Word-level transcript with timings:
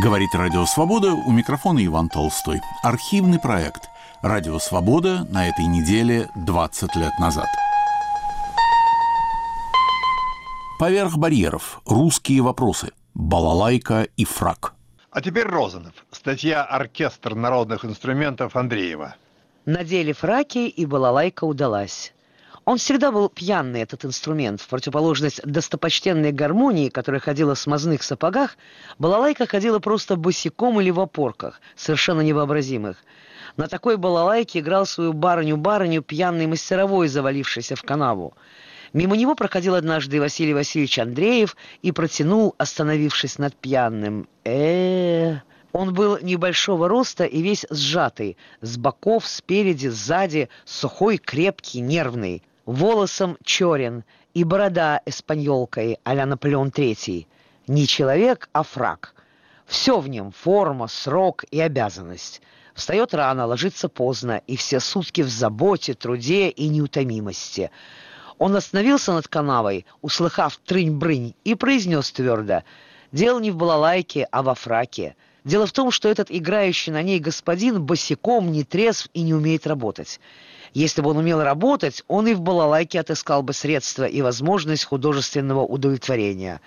Говорит 0.00 0.32
Радио 0.32 0.64
Свобода, 0.64 1.12
у 1.12 1.32
микрофона 1.32 1.84
Иван 1.84 2.08
Толстой. 2.08 2.60
Архивный 2.84 3.40
проект 3.40 3.88
«Радио 4.22 4.60
Свобода» 4.60 5.26
на 5.32 5.48
этой 5.48 5.64
неделе 5.64 6.28
20 6.36 6.94
лет 6.94 7.18
назад. 7.18 7.48
Поверх 10.78 11.16
барьеров. 11.16 11.80
Русские 11.84 12.42
вопросы. 12.42 12.92
Балалайка 13.14 14.06
и 14.16 14.24
фраг. 14.24 14.74
А 15.10 15.20
теперь 15.20 15.46
Розанов. 15.46 15.94
Статья 16.12 16.62
«Оркестр 16.62 17.34
народных 17.34 17.84
инструментов» 17.84 18.54
Андреева. 18.54 19.16
Надели 19.64 20.12
фраки, 20.12 20.68
и 20.68 20.86
балалайка 20.86 21.42
удалась. 21.42 22.12
Он 22.68 22.76
всегда 22.76 23.10
был 23.10 23.30
пьяный, 23.30 23.80
этот 23.80 24.04
инструмент. 24.04 24.60
В 24.60 24.68
противоположность 24.68 25.40
достопочтенной 25.42 26.32
гармонии, 26.32 26.90
которая 26.90 27.18
ходила 27.18 27.54
в 27.54 27.58
смазных 27.58 28.02
сапогах, 28.02 28.58
балалайка 28.98 29.46
ходила 29.46 29.78
просто 29.78 30.16
босиком 30.16 30.78
или 30.78 30.90
в 30.90 31.00
опорках, 31.00 31.62
совершенно 31.76 32.20
невообразимых. 32.20 33.02
На 33.56 33.68
такой 33.68 33.96
балалайке 33.96 34.58
играл 34.58 34.84
свою 34.84 35.14
барыню-барыню 35.14 36.02
пьяный 36.02 36.46
мастеровой, 36.46 37.08
завалившийся 37.08 37.74
в 37.74 37.82
канаву. 37.84 38.34
Мимо 38.92 39.16
него 39.16 39.34
проходил 39.34 39.74
однажды 39.74 40.20
Василий 40.20 40.52
Васильевич 40.52 40.98
Андреев 40.98 41.56
и 41.80 41.90
протянул, 41.90 42.54
остановившись 42.58 43.38
над 43.38 43.56
пьяным. 43.56 44.28
э, 44.44 45.36
Он 45.72 45.94
был 45.94 46.18
небольшого 46.20 46.86
роста 46.86 47.24
и 47.24 47.40
весь 47.40 47.64
сжатый, 47.70 48.36
с 48.60 48.76
боков, 48.76 49.26
спереди, 49.26 49.86
сзади, 49.86 50.50
сухой, 50.66 51.16
крепкий, 51.16 51.80
нервный 51.80 52.42
волосом 52.68 53.38
черен 53.42 54.04
и 54.34 54.44
борода 54.44 55.00
эспаньолкой 55.06 55.98
а-ля 56.04 56.26
Наполеон 56.26 56.68
III. 56.68 57.26
Не 57.66 57.86
человек, 57.86 58.50
а 58.52 58.62
фраг. 58.62 59.14
Все 59.66 60.00
в 60.00 60.08
нем– 60.08 60.32
форма, 60.38 60.86
срок 60.86 61.44
и 61.50 61.60
обязанность. 61.60 62.42
Встает 62.74 63.14
рано, 63.14 63.46
ложится 63.46 63.88
поздно, 63.88 64.42
и 64.46 64.56
все 64.56 64.80
сутки 64.80 65.22
в 65.22 65.30
заботе, 65.30 65.94
труде 65.94 66.50
и 66.50 66.68
неутомимости. 66.68 67.70
Он 68.36 68.54
остановился 68.54 69.14
над 69.14 69.28
канавой, 69.28 69.86
услыхав 70.02 70.60
трынь-брынь, 70.66 71.34
и 71.44 71.54
произнес 71.54 72.12
твердо 72.12 72.64
«Дело 73.12 73.40
не 73.40 73.50
в 73.50 73.56
балалайке, 73.56 74.28
а 74.30 74.42
во 74.42 74.54
фраке». 74.54 75.16
Дело 75.42 75.66
в 75.66 75.72
том, 75.72 75.90
что 75.90 76.10
этот 76.10 76.30
играющий 76.30 76.92
на 76.92 77.02
ней 77.02 77.18
господин 77.18 77.82
босиком, 77.82 78.52
не 78.52 78.64
трезв 78.64 79.08
и 79.14 79.22
не 79.22 79.32
умеет 79.32 79.66
работать. 79.66 80.20
Если 80.78 81.02
бы 81.02 81.10
он 81.10 81.16
умел 81.16 81.42
работать, 81.42 82.04
он 82.06 82.28
и 82.28 82.34
в 82.34 82.40
балалайке 82.40 83.00
отыскал 83.00 83.42
бы 83.42 83.52
средства 83.52 84.04
и 84.04 84.22
возможность 84.22 84.84
художественного 84.84 85.64
удовлетворения. 85.64 86.60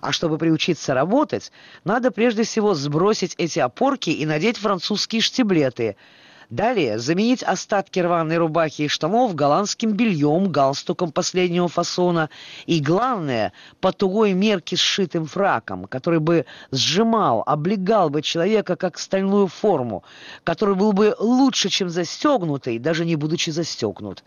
А 0.00 0.12
чтобы 0.12 0.38
приучиться 0.38 0.94
работать, 0.94 1.52
надо 1.84 2.10
прежде 2.10 2.44
всего 2.44 2.72
сбросить 2.72 3.34
эти 3.36 3.58
опорки 3.58 4.08
и 4.08 4.24
надеть 4.24 4.56
французские 4.56 5.20
штиблеты– 5.20 5.96
Далее 6.50 6.98
заменить 6.98 7.44
остатки 7.44 8.00
рваной 8.00 8.36
рубахи 8.36 8.82
и 8.82 8.88
штанов 8.88 9.36
голландским 9.36 9.92
бельем, 9.92 10.50
галстуком 10.50 11.12
последнего 11.12 11.68
фасона 11.68 12.28
и, 12.66 12.80
главное, 12.80 13.52
по 13.80 13.92
тугой 13.92 14.32
мерке 14.32 14.74
сшитым 14.74 15.26
фраком, 15.26 15.84
который 15.84 16.18
бы 16.18 16.46
сжимал, 16.72 17.44
облегал 17.46 18.10
бы 18.10 18.20
человека 18.20 18.74
как 18.74 18.98
стальную 18.98 19.46
форму, 19.46 20.02
который 20.42 20.74
был 20.74 20.92
бы 20.92 21.14
лучше, 21.20 21.68
чем 21.68 21.88
застегнутый, 21.88 22.80
даже 22.80 23.04
не 23.04 23.14
будучи 23.14 23.50
застегнут. 23.50 24.24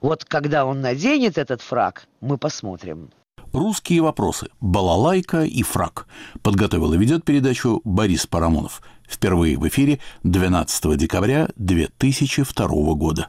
Вот 0.00 0.24
когда 0.24 0.64
он 0.64 0.80
наденет 0.80 1.38
этот 1.38 1.62
фрак, 1.62 2.08
мы 2.20 2.36
посмотрим. 2.36 3.10
Русские 3.52 4.00
вопросы. 4.02 4.48
Балалайка 4.60 5.42
и 5.42 5.62
фрак. 5.64 6.06
Подготовил 6.42 6.92
и 6.94 6.98
ведет 6.98 7.24
передачу 7.24 7.80
Борис 7.84 8.26
Парамонов. 8.26 8.80
Впервые 9.10 9.58
в 9.58 9.66
эфире 9.68 9.98
12 10.22 10.96
декабря 10.96 11.48
2002 11.56 12.68
года. 12.94 13.28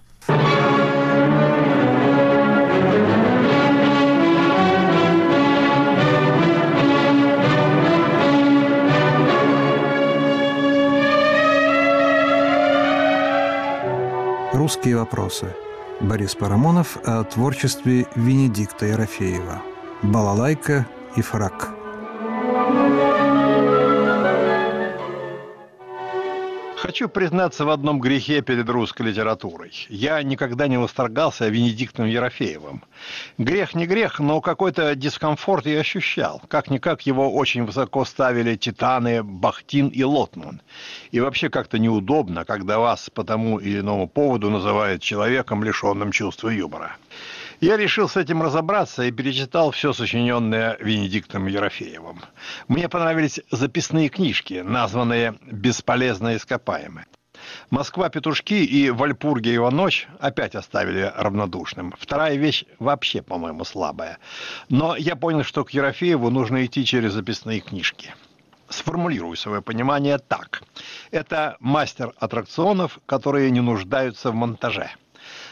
Русские 14.53 14.97
вопросы. 14.97 15.55
Борис 15.99 16.35
Парамонов 16.35 16.97
о 17.03 17.23
творчестве 17.23 18.05
Венедикта 18.15 18.85
Ерофеева. 18.85 19.63
Балалайка 20.03 20.85
и 21.15 21.21
фрак. 21.21 21.80
Хочу 26.81 27.07
признаться 27.07 27.63
в 27.63 27.69
одном 27.69 27.99
грехе 27.99 28.41
перед 28.41 28.67
русской 28.67 29.03
литературой. 29.03 29.71
Я 29.87 30.23
никогда 30.23 30.67
не 30.67 30.79
восторгался 30.79 31.47
Венедиктом 31.47 32.07
Ерофеевым. 32.07 32.83
Грех 33.37 33.75
не 33.75 33.85
грех, 33.85 34.19
но 34.19 34.41
какой-то 34.41 34.95
дискомфорт 34.95 35.67
я 35.67 35.79
ощущал. 35.79 36.41
Как-никак 36.47 37.03
его 37.03 37.31
очень 37.35 37.65
высоко 37.65 38.03
ставили 38.03 38.55
Титаны, 38.55 39.21
Бахтин 39.21 39.89
и 39.89 40.01
Лотман. 40.01 40.59
И 41.11 41.19
вообще 41.19 41.51
как-то 41.51 41.77
неудобно, 41.77 42.45
когда 42.45 42.79
вас 42.79 43.11
по 43.11 43.23
тому 43.23 43.59
или 43.59 43.81
иному 43.81 44.07
поводу 44.07 44.49
называют 44.49 45.03
человеком, 45.03 45.63
лишенным 45.63 46.11
чувства 46.11 46.49
юмора. 46.49 46.97
Я 47.61 47.77
решил 47.77 48.09
с 48.09 48.17
этим 48.17 48.41
разобраться 48.41 49.03
и 49.03 49.11
перечитал 49.11 49.69
все 49.69 49.93
сочиненное 49.93 50.77
Венедиктом 50.79 51.45
Ерофеевым. 51.45 52.19
Мне 52.67 52.89
понравились 52.89 53.39
записные 53.51 54.09
книжки, 54.09 54.63
названные 54.65 55.35
«Бесполезно 55.43 56.35
ископаемые». 56.35 57.05
Москва, 57.69 58.09
петушки 58.09 58.55
и 58.55 58.89
Вальпургиева 58.89 59.69
ночь 59.69 60.07
опять 60.19 60.55
оставили 60.55 61.13
равнодушным. 61.15 61.93
Вторая 61.99 62.35
вещь 62.35 62.65
вообще, 62.79 63.21
по-моему, 63.21 63.63
слабая. 63.63 64.17
Но 64.69 64.95
я 64.95 65.15
понял, 65.15 65.43
что 65.43 65.63
к 65.63 65.69
Ерофееву 65.69 66.31
нужно 66.31 66.65
идти 66.65 66.83
через 66.83 67.13
записные 67.13 67.59
книжки. 67.59 68.15
Сформулирую 68.69 69.35
свое 69.35 69.61
понимание 69.61 70.17
так. 70.17 70.63
Это 71.11 71.57
мастер 71.59 72.11
аттракционов, 72.17 72.97
которые 73.05 73.51
не 73.51 73.61
нуждаются 73.61 74.31
в 74.31 74.33
монтаже– 74.33 74.89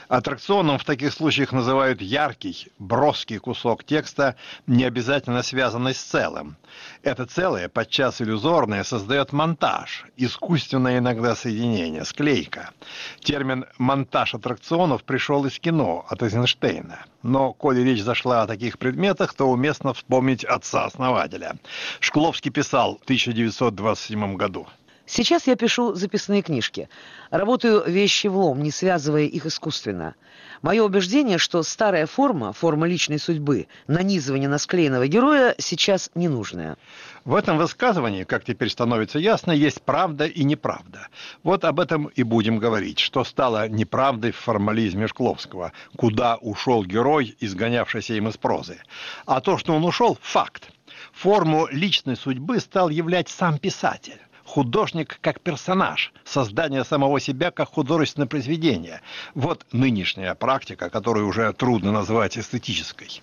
Аттракционом 0.09 0.79
в 0.79 0.85
таких 0.85 1.13
случаях 1.13 1.51
называют 1.51 2.01
яркий, 2.01 2.67
броский 2.79 3.37
кусок 3.37 3.83
текста, 3.83 4.35
не 4.65 4.83
обязательно 4.83 5.43
связанный 5.43 5.93
с 5.93 6.01
целым. 6.01 6.57
Это 7.03 7.27
целое, 7.27 7.69
подчас 7.69 8.19
иллюзорное, 8.19 8.83
создает 8.83 9.33
монтаж, 9.33 10.07
искусственное 10.17 10.97
иногда 10.97 11.35
соединение, 11.35 12.05
склейка. 12.05 12.71
Термин 13.19 13.67
«монтаж 13.77 14.33
аттракционов» 14.33 15.03
пришел 15.03 15.45
из 15.45 15.59
кино 15.59 16.03
от 16.09 16.23
Эйзенштейна. 16.23 17.05
Но, 17.21 17.53
коли 17.53 17.81
речь 17.81 18.01
зашла 18.01 18.41
о 18.41 18.47
таких 18.47 18.79
предметах, 18.79 19.35
то 19.35 19.45
уместно 19.45 19.93
вспомнить 19.93 20.43
отца-основателя. 20.43 21.57
Шкловский 21.99 22.49
писал 22.49 22.97
в 22.97 23.03
1927 23.03 24.37
году– 24.37 24.67
Сейчас 25.11 25.47
я 25.47 25.55
пишу 25.55 25.95
записные 25.95 26.43
книжки. 26.43 26.87
Работаю 27.31 27.83
вещи 27.83 28.27
в 28.27 28.37
лом, 28.37 28.61
не 28.61 28.69
связывая 28.69 29.23
их 29.23 29.47
искусственно. 29.47 30.13
Мое 30.61 30.83
убеждение, 30.83 31.39
что 31.39 31.63
старая 31.63 32.05
форма, 32.05 32.53
форма 32.53 32.85
личной 32.85 33.17
судьбы, 33.17 33.65
нанизывание 33.87 34.47
на 34.47 34.59
склеенного 34.59 35.07
героя 35.07 35.55
сейчас 35.57 36.11
ненужная. 36.13 36.77
В 37.25 37.33
этом 37.33 37.57
высказывании, 37.57 38.23
как 38.23 38.45
теперь 38.45 38.69
становится 38.69 39.17
ясно, 39.17 39.51
есть 39.51 39.81
правда 39.81 40.27
и 40.27 40.43
неправда. 40.43 41.07
Вот 41.41 41.65
об 41.65 41.79
этом 41.79 42.05
и 42.05 42.21
будем 42.21 42.59
говорить, 42.59 42.99
что 42.99 43.23
стало 43.23 43.67
неправдой 43.67 44.31
в 44.31 44.37
формализме 44.37 45.07
Шкловского, 45.07 45.71
куда 45.97 46.35
ушел 46.35 46.85
герой, 46.85 47.35
изгонявшийся 47.39 48.13
им 48.13 48.27
из 48.27 48.37
прозы. 48.37 48.77
А 49.25 49.41
то, 49.41 49.57
что 49.57 49.73
он 49.73 49.83
ушел– 49.85 50.19
факт. 50.21 50.69
Форму 51.13 51.67
личной 51.71 52.15
судьбы 52.15 52.59
стал 52.59 52.89
являть 52.89 53.27
сам 53.27 53.57
писатель 53.57 54.21
художник 54.49 55.19
как 55.21 55.41
персонаж, 55.41 56.11
создание 56.25 56.83
самого 56.83 57.19
себя 57.19 57.51
как 57.51 57.69
художественное 57.69 58.27
произведение. 58.27 59.01
Вот 59.35 59.63
нынешняя 59.71 60.33
практика, 60.33 60.89
которую 60.89 61.27
уже 61.27 61.53
трудно 61.53 61.91
назвать 61.91 62.37
эстетической. 62.37 63.21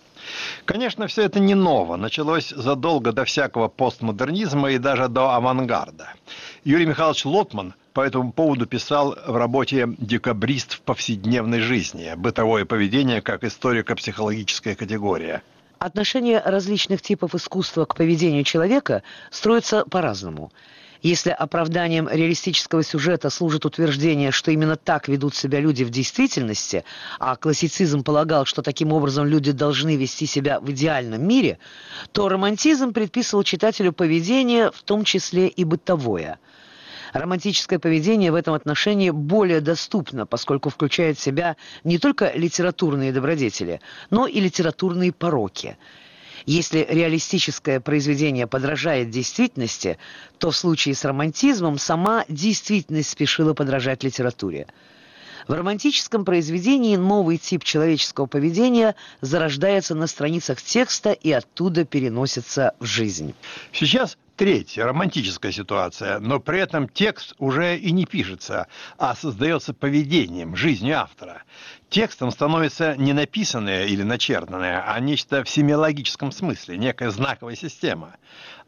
Конечно, 0.64 1.08
все 1.08 1.22
это 1.22 1.40
не 1.40 1.54
ново. 1.54 1.96
Началось 1.96 2.50
задолго 2.50 3.12
до 3.12 3.24
всякого 3.24 3.66
постмодернизма 3.68 4.70
и 4.70 4.78
даже 4.78 5.08
до 5.08 5.34
авангарда. 5.34 6.12
Юрий 6.64 6.86
Михайлович 6.86 7.24
Лотман 7.24 7.74
по 7.92 8.02
этому 8.02 8.32
поводу 8.32 8.66
писал 8.66 9.16
в 9.26 9.36
работе 9.36 9.88
«Декабрист 9.98 10.74
в 10.74 10.80
повседневной 10.82 11.60
жизни. 11.60 12.12
Бытовое 12.16 12.64
поведение 12.64 13.20
как 13.20 13.42
историко-психологическая 13.42 14.76
категория». 14.76 15.42
Отношение 15.78 16.40
различных 16.40 17.02
типов 17.02 17.34
искусства 17.34 17.84
к 17.84 17.96
поведению 17.96 18.44
человека 18.44 19.02
строится 19.30 19.84
по-разному– 19.84 20.52
Если 21.02 21.30
оправданием 21.30 22.08
реалистического 22.08 22.82
сюжета 22.82 23.30
служит 23.30 23.64
утверждение, 23.64 24.30
что 24.30 24.50
именно 24.50 24.76
так 24.76 25.08
ведут 25.08 25.34
себя 25.34 25.60
люди 25.60 25.84
в 25.84 25.90
действительности, 25.90 26.84
а 27.18 27.36
классицизм 27.36 28.02
полагал, 28.02 28.46
что 28.46 28.62
таким 28.62 28.92
образом 28.92 29.26
люди 29.26 29.52
должны 29.52 29.96
вести 29.96 30.26
себя 30.26 30.60
в 30.60 30.70
идеальном 30.70 31.26
мире, 31.26 31.58
то 32.12 32.28
романтизм 32.28 32.92
предписывал 32.92 33.44
читателю 33.44 33.92
поведение, 33.92 34.70
в 34.72 34.82
том 34.82 35.04
числе 35.04 35.48
и 35.48 35.64
бытовое. 35.64 36.38
Романтическое 37.12 37.78
поведение 37.78 38.32
в 38.32 38.34
этом 38.34 38.54
отношении 38.54 39.10
более 39.10 39.60
доступно, 39.60 40.26
поскольку 40.26 40.70
включает 40.70 41.18
в 41.18 41.22
себя 41.22 41.56
не 41.84 41.98
только 41.98 42.32
литературные 42.34 43.12
добродетели, 43.12 43.80
но 44.10 44.26
и 44.26 44.40
литературные 44.40 45.12
пороки– 45.12 45.76
если 46.46 46.86
реалистическое 46.88 47.80
произведение 47.80 48.46
подражает 48.46 49.10
действительности, 49.10 49.98
то 50.38 50.52
в 50.52 50.56
случае 50.56 50.94
с 50.94 51.04
романтизмом 51.04 51.76
сама 51.76 52.24
действительность 52.28 53.10
спешила 53.10 53.52
подражать 53.52 54.04
литературе. 54.04 54.68
В 55.46 55.52
романтическом 55.52 56.24
произведении 56.24 56.96
новый 56.96 57.38
тип 57.38 57.62
человеческого 57.62 58.26
поведения 58.26 58.96
зарождается 59.20 59.94
на 59.94 60.08
страницах 60.08 60.60
текста 60.60 61.12
и 61.12 61.30
оттуда 61.30 61.84
переносится 61.84 62.74
в 62.80 62.84
жизнь. 62.84 63.32
Сейчас 63.70 64.18
третья, 64.34 64.86
романтическая 64.86 65.52
ситуация, 65.52 66.18
но 66.18 66.40
при 66.40 66.58
этом 66.58 66.88
текст 66.88 67.36
уже 67.38 67.78
и 67.78 67.92
не 67.92 68.06
пишется, 68.06 68.66
а 68.98 69.14
создается 69.14 69.72
поведением, 69.72 70.56
жизнью 70.56 70.98
автора. 70.98 71.44
Текстом 71.90 72.32
становится 72.32 72.96
не 72.96 73.12
написанное 73.12 73.86
или 73.86 74.02
начертанное, 74.02 74.82
а 74.84 74.98
нечто 74.98 75.44
в 75.44 75.48
семиологическом 75.48 76.32
смысле, 76.32 76.76
некая 76.76 77.10
знаковая 77.10 77.54
система. 77.54 78.16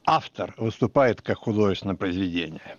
Автор 0.06 0.54
выступает 0.56 1.22
как 1.22 1.38
художественное 1.38 1.96
произведение. 1.96 2.76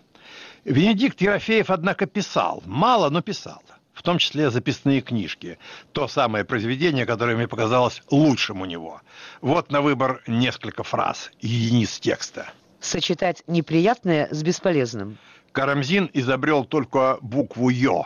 Венедикт 0.63 1.19
Ерофеев, 1.19 1.69
однако, 1.69 2.05
писал. 2.05 2.63
Мало, 2.65 3.09
но 3.09 3.21
писал 3.21 3.61
в 3.99 4.01
том 4.01 4.17
числе 4.17 4.49
записные 4.49 5.01
книжки. 5.01 5.59
То 5.91 6.07
самое 6.07 6.45
произведение, 6.45 7.05
которое 7.05 7.35
мне 7.35 7.49
показалось 7.49 8.01
лучшим 8.09 8.61
у 8.61 8.65
него. 8.65 9.01
Вот 9.41 9.71
на 9.71 9.81
выбор 9.81 10.23
несколько 10.25 10.83
фраз, 10.83 11.31
единиц 11.41 11.99
текста– 11.99 12.49
сочетать 12.79 13.43
неприятное 13.45 14.29
с 14.31 14.41
бесполезным. 14.41 15.17
Карамзин 15.51 16.09
изобрел 16.13 16.63
только 16.63 17.17
букву 17.21 17.67
«ё». 17.67 18.05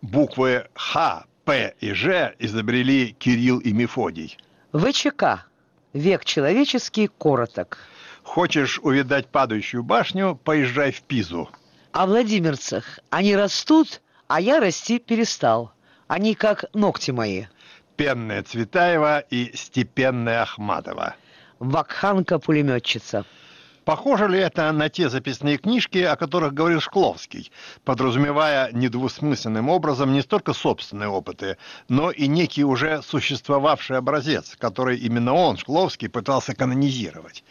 Буквы 0.00 0.68
«Х», 0.74 1.24
«П» 1.44 1.74
и 1.80 1.92
«Ж» 1.92 2.36
изобрели 2.38 3.16
Кирилл 3.18 3.58
и 3.58 3.72
Мефодий. 3.72 4.38
ВЧК. 4.72 5.46
Век 5.92 6.24
человеческий 6.24 7.08
короток. 7.18 7.78
Хочешь 8.22 8.78
увидать 8.80 9.26
падающую 9.26 9.82
башню, 9.82 10.36
поезжай 10.36 10.92
в 10.92 11.02
Пизу. 11.02 11.50
О 11.90 12.06
Владимирцах. 12.06 13.00
Они 13.10 13.34
растут, 13.34 14.00
а 14.32 14.40
я 14.40 14.60
расти 14.60 14.98
перестал. 14.98 15.72
Они 16.08 16.34
как 16.34 16.64
ногти 16.72 17.10
мои. 17.10 17.44
Пенная 17.96 18.42
Цветаева 18.42 19.18
и 19.18 19.54
степенная 19.54 20.40
Ахматова. 20.40 21.16
Вакханка-пулеметчица. 21.58 23.26
Похоже 23.84 24.28
ли 24.28 24.38
это 24.38 24.72
на 24.72 24.88
те 24.88 25.10
записные 25.10 25.58
книжки, 25.58 25.98
о 25.98 26.16
которых 26.16 26.54
говорил 26.54 26.80
Шкловский, 26.80 27.52
подразумевая 27.84 28.72
недвусмысленным 28.72 29.68
образом 29.68 30.14
не 30.14 30.22
столько 30.22 30.54
собственные 30.54 31.10
опыты, 31.10 31.58
но 31.90 32.10
и 32.10 32.26
некий 32.26 32.64
уже 32.64 33.02
существовавший 33.02 33.98
образец, 33.98 34.56
который 34.58 34.96
именно 34.96 35.34
он, 35.34 35.58
Шкловский, 35.58 36.08
пытался 36.08 36.54
канонизировать? 36.54 37.44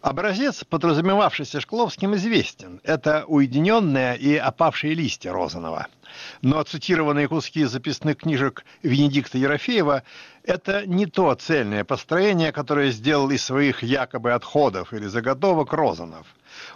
Образец, 0.00 0.62
подразумевавшийся 0.62 1.60
Шкловским, 1.60 2.14
известен. 2.14 2.80
Это 2.84 3.24
уединенные 3.26 4.16
и 4.16 4.36
опавшие 4.36 4.94
листья 4.94 5.32
Розанова– 5.32 5.88
но 6.42 6.62
цитированные 6.62 7.28
куски 7.28 7.64
записных 7.64 8.18
книжек 8.18 8.64
Венедикта 8.82 9.38
Ерофеева– 9.38 10.02
это 10.44 10.86
не 10.86 11.06
то 11.06 11.34
цельное 11.34 11.84
построение, 11.84 12.52
которое 12.52 12.90
сделал 12.90 13.30
из 13.30 13.44
своих 13.44 13.82
якобы 13.82 14.32
отходов 14.32 14.92
или 14.92 15.06
заготовок 15.06 15.72
Розанов. 15.72 16.26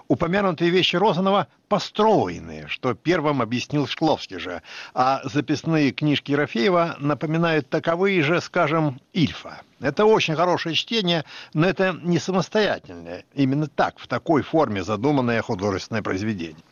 Упомянутые 0.07 0.71
вещи 0.71 0.97
Розанова 0.97 1.49
построенные, 1.69 2.69
что 2.69 2.95
первым 2.95 3.43
объяснил 3.43 3.87
Шкловский 3.87 4.39
же, 4.39 4.63
а 4.93 5.23
записные 5.25 5.93
книжки 5.93 6.33
Ерофеева 6.33 6.97
напоминают 7.01 7.69
таковые 7.69 8.23
же, 8.23 8.41
скажем, 8.41 9.01
Ильфа. 9.13 9.63
Это 9.81 10.05
очень 10.05 10.37
хорошее 10.37 10.75
чтение, 10.75 11.25
но 11.53 11.67
это 11.67 11.99
не 12.03 12.19
самостоятельное. 12.19 13.25
Именно 13.35 13.67
так, 13.67 13.99
в 13.99 14.07
такой 14.07 14.43
форме 14.43 14.85
задуманное 14.85 15.43
художественное 15.43 16.03
произведение. 16.03 16.63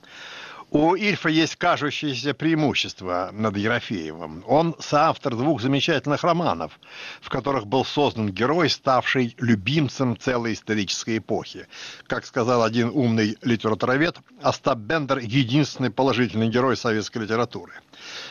У 0.75 0.95
Ильфа 0.95 1.29
есть 1.29 1.57
кажущееся 1.57 2.33
преимущество 2.33 3.29
над 3.35 3.59
Ерофеевым. 3.59 4.43
Он 4.47 4.75
соавтор 4.79 5.37
двух 5.37 5.61
замечательных 5.61 6.25
романов, 6.25 6.81
в 7.21 7.29
которых 7.29 7.67
был 7.67 7.85
создан 7.85 8.31
герой, 8.31 8.71
ставший 8.71 9.37
любимцем 9.39 10.17
целой 10.19 10.55
исторической 10.55 11.19
эпохи. 11.19 11.67
Как 12.07 12.25
сказал 12.25 12.63
один 12.63 12.89
умный 12.89 13.37
литературовед, 13.43 14.17
Остап 14.41 14.79
Бендер– 14.79 15.19
единственный 15.23 15.91
положительный 15.91 16.49
герой 16.49 16.79
советской 16.79 17.19
литературы. 17.19 17.75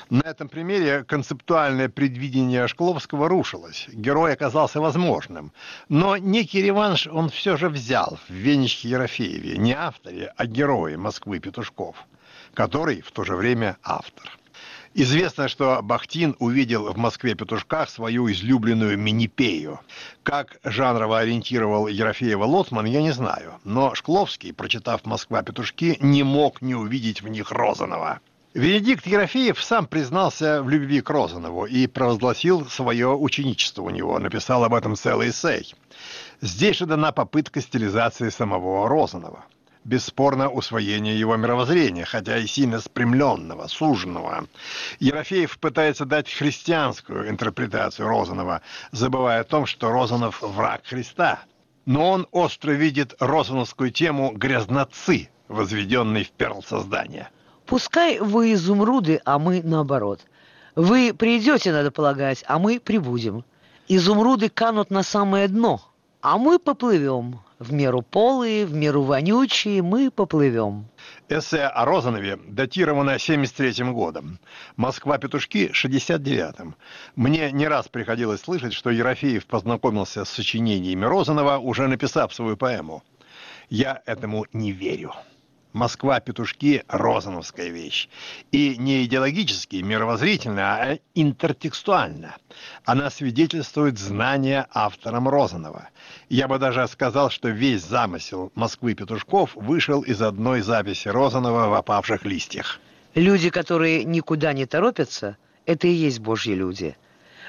На 0.09 0.23
этом 0.23 0.49
примере 0.49 1.03
концептуальное 1.03 1.89
предвидение 1.89 2.67
Шкловского 2.67 3.29
рушилось. 3.29 3.85
Герой 3.93 4.33
оказался 4.33 4.81
возможным. 4.81 5.53
Но 5.89 6.17
некий 6.17 6.63
реванш 6.63 7.05
он 7.05 7.29
все 7.29 7.55
же 7.55 7.69
взял 7.69 8.17
в 8.27 8.33
Венечке 8.33 8.89
Ерофееве. 8.89 9.59
Не 9.59 9.73
авторе, 9.73 10.33
а 10.35 10.47
герое 10.47 10.97
Москвы 10.97 11.38
Петушков 11.38 11.95
который 12.53 13.01
в 13.01 13.12
то 13.12 13.24
же 13.24 13.36
время 13.36 13.77
автор. 13.83 14.38
Известно, 14.94 15.48
что 15.48 15.80
Бахтин 15.81 16.36
увидел 16.39 16.92
в 16.92 16.98
Москве-петушках 16.98 17.89
свою 17.89 18.30
излюбленную 18.30 18.98
минипею. 18.98 19.80
Как 20.24 20.57
жанрово 20.65 21.19
ориентировал 21.19 21.88
Ерофеева 21.88 22.44
Лотман, 22.44 22.86
я 22.86 23.01
не 23.01 23.12
знаю. 23.12 23.53
Но 23.63 23.95
Шкловский, 23.95 24.51
прочитав 24.53 25.06
«Москва-петушки», 25.06 25.98
не 26.01 26.24
мог 26.24 26.62
не 26.62 26.75
увидеть 26.75 27.21
в 27.21 27.30
них 27.30 27.51
Розанова. 27.53 28.19
Венедикт 28.53 29.07
Ерофеев 29.07 29.63
сам 29.63 29.88
признался 29.88 30.62
в 30.62 30.68
любви 30.68 31.00
к 31.00 31.09
Розанову 31.09 31.65
и 31.65 31.88
провозгласил 31.88 32.65
свое 32.65 33.15
ученичество 33.15 33.83
у 33.83 33.89
него, 33.92 34.19
написал 34.19 34.65
об 34.65 34.74
этом 34.74 34.98
целый 34.98 35.30
эссей. 35.30 35.74
Здесь 36.42 36.75
же 36.75 36.86
дана 36.86 37.13
попытка 37.13 37.62
стилизации 37.62 38.27
самого 38.27 38.89
Розанова 38.89 39.45
бесспорно 39.83 40.49
усвоение 40.49 41.19
его 41.19 41.35
мировоззрения, 41.35 42.05
хотя 42.05 42.37
и 42.37 42.47
сильно 42.47 42.79
спрямленного, 42.79 43.67
суженного. 43.67 44.45
Ерофеев 44.99 45.57
пытается 45.59 46.05
дать 46.05 46.31
христианскую 46.31 47.29
интерпретацию 47.29 48.07
Розанова, 48.07 48.61
забывая 48.91 49.41
о 49.41 49.43
том, 49.45 49.65
что 49.65 49.91
Розанов– 49.91 50.39
враг 50.41 50.81
Христа. 50.85 51.39
Но 51.85 52.11
он 52.11 52.27
остро 52.31 52.71
видит 52.71 53.15
розановскую 53.19 53.91
тему 53.91 54.31
грязноцы, 54.35 55.29
возведенной 55.47 56.23
в 56.23 56.31
перл 56.31 56.61
создания. 56.61 57.29
«Пускай 57.65 58.19
вы 58.19 58.53
изумруды, 58.53 59.21
а 59.25 59.39
мы 59.39 59.61
наоборот. 59.63 60.21
Вы 60.75 61.13
придете, 61.13 61.71
надо 61.71 61.91
полагать, 61.91 62.43
а 62.47 62.59
мы 62.59 62.79
прибудем. 62.79 63.43
Изумруды 63.88 64.50
канут 64.50 64.89
на 64.89 65.03
самое 65.03 65.47
дно, 65.47 65.81
а 66.21 66.38
мы 66.38 66.59
поплывем. 66.59 67.39
В 67.62 67.72
меру 67.72 68.01
полые, 68.01 68.65
в 68.65 68.74
меру 68.74 69.03
вонючие 69.03 69.84
мы 69.84 70.10
поплывем. 70.10 70.88
Эссе 71.30 71.65
о 71.65 71.86
Розанове 71.86 72.39
датировано 72.48 73.20
73 73.20 73.84
годом. 73.91 74.39
Москва-петушки 74.77 75.70
69-м. 75.72 76.75
Мне 77.15 77.51
не 77.51 77.68
раз 77.68 77.88
приходилось 77.88 78.41
слышать, 78.41 78.74
что 78.74 78.89
Ерофеев 78.89 79.46
познакомился 79.46 80.25
с 80.25 80.30
сочинениями 80.32 81.06
Розанова, 81.06 81.60
уже 81.60 81.88
написав 81.88 82.34
свою 82.34 82.58
поэму. 82.58 83.03
Я 83.70 84.01
этому 84.08 84.48
не 84.53 84.72
верю. 84.72 85.13
Москва-петушки– 85.74 86.84
розановская 86.88 87.70
вещь. 87.70 88.10
И 88.51 88.75
не 88.77 89.06
идеологически, 89.06 89.77
мировоззрительно, 89.77 90.75
а 90.75 91.00
интертекстуально. 91.15 92.36
Она 92.84 93.10
свидетельствует 93.10 93.98
знания 93.98 94.68
автором 94.72 95.30
Розанова. 95.30 95.89
Я 96.31 96.47
бы 96.47 96.59
даже 96.59 96.88
сказал, 96.88 97.29
что 97.29 97.50
весь 97.50 97.83
замысел 97.83 98.53
Москвы-петушков 98.55 99.53
вышел 99.53 100.01
из 100.01 100.21
одной 100.21 100.61
записи 100.61 101.09
Розанова 101.09 101.67
в 101.67 101.73
«Опавших 101.73 102.23
листьях». 102.23 102.79
Люди, 103.15 103.50
которые 103.50 104.05
никуда 104.05 104.53
не 104.53 104.65
торопятся, 104.65 105.35
это 105.65 105.89
и 105.89 105.91
есть 105.91 106.21
божьи 106.21 106.53
люди. 106.53 106.95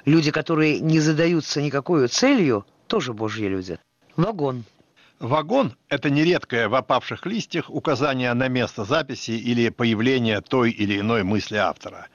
Люди, 0.04 0.32
которые 0.32 0.80
не 0.80 0.98
задаются 0.98 1.62
никакой 1.62 2.08
целью, 2.08 2.66
тоже 2.88 3.12
божьи 3.12 3.46
люди. 3.46 3.78
Вагон. 4.16 4.64
Вагон– 5.20 5.76
это 5.88 6.10
нередкое 6.10 6.68
в 6.68 6.74
опавших 6.74 7.24
листьях 7.24 7.70
указание 7.70 8.34
на 8.34 8.48
место 8.48 8.84
записи 8.84 9.30
или 9.30 9.68
появление 9.68 10.40
той 10.40 10.72
или 10.72 10.98
иной 10.98 11.22
мысли 11.22 11.54
автора. 11.54 12.08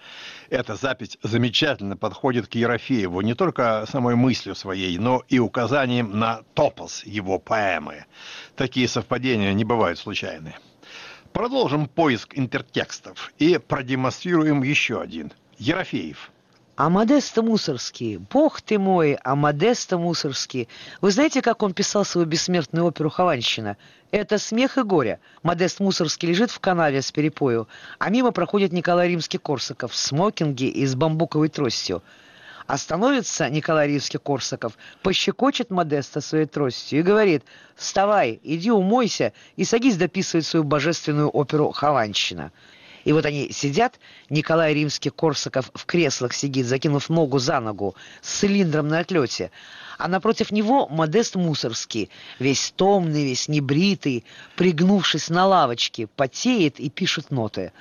Эта 0.50 0.76
запись 0.76 1.18
замечательно 1.24 1.98
подходит 1.98 2.48
к 2.48 2.56
Ерофееву 2.56 3.22
не 3.22 3.34
только 3.34 3.86
самой 3.90 4.16
мыслью 4.16 4.56
своей, 4.56 4.98
но 4.98 5.24
и 5.28 5.40
указанием 5.40 6.18
на 6.18 6.44
топос 6.54 7.04
его 7.06 7.38
поэмы. 7.38 8.06
Такие 8.56 8.88
совпадения 8.88 9.52
не 9.54 9.66
бывают 9.66 10.00
случайны. 10.00 10.56
Продолжим 11.34 11.88
поиск 11.88 12.38
интертекстов 12.38 13.34
и 13.38 13.58
продемонстрируем 13.58 14.64
еще 14.64 15.02
один. 15.02 15.34
Ерофеев. 15.58 16.32
А 16.78 16.92
Модеста 16.92 17.42
Мусорский, 17.42 18.18
бог 18.18 18.62
ты 18.62 18.78
мой, 18.78 19.18
а 19.24 19.36
Модеста 19.36 19.98
Мусорский. 19.98 20.70
Вы 21.02 21.10
знаете, 21.10 21.42
как 21.42 21.64
он 21.64 21.74
писал 21.74 22.06
свою 22.06 22.28
бессмертную 22.28 22.86
оперу 22.86 23.10
«Хованщина»? 23.10 23.78
Это 24.12 24.38
смех 24.38 24.78
и 24.78 24.84
горе. 24.84 25.20
Модест 25.42 25.80
Мусорский 25.80 26.30
лежит 26.30 26.52
в 26.52 26.60
канаве 26.60 27.02
с 27.02 27.12
перепою, 27.12 27.68
а 27.98 28.12
мимо 28.12 28.30
проходит 28.30 28.74
Николай 28.74 29.10
Римский-Корсаков 29.10 29.92
в 29.92 29.96
смокинге 29.96 30.68
и 30.68 30.86
с 30.86 30.94
бамбуковой 30.94 31.50
тростью. 31.50 32.04
Остановится 32.68 33.50
Николай 33.50 33.88
Римский-Корсаков, 33.88 34.74
пощекочет 35.02 35.72
Модеста 35.72 36.22
своей 36.22 36.46
тростью 36.46 37.00
и 37.00 37.02
говорит 37.02 37.44
«Вставай, 37.76 38.40
иди 38.44 38.70
умойся 38.70 39.34
и 39.56 39.64
садись 39.64 39.98
дописывать 39.98 40.46
свою 40.46 40.64
божественную 40.64 41.30
оперу 41.30 41.72
«Хованщина». 41.72 42.52
И 43.08 43.14
вот 43.14 43.26
они 43.26 43.54
сидят, 43.54 44.02
Николай 44.30 44.74
Римский-Корсаков 44.74 45.72
в 45.74 45.86
креслах 45.86 46.34
сидит, 46.34 46.66
закинув 46.66 47.08
ногу 47.08 47.40
за 47.40 47.62
ногу, 47.62 47.96
с 48.22 48.40
цилиндром 48.40 48.90
на 48.90 49.00
отлете, 49.00 49.50
а 49.98 50.10
напротив 50.10 50.52
него 50.52 50.90
Модест 50.90 51.38
Мусорский, 51.38 52.10
весь 52.38 52.74
томный, 52.76 53.24
весь 53.24 53.48
небритый, 53.48 54.26
пригнувшись 54.58 55.30
на 55.30 55.46
лавочке, 55.48 56.08
потеет 56.08 56.82
и 56.82 56.90
пишет 56.90 57.32
ноты. 57.32 57.72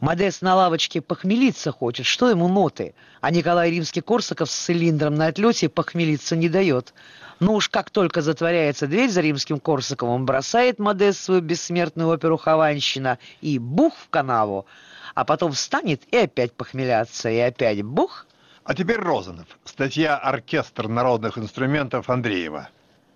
Модест 0.00 0.42
на 0.42 0.54
лавочке 0.54 1.00
похмелиться 1.00 1.72
хочет, 1.72 2.06
что 2.06 2.28
ему 2.30 2.48
ноты? 2.48 2.94
А 3.20 3.30
Николай 3.30 3.70
Римский-Корсаков 3.70 4.50
с 4.50 4.54
цилиндром 4.54 5.14
на 5.14 5.26
отлете 5.26 5.68
похмелиться 5.68 6.36
не 6.36 6.48
дает. 6.48 6.92
Но 7.40 7.54
уж 7.54 7.68
как 7.68 7.90
только 7.90 8.22
затворяется 8.22 8.86
дверь 8.86 9.10
за 9.10 9.20
римским 9.20 9.60
Корсаковым, 9.60 10.24
бросает 10.24 10.78
Модест 10.78 11.20
свою 11.20 11.40
бессмертную 11.40 12.08
оперу 12.08 12.36
«Хованщина» 12.36 13.18
и 13.40 13.58
бух 13.58 13.94
в 13.94 14.08
канаву, 14.08 14.66
а 15.14 15.24
потом 15.24 15.52
встанет 15.52 16.02
и 16.12 16.16
опять 16.16 16.52
похмеляться, 16.52 17.28
и 17.28 17.38
опять 17.38 17.82
бух. 17.82 18.26
А 18.64 18.74
теперь 18.74 18.98
Розанов. 18.98 19.46
Статья 19.64 20.16
«Оркестр 20.16 20.88
народных 20.88 21.38
инструментов» 21.38 22.10
Андреева. 22.10 22.68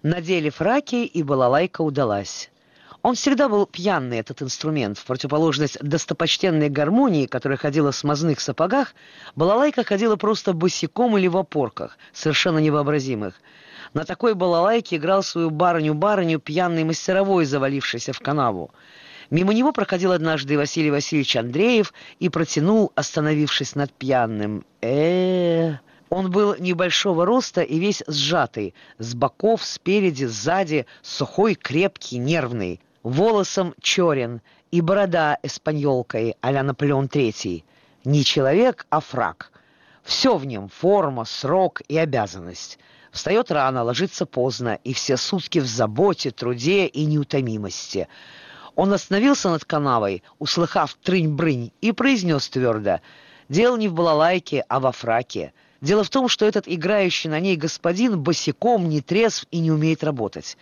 Надели 0.02 0.50
фраки, 0.50 1.04
и 1.04 1.22
балалайка 1.22 1.82
удалась. 1.82 2.50
Он 3.02 3.14
всегда 3.14 3.48
был 3.48 3.64
пьяный, 3.64 4.18
этот 4.18 4.42
инструмент. 4.42 4.98
В 4.98 5.06
противоположность 5.06 5.78
достопочтенной 5.80 6.68
гармонии, 6.68 7.24
которая 7.24 7.56
ходила 7.56 7.92
в 7.92 7.96
смазных 7.96 8.40
сапогах, 8.40 8.94
балалайка 9.34 9.84
ходила 9.84 10.16
просто 10.16 10.52
босиком 10.52 11.16
или 11.16 11.26
в 11.26 11.36
опорках, 11.38 11.96
совершенно 12.12 12.58
невообразимых. 12.58 13.40
На 13.94 14.04
такой 14.04 14.34
балалайке 14.34 14.96
играл 14.96 15.22
свою 15.22 15.48
барыню-барыню 15.48 16.40
пьяный 16.40 16.84
мастеровой, 16.84 17.46
завалившийся 17.46 18.12
в 18.12 18.20
канаву. 18.20 18.70
Мимо 19.30 19.54
него 19.54 19.72
проходил 19.72 20.12
однажды 20.12 20.58
Василий 20.58 20.90
Васильевич 20.90 21.36
Андреев 21.36 21.94
и 22.18 22.28
протянул, 22.28 22.92
остановившись 22.96 23.76
над 23.76 23.92
пьяным. 23.92 24.64
э, 24.82 25.70
-э 25.70 25.78
Он 26.10 26.30
был 26.30 26.56
небольшого 26.58 27.24
роста 27.24 27.62
и 27.62 27.78
весь 27.78 28.02
сжатый, 28.08 28.74
с 28.98 29.14
боков, 29.14 29.64
спереди, 29.64 30.24
сзади, 30.26 30.86
сухой, 31.02 31.54
крепкий, 31.54 32.18
нервный. 32.18 32.80
Волосом 33.02 33.74
черен 33.80 34.42
и 34.70 34.82
борода 34.82 35.38
эспаньолкой 35.42 36.36
а-ля 36.42 36.62
Наполеон 36.62 37.08
Третий. 37.08 37.64
Не 38.04 38.24
человек, 38.24 38.86
а 38.90 39.00
фраг. 39.00 39.52
Все 40.02 40.36
в 40.36 40.44
нем— 40.44 40.68
форма, 40.80 41.24
срок 41.24 41.80
и 41.88 41.96
обязанность. 41.96 42.78
Встает 43.10 43.50
рано, 43.50 43.82
ложится 43.84 44.26
поздно, 44.26 44.78
и 44.84 44.92
все 44.92 45.16
сутки 45.16 45.60
в 45.60 45.66
заботе, 45.66 46.30
труде 46.30 46.86
и 46.86 47.06
неутомимости. 47.06 48.06
Он 48.76 48.92
остановился 48.92 49.48
над 49.48 49.64
канавой, 49.64 50.22
услыхав 50.38 50.96
трынь-брынь, 51.02 51.72
и 51.80 51.92
произнес 51.92 52.48
твердо 52.48 53.00
«Дело 53.48 53.76
не 53.76 53.88
в 53.88 53.94
балалайке, 53.94 54.64
а 54.68 54.78
во 54.78 54.92
фраке». 54.92 55.52
Дело 55.80 56.04
в 56.04 56.10
том, 56.10 56.28
что 56.28 56.44
этот 56.44 56.64
играющий 56.66 57.30
на 57.30 57.40
ней 57.40 57.56
господин 57.56 58.20
босиком, 58.20 58.90
не 58.90 59.00
трезв 59.00 59.46
и 59.50 59.60
не 59.60 59.70
умеет 59.70 60.04
работать. 60.04 60.58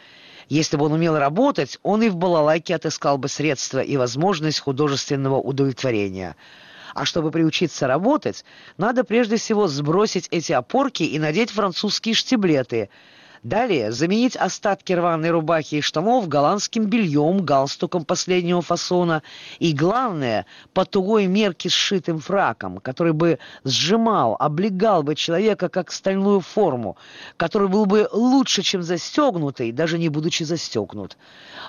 Если 0.49 0.79
бы 0.79 0.87
он 0.87 0.93
умел 0.93 1.19
работать, 1.19 1.79
он 1.83 2.03
и 2.03 2.09
в 2.09 2.17
балалайке 2.17 2.75
отыскал 2.75 3.19
бы 3.19 3.29
средства 3.29 3.81
и 3.81 3.97
возможность 3.97 4.61
художественного 4.61 5.37
удовлетворения. 5.37 6.37
А 6.95 7.05
чтобы 7.05 7.31
приучиться 7.31 7.87
работать, 7.87 8.45
надо 8.79 9.05
прежде 9.05 9.37
всего 9.37 9.69
сбросить 9.69 10.27
эти 10.31 10.53
опорки 10.53 11.03
и 11.03 11.19
надеть 11.19 11.51
французские 11.51 12.15
штиблеты. 12.15 12.89
Далее 13.43 13.93
заменить 13.93 14.37
остатки 14.37 14.93
рваной 14.93 15.31
рубахи 15.31 15.77
и 15.77 15.81
штанов 15.81 16.29
голландским 16.29 16.87
бельем, 16.87 17.45
галстуком 17.45 18.05
последнего 18.05 18.63
фасона 18.63 19.23
и, 19.61 19.73
главное, 19.73 20.47
по 20.73 20.85
тугой 20.85 21.27
мерке 21.27 21.69
сшитым 21.69 22.19
фраком, 22.19 22.79
который 22.79 23.13
бы 23.13 23.39
сжимал, 23.65 24.37
облегал 24.39 25.03
бы 25.03 25.15
человека 25.15 25.69
как 25.69 25.93
стальную 25.93 26.41
форму, 26.41 26.97
который 27.37 27.69
был 27.69 27.87
бы 27.87 28.09
лучше, 28.13 28.63
чем 28.63 28.83
застегнутый, 28.83 29.71
даже 29.73 29.99
не 29.99 30.09
будучи 30.09 30.43
застегнут. 30.43 31.17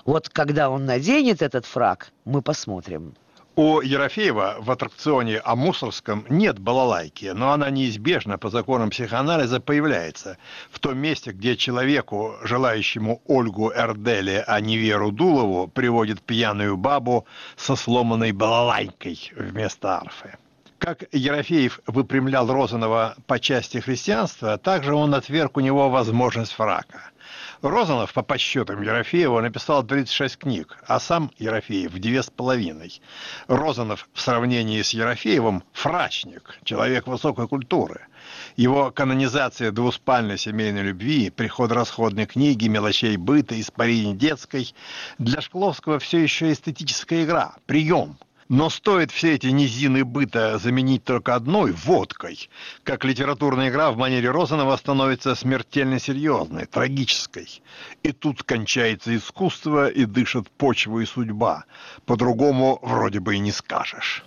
Вот 0.05 0.29
когда 0.29 0.69
он 0.69 0.85
наденет 0.85 1.41
этот 1.41 1.65
фрак, 1.65 2.11
мы 2.25 2.41
посмотрим. 2.41 3.13
У 3.61 3.81
Ерофеева 3.81 4.55
в 4.59 4.71
аттракционе 4.71 5.39
о 5.39 5.53
Мусорском 5.57 6.25
нет 6.29 6.59
балалайки, 6.59 7.33
но 7.35 7.51
она 7.51 7.69
неизбежно 7.69 8.37
по 8.37 8.49
законам 8.49 8.89
психоанализа 8.89 9.59
появляется 9.59 10.37
в 10.71 10.79
том 10.79 10.97
месте, 10.97 11.31
где 11.31 11.57
человеку, 11.57 12.35
желающему 12.41 13.21
Ольгу 13.25 13.73
Эрдели, 13.75 14.41
а 14.47 14.61
не 14.61 14.77
Веру 14.77 15.11
Дулову, 15.11 15.67
приводит 15.67 16.21
пьяную 16.21 16.77
бабу 16.77 17.25
со 17.57 17.75
сломанной 17.75 18.31
балалайкой 18.31 19.33
вместо 19.35 19.97
арфы. 19.97 20.37
Как 20.77 21.03
Ерофеев 21.11 21.81
выпрямлял 21.85 22.47
Розанова 22.47 23.17
по 23.27 23.41
части 23.41 23.79
христианства, 23.79 24.57
также 24.57 24.95
он 24.95 25.13
отверг 25.13 25.57
у 25.57 25.59
него 25.59 25.89
возможность 25.89 26.53
фрака– 26.53 27.11
Розанов, 27.61 28.13
по 28.13 28.23
подсчетам 28.23 28.81
Ерофеева, 28.81 29.41
написал 29.41 29.83
36 29.83 30.37
книг, 30.37 30.77
а 30.87 30.97
сам 30.99 31.29
Ерофеев– 31.37 31.91
две 31.93 32.23
с 32.23 32.29
половиной. 32.29 33.01
Розанов 33.47 34.07
в 34.13 34.21
сравнении 34.21 34.81
с 34.81 34.91
Ерофеевым– 34.91 35.63
фрачник, 35.73 36.57
человек 36.63 37.07
высокой 37.07 37.49
культуры. 37.49 38.07
Его 38.55 38.91
канонизация 38.91 39.71
двуспальной 39.71 40.37
семейной 40.37 40.83
любви, 40.83 41.29
приход 41.29 41.73
расходной 41.73 42.27
книги, 42.27 42.69
мелочей 42.69 43.17
быта, 43.17 43.59
испарение 43.59 44.15
детской– 44.15 44.73
для 45.17 45.41
Шкловского 45.41 45.99
все 45.99 46.19
еще 46.19 46.53
эстетическая 46.53 47.25
игра, 47.25 47.55
прием– 47.65 48.17
но 48.49 48.69
стоит 48.71 49.11
все 49.11 49.35
эти 49.35 49.47
низины 49.47 50.03
быта 50.03 50.57
заменить 50.57 51.03
только 51.03 51.35
одной– 51.35 51.71
водкой, 51.85 52.49
как 52.83 53.05
литературная 53.05 53.69
игра 53.69 53.91
в 53.91 53.97
манере 53.97 54.31
Розанова 54.31 54.75
становится 54.75 55.35
смертельно 55.35 55.99
серьезной, 55.99 56.65
трагической. 56.65 57.61
И 58.01 58.11
тут 58.11 58.43
кончается 58.43 59.15
искусство 59.15 59.87
и 59.87 60.05
дышит 60.05 60.49
почва 60.49 60.99
и 60.99 61.05
судьба. 61.05 61.65
По-другому 62.05 62.79
вроде 62.81 63.19
бы 63.19 63.35
и 63.35 63.39
не 63.39 63.51
скажешь. 63.51 64.25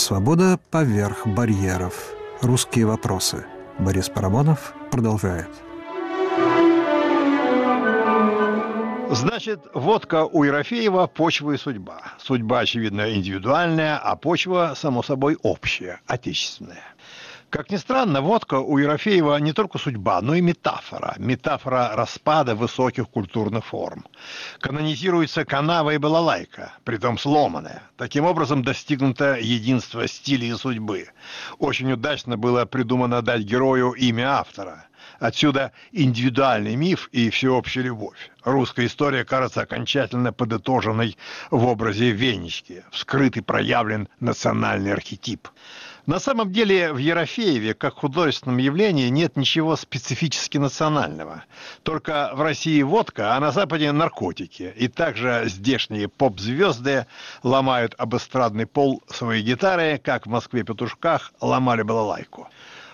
«Свобода» 0.00 0.58
поверх 0.70 1.26
барьеров. 1.26 2.14
Русские 2.40 2.86
вопросы. 2.86 3.44
Борис 3.78 4.08
Парамонов 4.08 4.72
продолжает. 4.90 5.50
Значит, 9.10 9.60
водка 9.74 10.24
у 10.24 10.42
Ерофеева– 10.44 11.06
почва 11.14 11.52
и 11.52 11.58
судьба. 11.58 12.00
Судьба, 12.18 12.60
очевидно, 12.60 13.14
индивидуальная, 13.14 13.98
а 13.98 14.16
почва, 14.16 14.72
само 14.74 15.02
собой, 15.02 15.36
общая, 15.42 16.00
отечественная. 16.06 16.94
Как 17.50 17.68
ни 17.68 17.76
странно, 17.76 18.20
водка 18.20 18.60
у 18.60 18.78
Ерофеева 18.78 19.36
не 19.40 19.52
только 19.52 19.78
судьба, 19.78 20.20
но 20.22 20.36
и 20.36 20.40
метафора. 20.40 21.16
Метафора 21.18 21.90
распада 21.96 22.54
высоких 22.54 23.08
культурных 23.08 23.66
форм. 23.66 24.06
Канонизируется 24.60 25.44
канава 25.44 25.90
и 25.90 25.98
балалайка, 25.98 26.72
притом 26.84 27.18
сломанная. 27.18 27.82
Таким 27.96 28.24
образом 28.24 28.62
достигнуто 28.62 29.36
единство 29.36 30.06
стиля 30.06 30.46
и 30.46 30.54
судьбы. 30.54 31.08
Очень 31.58 31.90
удачно 31.90 32.36
было 32.36 32.66
придумано 32.66 33.20
дать 33.20 33.42
герою 33.42 33.94
имя 33.94 34.38
автора. 34.38 34.86
Отсюда 35.18 35.72
индивидуальный 35.90 36.76
миф 36.76 37.08
и 37.10 37.30
всеобщая 37.30 37.82
любовь. 37.82 38.30
Русская 38.44 38.86
история 38.86 39.24
кажется 39.24 39.62
окончательно 39.62 40.32
подытоженной 40.32 41.16
в 41.50 41.66
образе 41.66 42.12
Венечки. 42.12 42.84
Вскрыт 42.92 43.36
и 43.36 43.40
проявлен 43.40 44.08
национальный 44.20 44.92
архетип. 44.92 45.48
На 46.06 46.18
самом 46.18 46.50
деле 46.50 46.92
в 46.92 46.96
Ерофееве, 46.96 47.74
как 47.74 47.94
художественном 47.94 48.58
явлении, 48.58 49.08
нет 49.08 49.36
ничего 49.36 49.76
специфически 49.76 50.56
национального. 50.56 51.44
Только 51.82 52.30
в 52.34 52.40
России 52.40 52.80
водка, 52.82 53.36
а 53.36 53.40
на 53.40 53.52
Западе 53.52 53.92
наркотики. 53.92 54.72
И 54.76 54.88
также 54.88 55.44
здешние 55.46 56.08
поп-звезды 56.08 57.06
ломают 57.42 57.94
об 57.98 58.16
эстрадный 58.16 58.66
пол 58.66 59.02
свои 59.08 59.42
гитары, 59.42 60.00
как 60.02 60.26
в 60.26 60.30
Москве-Петушках 60.30 61.32
ломали 61.40 61.82
балалайку. 61.82 62.48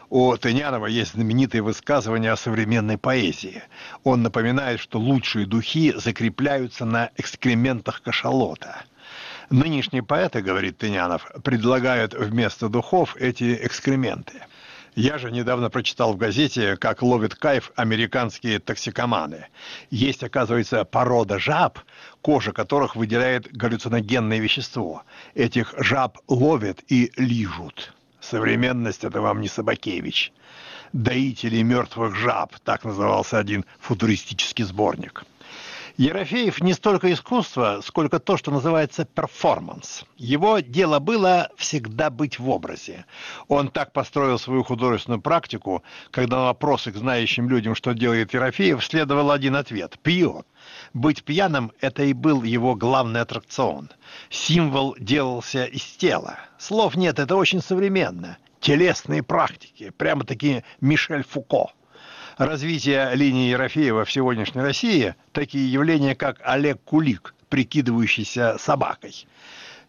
У 0.08 0.36
Тынянова 0.36 0.86
есть 0.86 1.14
знаменитые 1.14 1.62
высказывания 1.62 2.32
о 2.32 2.36
современной 2.36 2.98
поэзии. 2.98 3.62
Он 4.04 4.22
напоминает, 4.22 4.78
что 4.80 4.98
лучшие 4.98 5.46
духи 5.46 5.92
закрепляются 5.96 6.84
на 6.84 7.10
экскрементах 7.16 8.02
кашалота– 8.02 8.84
Нынешние 9.50 10.02
поэты, 10.02 10.42
говорит 10.42 10.78
Тынянов, 10.78 11.30
предлагают 11.44 12.14
вместо 12.14 12.68
духов 12.68 13.16
эти 13.16 13.54
экскременты. 13.64 14.42
Я 14.96 15.18
же 15.18 15.30
недавно 15.30 15.70
прочитал 15.70 16.14
в 16.14 16.16
газете, 16.16 16.76
как 16.76 17.02
ловят 17.02 17.34
кайф 17.34 17.70
американские 17.76 18.58
токсикоманы. 18.58 19.46
Есть, 19.90 20.24
оказывается, 20.24 20.84
порода 20.84 21.38
жаб, 21.38 21.78
кожа 22.22 22.52
которых 22.52 22.96
выделяет 22.96 23.52
галлюциногенное 23.52 24.38
вещество. 24.38 25.04
Этих 25.34 25.74
жаб 25.78 26.18
ловят 26.28 26.80
и 26.88 27.12
лижут. 27.16 27.94
Современность– 28.20 29.04
это 29.04 29.20
вам 29.20 29.40
не 29.40 29.48
Собакевич. 29.48 30.32
«Доители 30.92 31.62
мертвых 31.62 32.16
жаб»– 32.16 32.54
так 32.64 32.84
назывался 32.84 33.38
один 33.38 33.64
футуристический 33.80 34.64
сборник– 34.64 35.24
Ерофеев 35.98 36.60
не 36.60 36.74
столько 36.74 37.10
искусство, 37.10 37.80
сколько 37.82 38.18
то, 38.18 38.36
что 38.36 38.50
называется 38.50 39.06
перформанс. 39.06 40.04
Его 40.18 40.58
дело 40.58 40.98
было 40.98 41.48
всегда 41.56 42.10
быть 42.10 42.38
в 42.38 42.50
образе. 42.50 43.06
Он 43.48 43.68
так 43.68 43.94
построил 43.94 44.38
свою 44.38 44.62
художественную 44.62 45.22
практику, 45.22 45.82
когда 46.10 46.36
на 46.36 46.44
вопросы 46.44 46.92
к 46.92 46.96
знающим 46.96 47.48
людям, 47.48 47.74
что 47.74 47.94
делает 47.94 48.34
Ерофеев, 48.34 48.84
следовал 48.84 49.30
один 49.30 49.56
ответ– 49.56 49.98
пьет. 50.02 50.46
Быть 50.92 51.24
пьяным– 51.24 51.72
это 51.80 52.02
и 52.02 52.12
был 52.12 52.42
его 52.42 52.74
главный 52.74 53.22
аттракцион. 53.22 53.88
Символ 54.28 54.96
делался 54.98 55.64
из 55.64 55.82
тела. 55.82 56.38
Слов 56.58 56.94
нет, 56.96 57.18
это 57.18 57.36
очень 57.36 57.62
современно. 57.62 58.36
Телесные 58.60 59.22
практики, 59.22 59.90
прямо-таки 59.96 60.62
Мишель 60.82 61.24
Фуко– 61.24 61.72
развития 62.36 63.12
линии 63.14 63.50
Ерофеева 63.50 64.04
в 64.04 64.12
сегодняшней 64.12 64.62
России 64.62 65.14
такие 65.32 65.70
явления, 65.70 66.14
как 66.14 66.38
Олег 66.42 66.82
Кулик, 66.84 67.34
прикидывающийся 67.48 68.56
собакой. 68.58 69.26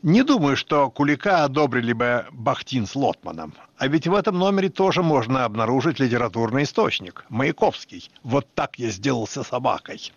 Не 0.08 0.24
думаю, 0.24 0.56
что 0.56 0.90
Кулика 0.90 1.44
одобрили 1.44 1.92
бы 1.92 2.28
Бахтин 2.32 2.88
с 2.88 2.96
Лотманом. 2.96 3.54
А 3.78 3.88
ведь 3.88 4.08
в 4.08 4.16
этом 4.16 4.40
номере 4.40 4.70
тоже 4.70 5.04
можно 5.04 5.44
обнаружить 5.44 6.00
литературный 6.00 6.64
источник. 6.64 7.26
Маяковский. 7.30 8.10
Вот 8.24 8.48
так 8.56 8.80
я 8.80 8.90
сделался 8.90 9.44
собакой. 9.44 10.14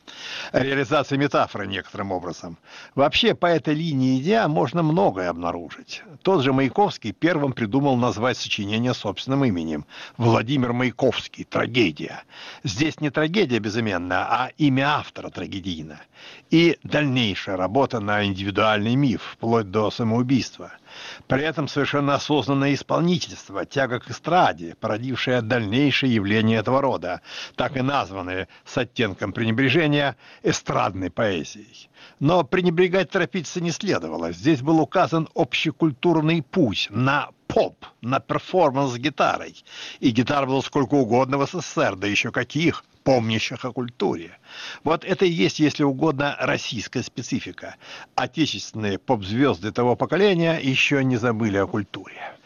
Реализация 0.53 1.19
метафоры 1.19 1.67
некоторым 1.67 2.13
образом. 2.13 2.57
Вообще, 2.95 3.35
по 3.35 3.47
этой 3.47 3.75
линии 3.75 4.19
идея 4.21 4.47
можно 4.49 4.83
многое 4.83 5.29
обнаружить. 5.29 6.03
Тот 6.23 6.43
же 6.43 6.53
Маяковский 6.53 7.13
первым 7.13 7.53
придумал 7.53 7.97
назвать 7.97 8.39
сочинение 8.39 8.95
собственным 8.95 9.45
именем. 9.45 9.85
Владимир 10.17 10.73
Маяковский. 10.73 11.45
Трагедия. 11.45 12.23
Здесь 12.63 13.01
не 13.01 13.11
трагедия 13.11 13.59
безыменная, 13.59 14.21
а 14.21 14.51
имя 14.57 14.99
автора 15.01 15.31
трагедийно. 15.31 16.01
И 16.51 16.79
дальнейшая 16.83 17.57
работа 17.57 18.01
на 18.01 18.25
индивидуальный 18.25 18.95
миф, 18.95 19.23
вплоть 19.35 19.71
до 19.71 19.80
самоубийства. 19.89 20.73
При 21.27 21.43
этом 21.43 21.69
совершенно 21.69 22.17
осознанное 22.17 22.75
исполнительство, 22.75 23.65
тяга 23.65 24.01
к 24.01 24.11
эстраде, 24.11 24.75
породившее 24.79 25.41
дальнейшее 25.41 26.15
явление 26.15 26.59
этого 26.59 26.83
рода, 26.83 27.23
так 27.57 27.77
и 27.79 27.81
названные 27.81 28.49
с 28.67 28.77
оттенком 28.77 29.33
пренебрежения 29.33 30.17
эстрадной 30.43 31.11
поэзией. 31.11 31.89
Но 32.19 32.45
пренебрегать 32.45 33.11
торопиться 33.11 33.61
не 33.63 33.71
следовало. 33.71 34.33
Здесь 34.33 34.61
был 34.61 34.81
указан 34.81 35.29
общекультурный 35.35 36.43
путь 36.43 36.89
на 36.91 37.31
поп, 37.47 37.87
на 38.01 38.21
перформанс 38.21 38.93
с 38.93 38.99
гитарой. 38.99 39.65
И 40.01 40.11
гитар 40.11 40.47
было 40.47 40.61
сколько 40.61 40.95
угодно 40.95 41.39
в 41.39 41.47
СССР, 41.47 41.97
да 41.97 42.07
еще 42.07 42.31
каких 42.31 42.85
помнящих 43.05 43.65
о 43.65 43.73
культуре. 43.73 44.39
Вот 44.85 45.05
это 45.05 45.25
и 45.25 45.31
есть, 45.31 45.61
если 45.61 45.83
угодно, 45.83 46.37
российская 46.41 47.03
специфика. 47.03 47.77
Отечественные 48.15 48.99
поп-звезды 48.99 49.73
того 49.73 49.97
поколения 49.97 50.59
еще 50.59 51.03
не 51.05 51.17
забыли 51.17 51.57
о 51.57 51.67
культуре. 51.67 52.40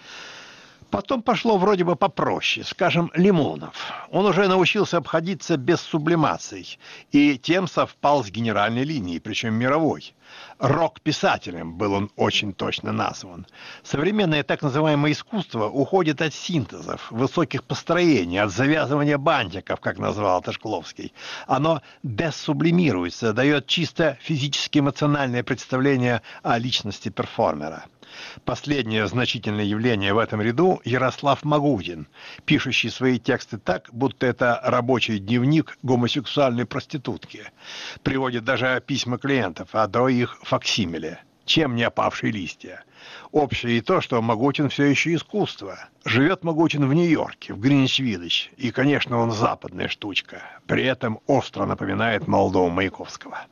Потом 0.94 1.22
пошло 1.22 1.58
вроде 1.58 1.82
бы 1.82 1.96
попроще, 1.96 2.64
скажем, 2.64 3.10
Лимонов. 3.14 3.74
Он 4.12 4.26
уже 4.26 4.46
научился 4.46 4.98
обходиться 4.98 5.56
без 5.56 5.80
сублимаций, 5.80 6.78
и 7.10 7.36
тем 7.36 7.66
совпал 7.66 8.22
с 8.22 8.30
генеральной 8.30 8.84
линией, 8.84 9.18
причем 9.18 9.54
мировой. 9.54 10.14
Рок-писателем 10.58 11.74
был 11.74 11.94
он 11.94 12.10
очень 12.16 12.52
точно 12.52 12.92
назван. 12.92 13.44
Современное 13.82 14.44
так 14.44 14.62
называемое 14.62 15.12
искусство 15.12 15.68
уходит 15.68 16.22
от 16.22 16.32
синтезов, 16.32 17.10
высоких 17.10 17.64
построений, 17.64 18.38
от 18.38 18.52
завязывания 18.52 19.18
бантиков, 19.18 19.80
как 19.80 19.98
назвал 19.98 20.42
Ташкловский. 20.42 21.12
Оно 21.48 21.82
десублимируется, 22.04 23.32
дает 23.32 23.66
чисто 23.66 24.16
физически-эмоциональное 24.20 25.42
представление 25.42 26.22
о 26.44 26.56
личности 26.58 27.08
перформера. 27.08 27.84
Последнее 28.44 29.06
значительное 29.06 29.64
явление 29.64 30.14
в 30.14 30.18
этом 30.18 30.40
ряду– 30.40 30.80
Ярослав 30.84 31.44
Магутин, 31.44 32.06
пишущий 32.44 32.90
свои 32.90 33.18
тексты 33.18 33.58
так, 33.58 33.88
будто 33.92 34.26
это 34.26 34.60
рабочий 34.62 35.18
дневник 35.18 35.78
гомосексуальной 35.82 36.66
проститутки. 36.66 37.44
Приводит 38.02 38.44
даже 38.44 38.82
письма 38.86 39.18
клиентов, 39.18 39.70
а 39.72 39.86
до 39.86 40.08
их 40.08 40.38
факсимиле. 40.42 41.20
Чем 41.44 41.74
не 41.74 41.82
опавшие 41.82 42.32
листья? 42.32 42.84
Общее 43.30 43.78
и 43.78 43.80
то, 43.82 44.00
что 44.00 44.22
Магутин 44.22 44.70
все 44.70 44.84
еще 44.84 45.14
искусство. 45.14 45.78
Живет 46.04 46.42
Магутин 46.42 46.88
в 46.88 46.94
Нью-Йорке, 46.94 47.52
в 47.52 47.58
Гринич-Видыч, 47.58 48.50
и, 48.56 48.70
конечно, 48.70 49.18
он 49.18 49.30
западная 49.30 49.88
штучка. 49.88 50.42
При 50.66 50.84
этом 50.84 51.20
остро 51.26 51.66
напоминает 51.66 52.26
молодого 52.26 52.70
Маяковского. 52.70 53.46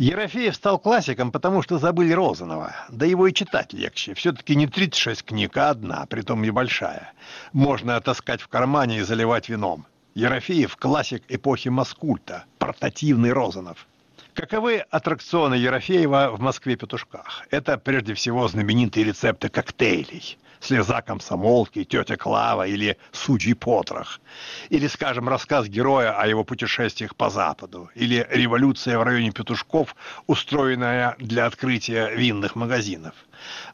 Ерофеев 0.00 0.56
стал 0.56 0.78
классиком, 0.78 1.30
потому 1.30 1.60
что 1.60 1.78
забыли 1.78 2.14
Розанова. 2.14 2.74
Да 2.88 3.04
его 3.04 3.26
и 3.26 3.34
читать 3.34 3.74
легче. 3.74 4.14
Все-таки 4.14 4.56
не 4.56 4.66
36 4.66 5.24
книг, 5.24 5.54
а 5.58 5.68
одна, 5.68 6.06
притом 6.06 6.40
небольшая. 6.40 7.12
Можно 7.52 7.96
отаскать 7.96 8.40
в 8.40 8.48
кармане 8.48 9.00
и 9.00 9.02
заливать 9.02 9.50
вином. 9.50 9.84
Ерофеев– 10.14 10.74
классик 10.78 11.22
эпохи 11.28 11.68
Маскульта, 11.68 12.46
портативный 12.58 13.34
Розанов. 13.34 13.86
Каковы 14.32 14.78
аттракционы 14.78 15.56
Ерофеева 15.56 16.30
в 16.32 16.40
Москве-Петушках? 16.40 17.46
Это 17.50 17.76
прежде 17.76 18.14
всего 18.14 18.48
знаменитые 18.48 19.04
рецепты 19.04 19.50
коктейлей– 19.50 20.38
слеза 20.60 21.02
комсомолки, 21.02 21.84
тетя 21.84 22.16
Клава 22.16 22.66
или 22.66 22.96
Суджий 23.12 23.54
Потрох. 23.54 24.20
Или, 24.68 24.86
скажем, 24.86 25.28
рассказ 25.28 25.66
героя 25.66 26.12
о 26.12 26.26
его 26.26 26.44
путешествиях 26.44 27.16
по 27.16 27.30
Западу. 27.30 27.90
Или 27.94 28.26
революция 28.30 28.98
в 28.98 29.02
районе 29.02 29.32
Петушков, 29.32 29.96
устроенная 30.26 31.16
для 31.18 31.46
открытия 31.46 32.10
винных 32.14 32.54
магазинов. 32.54 33.14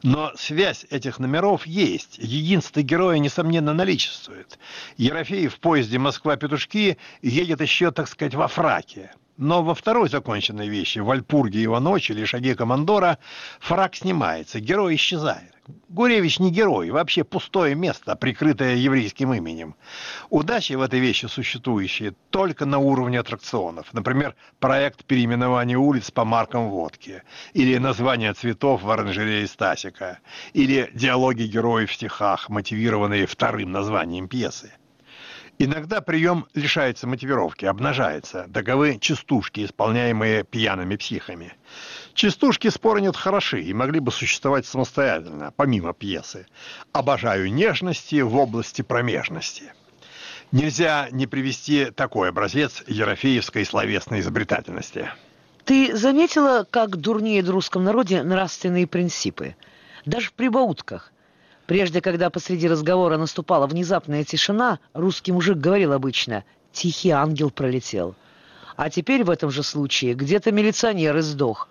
Но 0.03 0.31
связь 0.35 0.85
этих 0.89 1.19
номеров 1.19 1.65
есть. 1.65 2.17
Единство 2.17 2.81
героя, 2.81 3.19
несомненно, 3.19 3.73
наличествует. 3.73 4.57
Ерофей 4.95 5.47
в 5.47 5.59
поезде 5.59 5.99
«Москва-Петушки» 5.99 6.97
едет 7.21 7.61
еще, 7.61 7.91
так 7.91 8.07
сказать, 8.07 8.33
во 8.33 8.47
фраке. 8.47 9.11
Но 9.37 9.61
во 9.61 9.75
второй 9.75 10.09
законченной 10.09 10.67
вещи, 10.67 10.97
в 10.97 11.05
«Вальпурге 11.05 11.61
его 11.61 11.79
ночи» 11.79 12.11
или 12.11 12.25
«Шаге 12.25 12.55
командора» 12.55 13.19
фраг 13.59 13.95
снимается, 13.95 14.59
герой 14.59 14.95
исчезает. 14.95 15.53
Гуревич 15.89 16.39
не 16.39 16.49
герой, 16.49 16.89
вообще 16.89 17.23
пустое 17.23 17.75
место, 17.75 18.15
прикрытое 18.15 18.75
еврейским 18.75 19.33
именем. 19.33 19.75
Удачи 20.29 20.73
в 20.73 20.81
этой 20.81 20.99
вещи 20.99 21.27
существующие 21.27 22.15
только 22.31 22.65
на 22.65 22.79
уровне 22.79 23.19
аттракционов. 23.19 23.93
Например, 23.93 24.35
проект 24.59 25.05
переименования 25.05 25.77
улиц 25.77 26.09
по 26.09 26.25
маркам 26.25 26.69
водки, 26.69 27.21
или 27.53 27.77
название 27.77 28.33
цветов 28.33 28.81
в 28.81 28.89
оранжерее 28.89 29.45
Стасика, 29.45 30.19
или 30.53 30.89
диалоги 30.93 31.43
героев 31.43 31.91
в 31.91 31.93
стихах, 31.93 32.49
мотивированные 32.49 33.27
вторым 33.27 33.71
названием 33.71 34.27
пьесы. 34.27 34.71
Иногда 35.59 36.01
прием 36.01 36.45
лишается 36.53 37.07
мотивировки, 37.07 37.65
обнажается. 37.65 38.47
Таковы 38.53 38.99
частушки, 38.99 39.65
исполняемые 39.65 40.43
пьяными 40.43 40.95
психами. 40.97 41.53
Частушки, 42.13 42.69
споры 42.69 43.01
нет, 43.01 43.15
хороши 43.15 43.61
и 43.61 43.73
могли 43.73 43.99
бы 43.99 44.11
существовать 44.11 44.67
самостоятельно, 44.67 45.51
помимо 45.55 45.93
пьесы. 45.93 46.45
Обожаю 46.91 47.51
нежности 47.51 48.21
в 48.21 48.35
области 48.35 48.83
промежности. 48.83 49.73
Нельзя 50.51 51.09
не 51.11 51.25
привести 51.25 51.85
такой 51.85 52.29
образец 52.29 52.83
ерофеевской 52.85 53.65
словесной 53.65 54.19
изобретательности. 54.19 55.09
Ты 55.65 55.95
заметила, 55.97 56.67
как 56.69 56.97
дурнеют 56.97 57.47
в 57.47 57.51
русском 57.51 57.83
народе 57.83 58.21
нравственные 58.21 58.85
принципы? 58.85 59.55
Даже 60.05 60.27
в 60.27 60.33
прибаутках. 60.33 61.11
Прежде, 61.67 61.99
когда 61.99 62.29
посреди 62.29 62.67
разговора 62.67 63.17
наступала 63.17 63.67
внезапная 63.67 64.23
тишина, 64.23 64.79
русский 64.93 65.33
мужик 65.33 65.57
говорил 65.57 65.91
обычно 65.91 66.45
«тихий 66.71 67.09
ангел 67.09 67.51
пролетел». 67.51 68.15
А 68.77 68.89
теперь 68.89 69.25
в 69.25 69.29
этом 69.29 69.51
же 69.51 69.63
случае 69.63 70.13
где-то 70.13 70.51
милиционер 70.53 71.17
издох. 71.19 71.67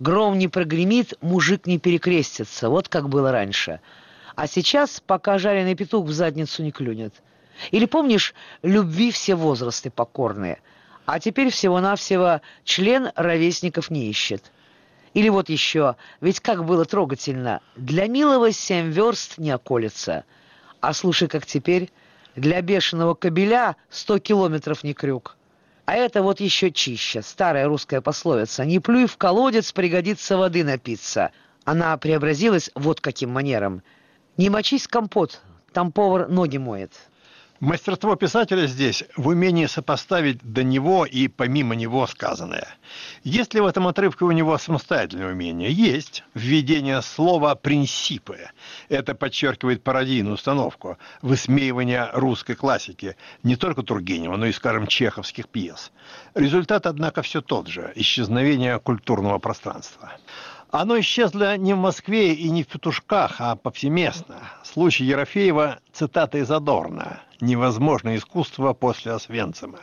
Гром 0.00 0.38
не 0.38 0.48
прогремит, 0.48 1.14
мужик 1.20 1.66
не 1.66 1.78
перекрестится, 1.78 2.68
вот 2.68 2.88
как 2.88 3.08
было 3.08 3.30
раньше. 3.30 3.80
А 4.34 4.48
сейчас, 4.48 5.00
пока 5.06 5.38
жареный 5.38 5.76
петух 5.76 6.06
в 6.06 6.12
задницу 6.12 6.64
не 6.64 6.72
клюнет. 6.72 7.14
Или 7.70 7.86
помнишь, 7.86 8.34
любви 8.62 9.12
все 9.12 9.36
возрасты 9.36 9.90
покорные. 9.90 10.58
А 11.06 11.20
теперь 11.20 11.50
всего-навсего 11.50 12.40
член 12.64 13.10
ровесников 13.14 13.88
не 13.90 14.08
ищет. 14.10 14.50
Или 15.18 15.30
вот 15.30 15.48
еще, 15.48 15.96
ведь 16.20 16.38
как 16.38 16.64
было 16.64 16.84
трогательно, 16.84 17.60
для 17.74 18.06
милого 18.06 18.52
семь 18.52 18.92
верст 18.92 19.36
не 19.36 19.50
околется. 19.50 20.24
А 20.80 20.92
слушай, 20.92 21.26
как 21.26 21.44
теперь, 21.44 21.90
для 22.36 22.62
бешеного 22.62 23.14
кобеля 23.14 23.74
сто 23.90 24.20
километров 24.20 24.84
не 24.84 24.94
крюк. 24.94 25.36
А 25.86 25.96
это 25.96 26.22
вот 26.22 26.38
еще 26.38 26.70
чище, 26.70 27.22
старая 27.22 27.66
русская 27.66 28.00
пословица. 28.00 28.64
«Не 28.64 28.78
плюй 28.78 29.06
в 29.06 29.16
колодец, 29.16 29.72
пригодится 29.72 30.36
воды 30.36 30.62
напиться». 30.62 31.32
Она 31.64 31.96
преобразилась 31.96 32.70
вот 32.76 33.00
каким 33.00 33.30
манером. 33.30 33.82
«Не 34.36 34.50
мочись 34.50 34.86
компот, 34.86 35.40
там 35.72 35.90
повар 35.90 36.28
ноги 36.28 36.58
моет». 36.58 36.92
Мастерство 37.60 38.14
писателя 38.14 38.68
здесь 38.68 39.02
в 39.16 39.26
умении 39.26 39.66
сопоставить 39.66 40.38
до 40.44 40.62
него 40.62 41.04
и 41.04 41.26
помимо 41.26 41.74
него 41.74 42.06
сказанное. 42.06 42.68
Есть 43.24 43.52
ли 43.52 43.60
в 43.60 43.66
этом 43.66 43.88
отрывке 43.88 44.24
у 44.24 44.30
него 44.30 44.56
самостоятельное 44.58 45.32
умение? 45.32 45.72
Есть. 45.72 46.22
Введение 46.34 47.02
слова 47.02 47.56
«принципы». 47.56 48.38
Это 48.88 49.16
подчеркивает 49.16 49.82
пародийную 49.82 50.34
установку 50.34 50.98
высмеивания 51.20 52.08
русской 52.12 52.54
классики, 52.54 53.16
не 53.42 53.56
только 53.56 53.82
Тургенева, 53.82 54.36
но 54.36 54.46
и, 54.46 54.52
скажем, 54.52 54.86
чеховских 54.86 55.48
пьес. 55.48 55.90
Результат, 56.36 56.86
однако, 56.86 57.22
все 57.22 57.40
тот 57.40 57.66
же– 57.66 57.92
исчезновение 57.96 58.78
культурного 58.78 59.38
пространства. 59.40 60.12
Оно 60.70 61.00
исчезло 61.00 61.56
не 61.56 61.74
в 61.74 61.78
Москве 61.78 62.34
и 62.34 62.50
не 62.50 62.62
в 62.62 62.68
Петушках, 62.68 63.40
а 63.40 63.56
повсеместно. 63.56 64.36
Случай 64.62 65.06
Ерофеева– 65.06 65.80
цитата 65.92 66.38
из 66.38 66.52
Адорна. 66.52 67.20
«Невозможно 67.40 68.16
искусство 68.16 68.72
после 68.72 69.12
Освенцима». 69.12 69.80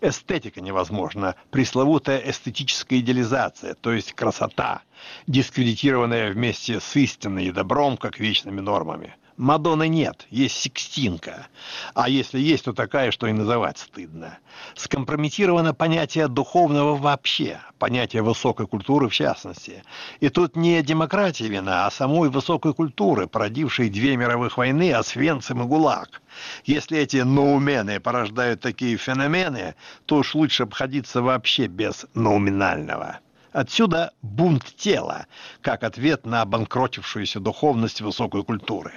Эстетика 0.00 0.60
невозможна, 0.60 1.36
пресловутая 1.50 2.18
эстетическая 2.18 2.98
идеализация, 2.98 3.74
то 3.74 3.92
есть 3.92 4.12
красота, 4.14 4.82
дискредитированная 5.26 6.32
вместе 6.32 6.80
с 6.80 6.96
истиной 6.96 7.46
и 7.46 7.52
добром, 7.52 7.96
как 7.96 8.18
вечными 8.18 8.60
нормами– 8.60 9.14
Мадонны 9.38 9.86
нет, 9.86 10.26
есть 10.30 10.56
Сикстинка. 10.56 11.46
А 11.94 12.08
если 12.08 12.40
есть, 12.40 12.64
то 12.64 12.72
такая, 12.72 13.12
что 13.12 13.28
и 13.28 13.32
называть 13.32 13.78
стыдно. 13.78 14.36
Скомпрометировано 14.74 15.74
понятие 15.74 16.26
духовного 16.26 16.96
вообще, 16.96 17.60
понятие 17.78 18.22
высокой 18.22 18.66
культуры 18.66 19.08
в 19.08 19.14
частности. 19.14 19.84
И 20.18 20.28
тут 20.28 20.56
не 20.56 20.82
демократия 20.82 21.46
вина, 21.46 21.86
а 21.86 21.90
самой 21.92 22.30
высокой 22.30 22.74
культуры, 22.74 23.28
породившей 23.28 23.90
две 23.90 24.16
мировых 24.16 24.58
войны, 24.58 24.92
Освенцим 24.92 25.62
и 25.62 25.66
ГУЛАГ. 25.66 26.20
Если 26.64 26.98
эти 26.98 27.18
ноумены 27.18 28.00
порождают 28.00 28.60
такие 28.60 28.96
феномены, 28.96 29.76
то 30.06 30.16
уж 30.16 30.34
лучше 30.34 30.64
обходиться 30.64 31.22
вообще 31.22 31.68
без 31.68 32.06
ноуминального. 32.14 33.20
Отсюда 33.58 34.12
бунт 34.22 34.62
тела, 34.76 35.26
как 35.62 35.82
ответ 35.82 36.24
на 36.24 36.42
обанкротившуюся 36.42 37.40
духовность 37.40 38.00
высокой 38.00 38.44
культуры. 38.44 38.92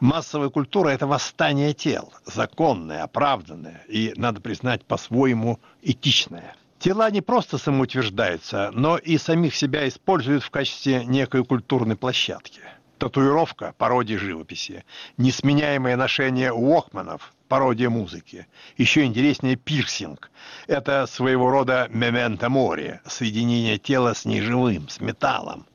Массовая 0.00 0.50
культура– 0.50 0.88
это 0.90 1.06
восстание 1.06 1.72
тел, 1.72 2.12
законное, 2.26 3.04
оправданное 3.04 3.86
и, 3.88 4.12
надо 4.16 4.42
признать, 4.42 4.84
по-своему 4.84 5.60
этичное. 5.80 6.54
Тела 6.78 7.10
не 7.10 7.22
просто 7.22 7.56
самоутверждаются, 7.56 8.70
но 8.74 8.98
и 8.98 9.16
самих 9.16 9.56
себя 9.56 9.88
используют 9.88 10.42
в 10.42 10.50
качестве 10.50 11.06
некой 11.06 11.42
культурной 11.42 11.96
площадки– 11.96 12.60
татуировка– 13.02 13.74
пародия 13.78 14.16
живописи, 14.16 14.84
несменяемое 15.16 15.96
ношение 15.96 16.52
уокманов– 16.52 17.32
пародия 17.48 17.90
музыки. 17.90 18.46
Еще 18.76 19.02
интереснее 19.04 19.56
пирсинг. 19.56 20.30
Это 20.68 21.06
своего 21.06 21.50
рода 21.50 21.88
мементо 21.90 22.48
мори, 22.48 23.00
соединение 23.04 23.78
тела 23.78 24.14
с 24.14 24.24
неживым, 24.24 24.88
с 24.88 25.00
металлом. 25.00 25.66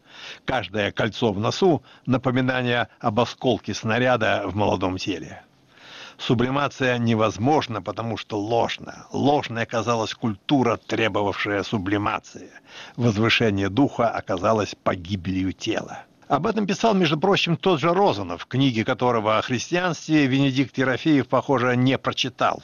Каждое 0.46 0.94
кольцо 0.94 1.34
в 1.34 1.40
носу– 1.40 1.84
напоминание 2.06 2.88
об 3.02 3.20
осколке 3.20 3.74
снаряда 3.74 4.44
в 4.46 4.56
молодом 4.56 4.98
теле. 4.98 5.44
Сублимация 6.18 6.98
невозможна, 6.98 7.82
потому 7.82 8.16
что 8.16 8.40
ложна. 8.40 9.06
Ложной 9.12 9.64
оказалась 9.64 10.14
культура, 10.14 10.78
требовавшая 10.78 11.64
сублимации. 11.64 12.52
Возвышение 12.96 13.68
духа 13.68 14.10
оказалось 14.10 14.76
погибелью 14.82 15.52
тела. 15.52 16.06
Об 16.28 16.46
этом 16.46 16.68
писал, 16.68 16.94
между 16.94 17.18
прочим, 17.18 17.56
тот 17.56 17.80
же 17.80 17.94
Розанов, 17.94 18.46
книги 18.48 18.84
которого 18.84 19.38
о 19.38 19.42
христианстве 19.42 20.28
Венедикт 20.28 20.78
Ерофеев, 20.78 21.28
похоже, 21.28 21.78
не 21.78 21.98
прочитал. 21.98 22.62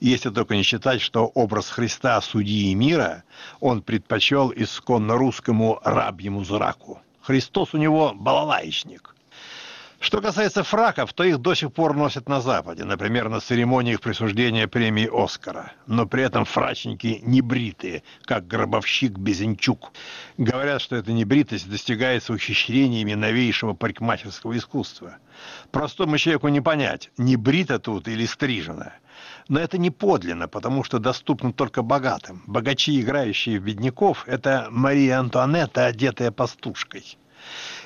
Если 0.00 0.30
только 0.30 0.56
не 0.56 0.64
считать, 0.64 1.00
что 1.00 1.26
образ 1.26 1.70
Христа 1.70 2.20
судьи 2.20 2.74
мира 2.74 3.22
он 3.60 3.82
предпочел 3.82 4.52
исконно 4.54 5.14
русскому 5.14 5.80
рабьему 5.84 6.44
зраку. 6.44 7.00
Христос 7.22 7.74
у 7.74 7.78
него 7.78 8.12
балалаечник. 8.12 9.15
Что 10.06 10.20
касается 10.20 10.62
фраков, 10.62 11.12
то 11.14 11.24
их 11.24 11.38
до 11.38 11.54
сих 11.54 11.72
пор 11.72 11.96
носят 11.96 12.28
на 12.28 12.40
Западе, 12.40 12.84
например, 12.84 13.28
на 13.28 13.40
церемониях 13.40 14.00
присуждения 14.00 14.68
премии 14.68 15.10
«Оскара». 15.12 15.72
Но 15.88 16.06
при 16.06 16.22
этом 16.22 16.44
фрачники 16.44 17.18
не 17.24 17.40
бритые, 17.40 18.04
как 18.24 18.46
гробовщик 18.46 19.18
Безенчук. 19.18 19.90
Говорят, 20.38 20.80
что 20.80 20.94
эта 20.94 21.10
небритость 21.10 21.68
достигается 21.68 22.32
ухищрениями 22.34 23.14
новейшего 23.14 23.72
парикмахерского 23.72 24.56
искусства. 24.56 25.16
Простому 25.72 26.18
человеку 26.18 26.46
не 26.46 26.60
понять, 26.60 27.10
не 27.18 27.34
брита 27.34 27.80
тут 27.80 28.06
или 28.06 28.26
стрижена. 28.26 28.92
Но 29.48 29.58
это 29.58 29.76
не 29.76 29.90
подлинно, 29.90 30.46
потому 30.46 30.84
что 30.84 31.00
доступно 31.00 31.52
только 31.52 31.82
богатым. 31.82 32.44
Богачи, 32.46 33.00
играющие 33.00 33.58
в 33.58 33.64
бедняков, 33.64 34.22
это 34.28 34.68
Мария 34.70 35.18
Антуанетта, 35.18 35.86
одетая 35.86 36.30
пастушкой. 36.30 37.18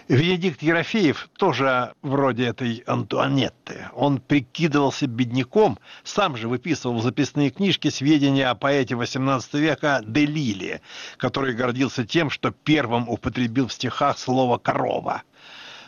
Венедикт 0.09 0.61
Ерофеев 0.61 1.29
тоже 1.39 1.93
вроде 2.03 2.47
этой 2.47 2.83
Антуанетты. 2.87 3.89
Он 3.95 4.19
прикидывался 4.19 5.07
бедняком, 5.07 5.79
сам 6.03 6.37
же 6.37 6.49
выписывал 6.49 6.99
в 6.99 7.03
записные 7.03 7.51
книжки 7.51 7.91
сведения 7.91 8.49
о 8.49 8.57
поэте 8.57 8.95
XVIII 8.95 9.43
века 9.53 10.03
Делиле, 10.05 10.81
который 11.17 11.55
гордился 11.55 12.05
тем, 12.05 12.29
что 12.29 12.51
первым 12.51 13.09
употребил 13.09 13.69
в 13.69 13.73
стихах 13.73 14.19
слово 14.19 14.59
«корова». 14.59 15.23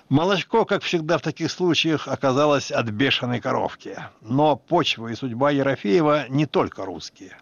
Молочко, 0.08 0.66
как 0.66 0.82
всегда 0.82 1.16
в 1.18 1.22
таких 1.22 1.50
случаях, 1.50 2.06
оказалось 2.06 2.70
от 2.70 2.90
бешеной 2.90 3.40
коровки. 3.40 3.98
Но 4.20 4.56
почва 4.56 5.08
и 5.08 5.14
судьба 5.14 5.50
Ерофеева 5.50 6.28
не 6.28 6.44
только 6.44 6.84
русские. 6.84 7.38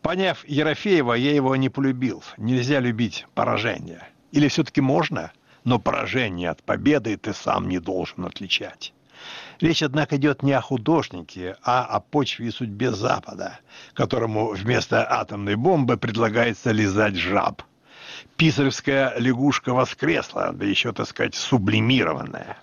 Поняв 0.00 0.44
Ерофеева, 0.46 1.12
я 1.12 1.32
его 1.32 1.54
не 1.54 1.68
полюбил. 1.68 2.24
Нельзя 2.38 2.80
любить 2.80 3.26
поражение. 3.34 4.08
Или 4.32 4.48
все-таки 4.48 4.80
можно– 4.80 5.32
но 5.66 5.80
поражение 5.80 6.50
от 6.50 6.62
победы 6.62 7.16
ты 7.16 7.34
сам 7.34 7.68
не 7.68 7.80
должен 7.80 8.24
отличать. 8.24 8.94
Речь, 9.60 9.82
однако, 9.82 10.16
идет 10.16 10.44
не 10.44 10.52
о 10.52 10.60
художнике, 10.60 11.56
а 11.62 11.84
о 11.84 11.98
почве 11.98 12.46
и 12.46 12.50
судьбе 12.52 12.92
Запада, 12.92 13.58
которому 13.92 14.50
вместо 14.52 15.04
атомной 15.10 15.56
бомбы 15.56 15.96
предлагается 15.96 16.70
лизать 16.70 17.16
жаб. 17.16 17.62
Писаревская 18.36 19.18
лягушка 19.18 19.74
воскресла, 19.74 20.52
да 20.52 20.64
еще, 20.64 20.92
так 20.92 21.08
сказать, 21.08 21.34
сублимированная. 21.34 22.58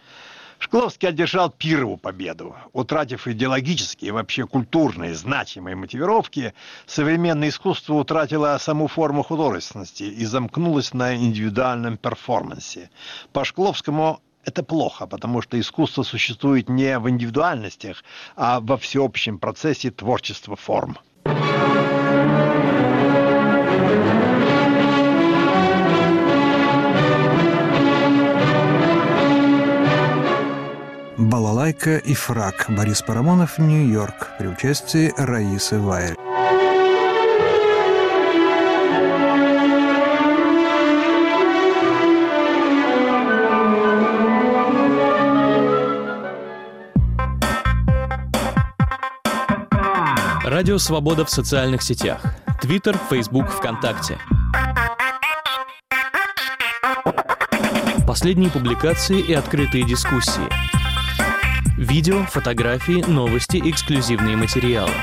Шкловский 0.63 1.09
одержал 1.09 1.49
первую 1.49 1.97
победу. 1.97 2.55
Утратив 2.71 3.27
идеологические 3.27 4.07
и 4.07 4.11
вообще 4.11 4.47
культурные 4.47 5.13
значимые 5.13 5.75
мотивировки, 5.75 6.53
современное 6.85 7.49
искусство 7.49 7.95
утратило 7.95 8.57
саму 8.61 8.87
форму 8.87 9.23
художественности 9.23 10.03
и 10.03 10.23
замкнулось 10.23 10.93
на 10.93 11.17
индивидуальном 11.17 11.97
перформансе. 11.97 12.89
По 13.33 13.43
Шкловскому 13.43 14.21
это 14.45 14.63
плохо, 14.63 15.05
потому 15.05 15.41
что 15.41 15.59
искусство 15.59 16.03
существует 16.03 16.69
не 16.69 16.97
в 16.97 17.09
индивидуальностях, 17.09 18.01
а 18.37 18.61
во 18.61 18.77
всеобщем 18.77 19.39
процессе 19.39 19.91
творчества 19.91 20.55
форм. 20.55 20.97
«Балалайка 31.17 31.97
и 31.97 32.15
фраг» 32.15 32.65
Борис 32.69 33.03
Парамонов, 33.03 33.59
Нью-Йорк, 33.59 34.31
при 34.39 34.47
участии 34.47 35.13
Раисы 35.15 35.79
Вайль. 35.79 36.15
Радио 50.43 50.79
«Свобода» 50.79 51.25
в 51.25 51.29
социальных 51.29 51.83
сетях. 51.83 52.21
Твиттер, 52.59 52.97
Фейсбук, 53.09 53.49
ВКонтакте. 53.49 54.17
Последние 58.07 58.49
публикации 58.49 59.19
и 59.19 59.33
открытые 59.33 59.83
дискуссии– 59.83 60.41
Видео, 61.83 62.23
фотографии, 62.23 63.03
новости, 63.11 63.57
эксклюзивные 63.57 64.37
материалы. 64.37 64.93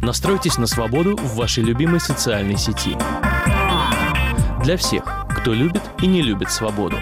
Настройтесь 0.00 0.58
на 0.58 0.68
свободу 0.68 1.16
в 1.16 1.34
вашей 1.34 1.64
любимой 1.64 1.98
социальной 1.98 2.56
сети. 2.56 2.96
Для 4.62 4.76
всех, 4.76 5.26
кто 5.36 5.52
любит 5.52 5.82
и 6.00 6.06
не 6.06 6.22
любит 6.22 6.52
свободу. 6.52 6.96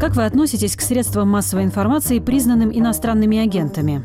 Как 0.00 0.16
вы 0.16 0.24
относитесь 0.24 0.74
к 0.74 0.80
средствам 0.80 1.28
массовой 1.28 1.62
информации, 1.62 2.18
признанным 2.18 2.76
иностранными 2.76 3.38
агентами? 3.38 4.04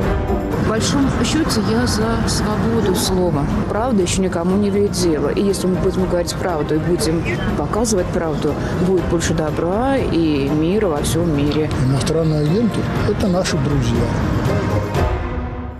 В 0.00 0.68
большом 0.68 1.06
счете 1.24 1.60
я 1.70 1.86
за 1.86 2.16
свободу 2.26 2.94
слова. 2.94 3.44
Правда 3.68 4.02
еще 4.02 4.22
никому 4.22 4.56
не 4.56 4.70
вредила. 4.70 5.28
И 5.28 5.42
если 5.42 5.66
мы 5.66 5.76
будем 5.76 6.06
говорить 6.06 6.34
правду 6.34 6.76
и 6.76 6.78
будем 6.78 7.22
показывать 7.58 8.06
правду, 8.06 8.54
будет 8.86 9.04
больше 9.06 9.34
добра 9.34 9.96
и 9.96 10.48
мира 10.48 10.86
во 10.86 11.02
всем 11.02 11.36
мире. 11.36 11.70
Иностранные 11.86 12.40
агенты– 12.40 12.80
это 13.08 13.28
наши 13.28 13.56
друзья. 13.58 14.04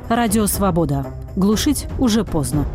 Радио 0.09 0.46
«Свобода». 0.46 1.07
Глушить 1.37 1.87
уже 1.98 2.25
поздно. 2.25 2.66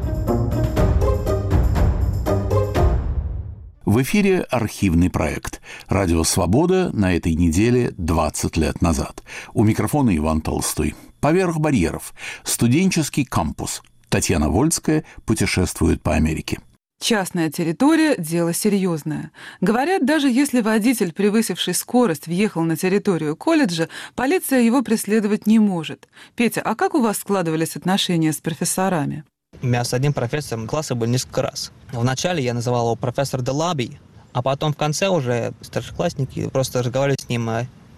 В 3.86 4.02
эфире 4.02 4.42
архивный 4.42 5.10
проект 5.10 5.62
«Радио 5.88 6.24
Свобода» 6.24 6.90
на 6.94 7.16
этой 7.16 7.36
неделе 7.36 7.94
20 7.98 8.58
лет 8.58 8.82
назад. 8.82 9.24
У 9.54 9.64
микрофона 9.64 10.16
Иван 10.16 10.42
Толстой. 10.42 10.94
Поверх 11.20 11.58
барьеров. 11.58 12.14
Студенческий 12.44 13.26
кампус. 13.26 13.82
Татьяна 14.10 14.50
Вольская 14.50 15.04
путешествует 15.26 16.02
по 16.02 16.14
Америке. 16.14 16.60
Частная 17.00 17.52
территория– 17.52 18.16
дело 18.18 18.54
серьезное. 18.54 19.32
Говорят, 19.62 20.04
даже 20.06 20.30
если 20.30 20.62
водитель, 20.62 21.14
превысивший 21.14 21.76
скорость, 21.76 22.26
въехал 22.26 22.64
на 22.64 22.76
территорию 22.76 23.36
колледжа, 23.36 23.88
полиция 24.16 24.62
его 24.62 24.82
преследовать 24.82 25.46
не 25.46 25.60
может. 25.60 26.08
Петя, 26.36 26.62
а 26.62 26.74
как 26.74 26.96
у 26.96 27.02
вас 27.02 27.18
складывались 27.18 27.76
отношения 27.76 28.34
с 28.34 28.38
профессорами? 28.38 29.24
У 29.62 29.68
меня 29.68 29.84
с 29.84 29.94
одним 29.94 30.14
профессором 30.14 30.68
класса 30.68 30.96
был 30.96 31.06
несколько 31.06 31.44
раз. 31.44 31.72
Вначале 31.92 32.44
я 32.44 32.56
называл 32.56 32.86
его 32.86 32.96
профессор 32.96 33.44
Делаби, 33.44 34.00
а 34.34 34.42
потом 34.42 34.74
в 34.74 34.78
конце 34.78 35.10
уже 35.10 35.54
старшеклассники 35.62 36.50
просто 36.50 36.82
разговаривали 36.82 37.18
с 37.22 37.30
ним 37.30 37.48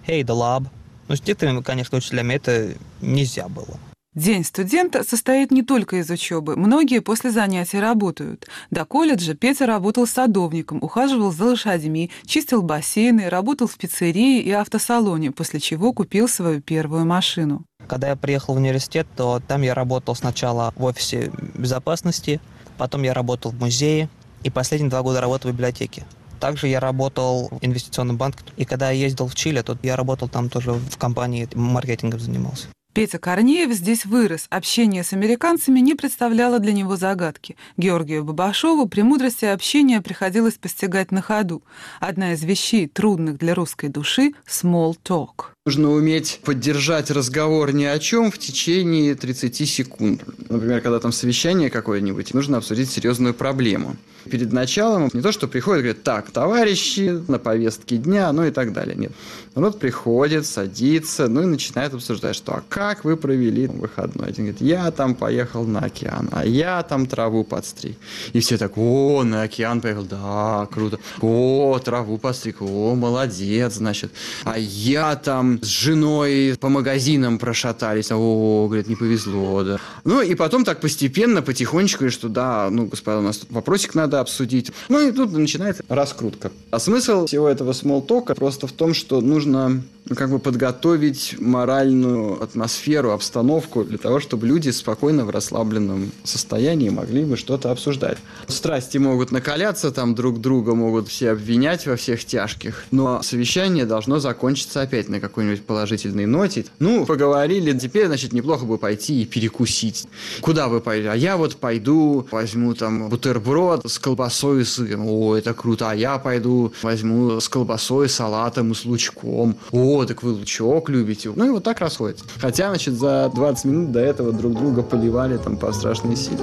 «Hey, 0.06 0.24
Делаб», 0.24 0.64
но 1.10 1.16
с 1.16 1.26
некоторыми, 1.26 1.62
конечно, 1.62 1.98
учителями 1.98 2.36
это 2.36 2.74
нельзя 3.02 3.50
было. 3.50 3.78
День 4.16 4.44
студента 4.44 5.04
состоит 5.04 5.52
не 5.52 5.62
только 5.62 5.98
из 5.98 6.10
учебы. 6.10 6.56
Многие 6.56 7.00
после 7.00 7.30
занятий 7.30 7.80
работают. 7.80 8.48
До 8.72 8.84
колледжа 8.84 9.36
Петя 9.36 9.68
работал 9.68 10.08
садовником, 10.08 10.80
ухаживал 10.82 11.32
за 11.32 11.46
лошадьми, 11.46 12.10
чистил 12.26 12.64
бассейны, 12.64 13.30
работал 13.30 13.68
в 13.68 13.78
пиццерии 13.78 14.42
и 14.42 14.52
автосалоне, 14.52 15.32
после 15.32 15.60
чего 15.60 15.94
купил 15.94 16.28
свою 16.28 16.60
первую 16.60 17.06
машину. 17.06 17.66
Когда 17.88 18.10
я 18.10 18.16
приехал 18.16 18.56
в 18.56 18.58
университет, 18.58 19.08
то 19.16 19.42
там 19.48 19.62
я 19.62 19.76
работал 19.76 20.16
сначала 20.16 20.74
в 20.76 20.84
офисе 20.84 21.32
безопасности, 21.54 22.42
потом 22.78 23.04
я 23.04 23.14
работал 23.14 23.52
в 23.52 23.60
музее, 23.60 24.10
и 24.44 24.50
последние 24.50 24.90
два 24.90 25.04
года 25.04 25.22
работал 25.22 25.52
в 25.52 25.54
библиотеке. 25.54 26.04
Также 26.40 26.68
я 26.68 26.80
работал 26.80 27.50
в 27.52 27.58
инвестиционном 27.62 28.18
банке. 28.18 28.40
И 28.58 28.66
когда 28.66 28.92
я 28.92 29.06
ездил 29.06 29.28
в 29.28 29.36
Чили, 29.36 29.62
то 29.62 29.78
я 29.84 29.96
работал 29.96 30.28
там 30.28 30.50
тоже 30.50 30.74
в 30.74 30.98
компании, 30.98 31.48
маркетингом 31.54 32.20
занимался. 32.20 32.68
Петя 32.94 33.20
Корнеев 33.20 33.72
здесь 33.72 34.06
вырос. 34.06 34.48
Общение 34.50 35.04
с 35.04 35.14
американцами 35.14 35.80
не 35.80 35.94
представляло 35.94 36.58
для 36.58 36.74
него 36.74 36.96
загадки. 36.96 37.56
Георгию 37.78 38.24
Бабашову 38.24 38.88
премудрости 38.88 39.46
общения 39.46 40.02
приходилось 40.02 40.56
постигать 40.56 41.12
на 41.12 41.22
ходу. 41.22 41.62
Одна 42.00 42.34
из 42.34 42.44
вещей, 42.44 42.88
трудных 42.88 43.38
для 43.38 43.54
русской 43.54 43.90
души– 43.90 44.32
small 44.48 44.96
talk. 45.04 45.52
Нужно 45.66 45.92
уметь 45.92 46.40
поддержать 46.44 47.12
разговор 47.12 47.74
ни 47.74 47.84
о 47.84 48.00
чем 48.00 48.32
в 48.32 48.40
течение 48.40 49.14
30 49.14 49.70
секунд. 49.70 50.24
Например, 50.50 50.82
когда 50.82 51.00
там 51.00 51.12
совещание 51.12 51.70
какое-нибудь, 51.70 52.34
нужно 52.34 52.58
обсудить 52.58 52.90
серьезную 52.90 53.36
проблему. 53.36 53.96
Перед 54.26 54.52
началом 54.52 55.12
не 55.14 55.22
то, 55.22 55.32
что 55.32 55.48
приходит 55.48 55.82
и 55.82 55.84
говорит, 55.84 56.04
так, 56.04 56.32
товарищи, 56.32 57.22
на 57.28 57.38
повестке 57.38 57.98
дня, 57.98 58.32
ну 58.32 58.46
и 58.46 58.52
так 58.52 58.74
далее. 58.74 58.96
Нет. 58.96 59.12
Вот 59.56 59.80
приходит, 59.80 60.46
садится, 60.46 61.28
ну 61.28 61.42
и 61.42 61.46
начинает 61.46 61.94
обсуждать, 61.94 62.36
что 62.36 62.54
а 62.54 62.64
как 62.70 63.04
вы 63.04 63.18
провели 63.18 63.68
выходной? 63.68 64.28
Один 64.28 64.46
говорит, 64.46 64.62
я 64.62 64.90
там 64.92 65.16
поехал 65.16 65.66
на 65.66 65.80
океан, 65.80 66.30
а 66.32 66.46
я 66.46 66.84
там 66.84 67.08
траву 67.08 67.44
подстриг. 67.44 67.98
И 68.34 68.40
все 68.40 68.58
так, 68.58 68.78
о, 68.78 69.24
на 69.24 69.42
океан 69.42 69.82
поехал, 69.82 70.04
да, 70.04 70.68
круто. 70.72 71.00
О, 71.20 71.80
траву 71.84 72.18
подстриг, 72.20 72.62
о, 72.62 72.96
молодец, 72.96 73.74
значит. 73.74 74.12
А 74.46 74.58
я 74.58 75.16
там 75.16 75.62
с 75.64 75.68
женой 75.68 76.56
по 76.60 76.70
магазинам 76.70 77.40
прошатались, 77.40 78.12
о, 78.12 78.68
говорит, 78.68 78.88
не 78.88 78.96
повезло, 78.96 79.64
да. 79.64 79.78
Ну 80.04 80.22
и 80.22 80.36
потом 80.36 80.64
так 80.64 80.80
постепенно, 80.80 81.42
потихонечку, 81.42 82.00
говорит, 82.02 82.14
что 82.14 82.30
да, 82.30 82.70
ну, 82.70 82.86
господа, 82.86 83.20
у 83.20 83.24
нас 83.24 83.38
тут 83.38 83.52
вопросик 83.52 83.96
надо 83.96 84.20
обсудить. 84.20 84.72
Ну 84.90 85.06
и 85.06 85.12
тут 85.12 85.32
начинается 85.32 85.84
раскрутка. 85.90 86.52
А 86.70 86.80
смысл 86.80 87.26
всего 87.26 87.50
этого 87.50 87.74
смолтока 87.74 88.36
просто 88.36 88.68
в 88.68 88.72
том, 88.72 88.94
что 88.94 89.22
нужно 89.22 89.39
ну, 89.46 90.16
как 90.16 90.32
бы 90.32 90.40
подготовить 90.40 91.36
моральную 91.40 92.42
атмосферу, 92.42 93.12
обстановку 93.12 93.84
для 93.84 94.00
того, 94.00 94.20
чтобы 94.20 94.48
люди 94.48 94.70
спокойно 94.72 95.24
в 95.24 95.30
расслабленном 95.30 96.12
состоянии 96.24 96.90
могли 96.90 97.26
бы 97.26 97.38
что-то 97.38 97.70
обсуждать. 97.70 98.18
Страсти 98.48 98.98
могут 98.98 99.32
накаляться, 99.32 99.92
там 99.92 100.16
друг 100.16 100.42
друга 100.42 100.74
могут 100.74 101.10
все 101.10 101.32
обвинять 101.32 101.86
во 101.86 101.96
всех 101.96 102.26
тяжких, 102.26 102.86
но 102.90 103.22
совещание 103.22 103.86
должно 103.86 104.20
закончиться 104.20 104.82
опять 104.82 105.10
на 105.10 105.20
какой-нибудь 105.20 105.64
положительной 105.64 106.26
ноте. 106.26 106.66
Ну, 106.80 107.06
поговорили, 107.06 107.78
теперь, 107.78 108.08
значит, 108.08 108.34
неплохо 108.34 108.66
бы 108.66 108.80
пойти 108.80 109.22
и 109.22 109.26
перекусить. 109.26 110.08
Куда 110.42 110.70
вы 110.70 110.82
пойдете? 110.82 111.12
А 111.12 111.16
я 111.16 111.38
вот 111.38 111.58
пойду, 111.58 112.28
возьму 112.32 112.74
там 112.74 113.10
бутерброд 113.10 113.86
с 113.86 114.00
колбасой 114.00 114.62
и 114.62 114.66
сыром. 114.66 115.06
О, 115.08 115.36
это 115.36 115.54
круто. 115.54 115.92
А 115.92 115.96
я 115.96 116.18
пойду, 116.18 116.74
возьму 116.82 117.40
с 117.40 117.48
колбасой, 117.48 118.10
салатом 118.10 118.72
и 118.72 118.76
с 118.76 118.86
лучком. 118.86 119.29
О, 119.72 120.06
так 120.06 120.24
вы 120.24 120.32
лучок 120.32 120.90
любите. 120.90 121.32
Ну 121.36 121.46
и 121.46 121.50
вот 121.50 121.64
так 121.64 121.80
расходится. 121.80 122.26
Хотя, 122.40 122.70
значит, 122.70 122.96
за 122.96 123.32
20 123.34 123.66
минут 123.66 123.92
до 123.92 124.00
этого 124.00 124.32
друг 124.32 124.54
друга 124.54 124.82
поливали 124.82 125.38
там 125.38 125.58
по 125.58 125.72
страшной 125.72 126.16
силе. 126.16 126.40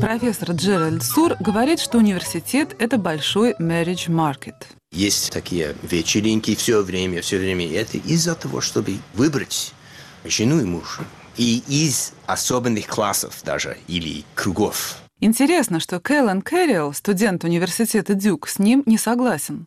Профессор 0.00 0.52
Джеральд 0.52 1.02
Сур 1.02 1.36
говорит, 1.40 1.80
что 1.80 1.98
университет– 1.98 2.76
это 2.78 2.96
большой 2.98 3.54
marriage 3.58 4.08
market. 4.08 4.54
Есть 4.92 5.32
такие 5.32 5.74
вечеринки 5.82 6.54
все 6.54 6.82
время, 6.82 7.22
все 7.22 7.38
время. 7.38 7.72
Это 7.72 7.98
из-за 7.98 8.34
того, 8.34 8.60
чтобы 8.60 8.98
выбрать 9.14 9.72
жену 10.24 10.60
и 10.60 10.64
мужа 10.64 11.02
и 11.36 11.62
из 11.68 12.12
особенных 12.26 12.86
классов 12.86 13.40
даже 13.44 13.76
или 13.88 14.24
кругов. 14.34 14.98
Интересно, 15.20 15.78
что 15.78 16.00
Кэллен 16.00 16.42
Кэрриэл, 16.42 16.92
студент 16.92 17.44
университета 17.44 18.14
Дюк, 18.14 18.48
с 18.48 18.58
ним 18.58 18.82
не 18.86 18.98
согласен. 18.98 19.66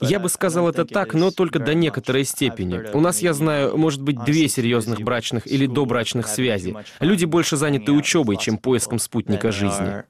Я 0.00 0.20
бы 0.20 0.28
сказал 0.28 0.68
это 0.68 0.84
так, 0.84 1.14
но 1.14 1.30
только 1.30 1.58
до 1.58 1.74
некоторой 1.74 2.24
степени. 2.24 2.94
У 2.94 3.00
нас, 3.00 3.20
я 3.20 3.34
знаю, 3.34 3.76
может 3.76 4.02
быть 4.02 4.22
две 4.24 4.48
серьезных 4.48 5.00
брачных 5.00 5.46
или 5.46 5.66
добрачных 5.66 6.28
связи. 6.28 6.74
Люди 7.00 7.24
больше 7.24 7.56
заняты 7.56 7.92
учебой, 7.92 8.36
чем 8.36 8.58
поиском 8.58 8.98
спутника 8.98 9.52
жизни. 9.52 10.02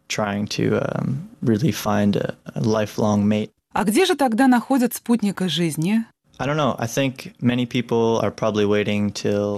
А 3.72 3.84
где 3.84 4.06
же 4.06 4.14
тогда 4.14 4.46
находят 4.48 4.94
спутника 4.94 5.48
жизни? 5.48 6.04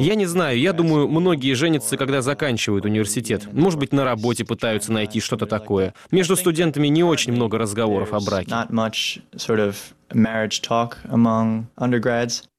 Я 0.01 0.15
не 0.15 0.27
знаю, 0.27 0.59
я 0.59 0.73
думаю, 0.73 1.09
многие 1.09 1.55
женятся, 1.55 1.97
когда 1.97 2.23
заканчивают 2.23 2.85
университет. 2.85 3.49
Может 3.53 3.79
быть, 3.81 3.93
на 3.93 4.05
работе 4.05 4.45
пытаются 4.45 4.93
найти 4.93 5.21
что-то 5.21 5.47
такое. 5.47 5.95
Между 6.11 6.37
студентами 6.37 6.87
не 6.89 7.03
очень 7.03 7.33
много 7.33 7.59
разговоров 7.59 8.13
о 8.13 8.21
браке. 8.21 8.51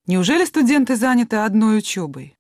Неужели 0.09 0.43
студенты 0.43 0.95
заняты 0.95 1.35
одной 1.35 1.77
учебой? 1.77 2.33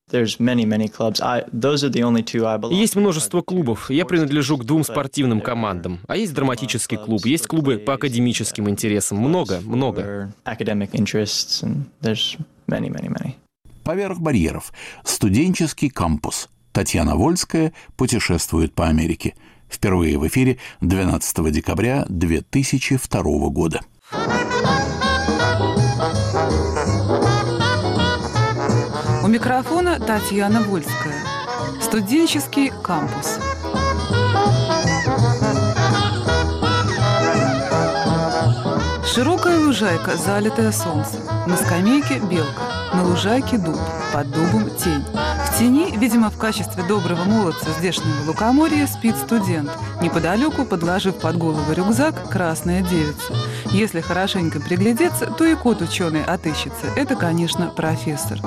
Есть 2.73 2.95
множество 2.95 3.41
клубов. 3.43 3.91
Я 3.91 4.05
принадлежу 4.05 4.57
к 4.57 4.65
двум 4.65 4.83
спортивным 4.83 5.39
командам. 5.39 5.99
А 6.07 6.17
есть 6.17 6.33
драматический 6.33 6.97
клуб, 6.97 7.23
есть 7.27 7.45
клубы 7.45 7.77
по 7.77 7.93
академическим 7.93 8.67
интересам. 8.71 9.19
Много, 9.19 9.59
много. 9.61 10.33
Поверх 13.83 14.19
барьеров. 14.19 14.73
Студенческий 15.03 15.91
кампус. 15.91 16.49
Татьяна 16.71 17.15
Вольская 17.15 17.71
путешествует 17.97 18.73
по 18.73 18.87
Америке. 18.87 19.35
Впервые 19.69 20.17
в 20.17 20.27
эфире 20.27 20.57
12 20.81 21.51
декабря 21.51 22.07
2002 22.09 23.21
года. 23.49 23.81
Микрофона 29.39 29.97
Татьяна 30.01 30.59
Вольская. 30.63 31.15
Студенческий 31.81 32.73
кампус. 32.83 33.39
Широкая 39.05 39.59
лужайка, 39.59 40.17
залитая 40.17 40.73
солнцем. 40.73 41.21
На 41.47 41.55
скамейке 41.55 42.19
белка, 42.19 42.63
на 42.93 43.05
лужайке 43.05 43.57
дуб, 43.57 43.77
под 44.13 44.29
дубом 44.29 44.69
тень. 44.75 45.05
Тени, 45.59 45.93
видимо, 45.97 46.29
в 46.29 46.37
качестве 46.37 46.83
доброго 46.87 47.25
молодца 47.25 47.67
здешнего 47.77 48.23
лукоморья, 48.25 48.87
спит 48.87 49.17
студент. 49.17 49.69
Неподалеку, 50.01 50.63
подложив 50.63 51.15
под 51.15 51.37
голову 51.37 51.73
рюкзак, 51.73 52.29
красная 52.29 52.81
девица. 52.81 53.33
Если 53.65 53.99
хорошенько 53.99 54.61
приглядеться, 54.61 55.25
то 55.25 55.43
и 55.43 55.55
кот 55.55 55.81
ученый 55.81 56.23
отыщется. 56.23 56.87
Это, 56.95 57.17
конечно, 57.17 57.73
профессор. 57.75 58.39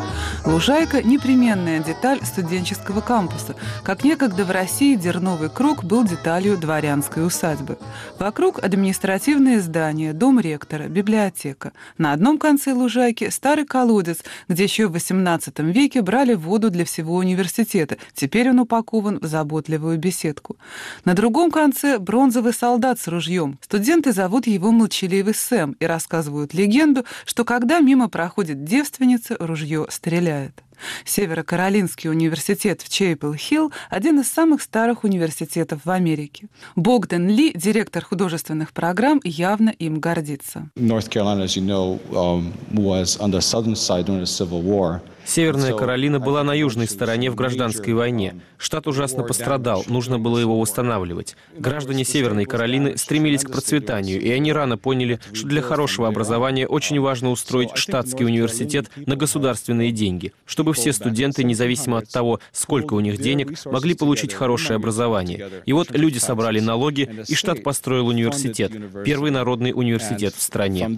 Лужайка– 0.47 1.03
непременная 1.05 1.81
деталь 1.81 2.19
студенческого 2.25 3.03
кампуса, 3.03 3.57
как 3.85 4.05
некогда 4.05 4.47
в 4.47 4.51
России 4.51 4.95
Дерновый 4.95 5.51
круг 5.51 5.85
был 5.85 6.05
деталью 6.05 6.57
дворянской 6.57 7.27
усадьбы. 7.27 7.77
Вокруг 8.19 8.65
административные 8.65 9.61
здания, 9.61 10.15
дом 10.15 10.41
ректора, 10.41 10.85
библиотека. 10.85 11.73
На 11.99 12.15
одном 12.15 12.39
конце 12.39 12.73
лужайки 12.73 13.29
старый 13.29 13.67
колодец, 13.67 14.21
где 14.49 14.65
еще 14.65 14.89
в 14.89 14.95
XVIII 14.95 15.71
веке 15.71 16.01
брали 16.01 16.33
воду 16.33 16.71
для 16.71 16.87
всего 16.87 17.02
университета. 17.11 17.97
Теперь 18.15 18.51
он 18.51 18.61
упакован 18.61 19.19
в 19.21 19.27
заботливую 19.27 19.99
беседку. 19.99 20.57
На 21.05 21.15
другом 21.15 21.51
конце 21.51 21.99
бронзовый 21.99 22.53
солдат 22.53 22.99
с 22.99 23.09
ружьем. 23.09 23.59
Студенты 23.63 24.13
зовут 24.13 24.47
его 24.47 24.73
Молчаливый 25.13 25.35
Сэм 25.35 25.77
и 25.79 25.85
рассказывают 25.85 26.55
легенду, 26.55 27.05
что 27.25 27.45
когда 27.45 27.81
мимо 27.81 28.09
проходит 28.09 28.65
девственница, 28.65 29.37
ружье 29.39 29.87
стреляет. 29.91 30.63
Северо-Каролинский 31.05 32.11
университет 32.11 32.83
в 32.83 32.89
Чейпл-Хилл– 32.89 33.73
один 33.91 34.21
из 34.21 34.29
самых 34.29 34.63
старых 34.63 35.05
университетов 35.05 35.83
в 35.85 35.91
Америке. 35.91 36.49
Богдан 36.75 37.29
Ли, 37.29 37.53
директор 37.55 38.05
художественных 38.05 38.73
программ, 38.73 39.21
явно 39.23 39.71
им 39.71 40.01
гордится. 40.01 40.71
North 40.77 41.09
Carolina, 41.09 41.45
as 41.45 41.57
you 41.57 41.63
know, 41.63 42.01
um, 42.11 42.53
was 42.73 43.17
on 43.21 43.31
the 43.31 43.41
southern 43.41 43.77
side 43.77 44.07
during 44.07 44.21
the 44.21 44.27
Civil 44.27 44.63
War. 44.63 45.01
Северная 45.25 45.75
Каролина 45.75 46.21
была 46.21 46.43
на 46.43 46.55
южной 46.55 46.89
стороне 46.89 47.31
в 47.31 47.35
гражданской 47.35 47.95
войне. 47.95 48.41
Штат 48.59 48.87
ужасно 48.87 49.23
пострадал, 49.23 49.85
нужно 49.89 50.19
было 50.19 50.39
его 50.39 50.59
восстанавливать. 50.59 51.37
Граждане 51.57 52.05
Северной 52.05 52.45
Каролины 52.45 52.97
стремились 52.97 53.45
к 53.45 53.51
процветанию, 53.51 54.21
и 54.21 54.31
они 54.31 54.53
рано 54.53 54.79
поняли, 54.79 55.21
что 55.33 55.47
для 55.47 55.63
хорошего 55.63 56.09
образования 56.09 56.67
очень 56.67 57.01
важно 57.01 57.31
устроить 57.31 57.77
штатский 57.77 58.27
университет 58.27 58.91
на 58.97 59.17
государственные 59.17 59.93
деньги, 59.93 60.33
чтобы 60.47 60.75
все 60.75 60.93
студенты, 60.93 61.45
независимо 61.45 61.99
от 61.99 62.09
того, 62.09 62.41
сколько 62.53 62.95
у 62.95 63.01
них 63.01 63.19
денег, 63.19 63.65
могли 63.65 63.95
получить 63.95 64.35
хорошее 64.35 64.77
образование. 64.77 65.51
И 65.67 65.73
вот 65.73 65.91
люди 65.91 66.19
собрали 66.19 66.61
налоги, 66.61 67.25
и 67.29 67.35
штат 67.35 67.63
построил 67.63 68.09
университет, 68.09 68.73
первый 69.05 69.31
народный 69.31 69.73
университет 69.75 70.35
в 70.35 70.43
стране. 70.43 70.89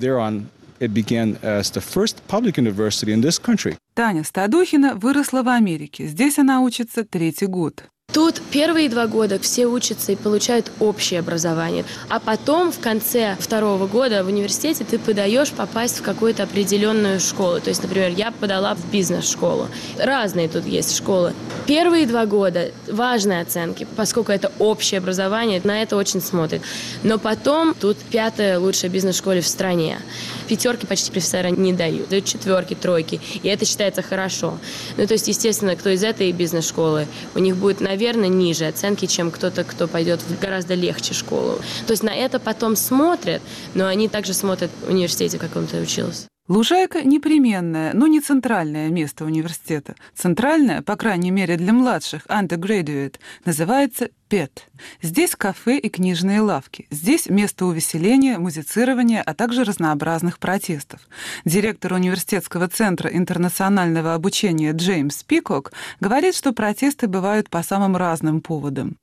Таня 3.95 4.25
Стадухина 4.25 4.95
выросла 4.95 5.43
в 5.43 5.49
Америке. 5.49 6.07
Здесь 6.07 6.39
она 6.39 6.61
учится 6.61 7.05
третий 7.05 7.47
год. 7.47 7.85
Тут 8.15 8.41
первые 8.53 8.89
два 8.89 9.09
года 9.09 9.41
все 9.41 9.67
учатся 9.67 10.13
и 10.13 10.15
получают 10.17 10.71
общее 10.79 11.19
образование. 11.19 11.85
А 12.09 12.21
потом, 12.21 12.71
в 12.71 12.79
конце 12.79 13.37
второго 13.41 13.89
года 13.89 14.23
в 14.23 14.29
университете 14.29 14.85
ты 14.85 15.01
подаешь 15.01 15.51
попасть 15.51 15.99
в 15.99 16.03
какую-то 16.03 16.45
определенную 16.45 17.19
школу. 17.19 17.59
То 17.61 17.71
есть, 17.71 17.83
например, 17.83 18.13
я 18.13 18.31
подала 18.31 18.77
в 18.77 18.91
бизнес-школу. 18.93 19.67
Разные 19.99 20.49
тут 20.49 20.65
есть 20.65 20.97
школы. 20.97 21.35
Первые 21.67 22.07
два 22.07 22.25
года 22.27 22.71
важные 22.87 23.41
оценки, 23.41 23.85
поскольку 23.97 24.31
это 24.31 24.53
общее 24.61 24.99
образование, 24.99 25.61
на 25.65 25.83
это 25.83 25.97
очень 25.97 26.21
смотрят. 26.21 26.63
Но 27.03 27.19
потом 27.19 27.75
тут 27.75 27.99
пятая 27.99 28.61
лучшая 28.61 28.93
бизнес-школа 28.93 29.41
в 29.41 29.49
стране. 29.49 29.99
Пятерки 30.47 30.87
почти 30.87 31.11
профессора 31.11 31.49
не 31.49 31.73
дают, 31.73 32.11
дают 32.11 32.27
четверки, 32.27 32.75
тройки. 32.75 33.21
И 33.43 33.49
это 33.49 33.65
считается 33.65 34.03
хорошо. 34.03 34.57
Ну, 34.97 35.05
то 35.05 35.15
есть, 35.15 35.27
естественно, 35.27 35.75
кто 35.75 35.91
из 35.91 36.05
этой 36.05 36.31
бизнес-школы, 36.31 37.09
у 37.35 37.41
них 37.41 37.57
будет, 37.57 37.81
наверное, 37.81 37.94
наверное, 37.95 38.29
ниже 38.29 38.67
оценки, 38.67 39.07
чем 39.07 39.31
кто-то, 39.31 39.63
кто 39.63 39.87
пойдет 39.87 40.21
в 40.21 40.41
гораздо 40.41 40.75
легче 40.75 41.15
школу. 41.15 41.61
То 41.87 41.93
есть 41.93 42.03
на 42.03 42.13
это 42.13 42.41
потом 42.41 42.75
смотрят, 42.75 43.41
но 43.75 43.87
они 43.87 44.09
также 44.09 44.35
смотрят 44.35 44.71
в 44.85 44.91
университете, 44.91 45.39
в 45.39 45.41
каком 45.41 45.67
ты 45.69 45.81
учился. 45.81 46.27
Лужайка– 46.47 47.03
непременное, 47.05 47.95
но 47.95 48.07
не 48.07 48.21
центральное 48.21 48.91
место 48.91 49.25
университета. 49.25 49.95
Центральное, 50.15 50.83
по 50.83 50.95
крайней 50.95 51.31
мере 51.31 51.57
для 51.57 51.73
младших, 51.73 52.27
undergraduate, 52.27 53.15
называется 53.47 54.11
ПЕТ. 54.29 54.69
Здесь 55.01 55.37
кафе 55.37 55.79
и 55.79 55.89
книжные 55.89 56.43
лавки. 56.43 56.87
Здесь 56.91 57.31
место 57.31 57.65
увеселения, 57.65 58.37
музицирования, 58.37 59.23
а 59.23 59.33
также 59.33 59.65
разнообразных 59.65 60.39
протестов. 60.39 61.01
Директор 61.47 61.95
университетского 61.95 62.69
центра 62.69 63.09
интернационального 63.09 64.13
обучения 64.13 64.73
Джеймс 64.73 65.23
Пикок 65.23 65.73
говорит, 65.99 66.35
что 66.35 66.53
протесты 66.53 67.07
бывают 67.07 67.49
по 67.49 67.63
самым 67.63 67.97
разным 67.97 68.43
поводам. 68.43 68.99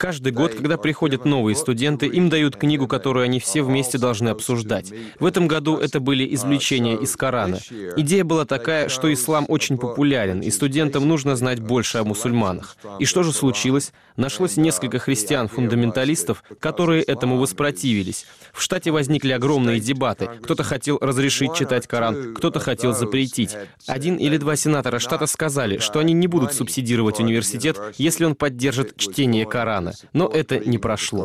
Каждый 0.00 0.32
год, 0.32 0.54
когда 0.54 0.78
приходят 0.78 1.26
новые 1.26 1.54
студенты, 1.54 2.06
им 2.06 2.30
дают 2.30 2.56
книгу, 2.56 2.88
которую 2.88 3.24
они 3.24 3.38
все 3.38 3.62
вместе 3.62 3.98
должны 3.98 4.30
обсуждать. 4.30 4.90
В 5.18 5.26
этом 5.26 5.46
году 5.46 5.76
это 5.76 6.00
были 6.00 6.34
извлечения 6.34 6.96
из 6.96 7.14
Корана. 7.16 7.58
Идея 7.98 8.24
была 8.24 8.46
такая, 8.46 8.88
что 8.88 9.12
ислам 9.12 9.44
очень 9.48 9.76
популярен, 9.76 10.40
и 10.40 10.50
студентам 10.50 11.06
нужно 11.06 11.36
знать 11.36 11.60
больше 11.60 11.98
о 11.98 12.04
мусульманах. 12.04 12.78
И 12.98 13.04
что 13.04 13.22
же 13.22 13.34
случилось? 13.34 13.92
Нашлось 14.16 14.56
несколько 14.56 14.98
христиан-фундаменталистов, 14.98 16.44
которые 16.60 17.02
этому 17.02 17.36
воспротивились. 17.38 18.24
В 18.54 18.62
штате 18.62 18.92
возникли 18.92 19.32
огромные 19.32 19.80
дебаты. 19.80 20.30
Кто-то 20.42 20.62
хотел 20.62 20.96
разрешить 20.98 21.54
читать 21.54 21.86
Коран, 21.86 22.34
кто-то 22.34 22.58
хотел 22.58 22.94
запретить. 22.94 23.54
Один 23.86 24.16
или 24.16 24.38
два 24.38 24.56
сенатора 24.56 24.98
штата 24.98 25.26
сказали, 25.26 25.76
что 25.76 25.98
они 25.98 26.14
не 26.14 26.26
будут 26.26 26.54
субсидировать 26.54 27.20
университет, 27.20 27.78
если 27.98 28.24
он 28.24 28.34
поддержит 28.34 28.96
чтение 28.96 29.44
Корана. 29.44 29.89
Но 30.12 30.28
это 30.28 30.58
не 30.58 30.78
прошло. 30.78 31.24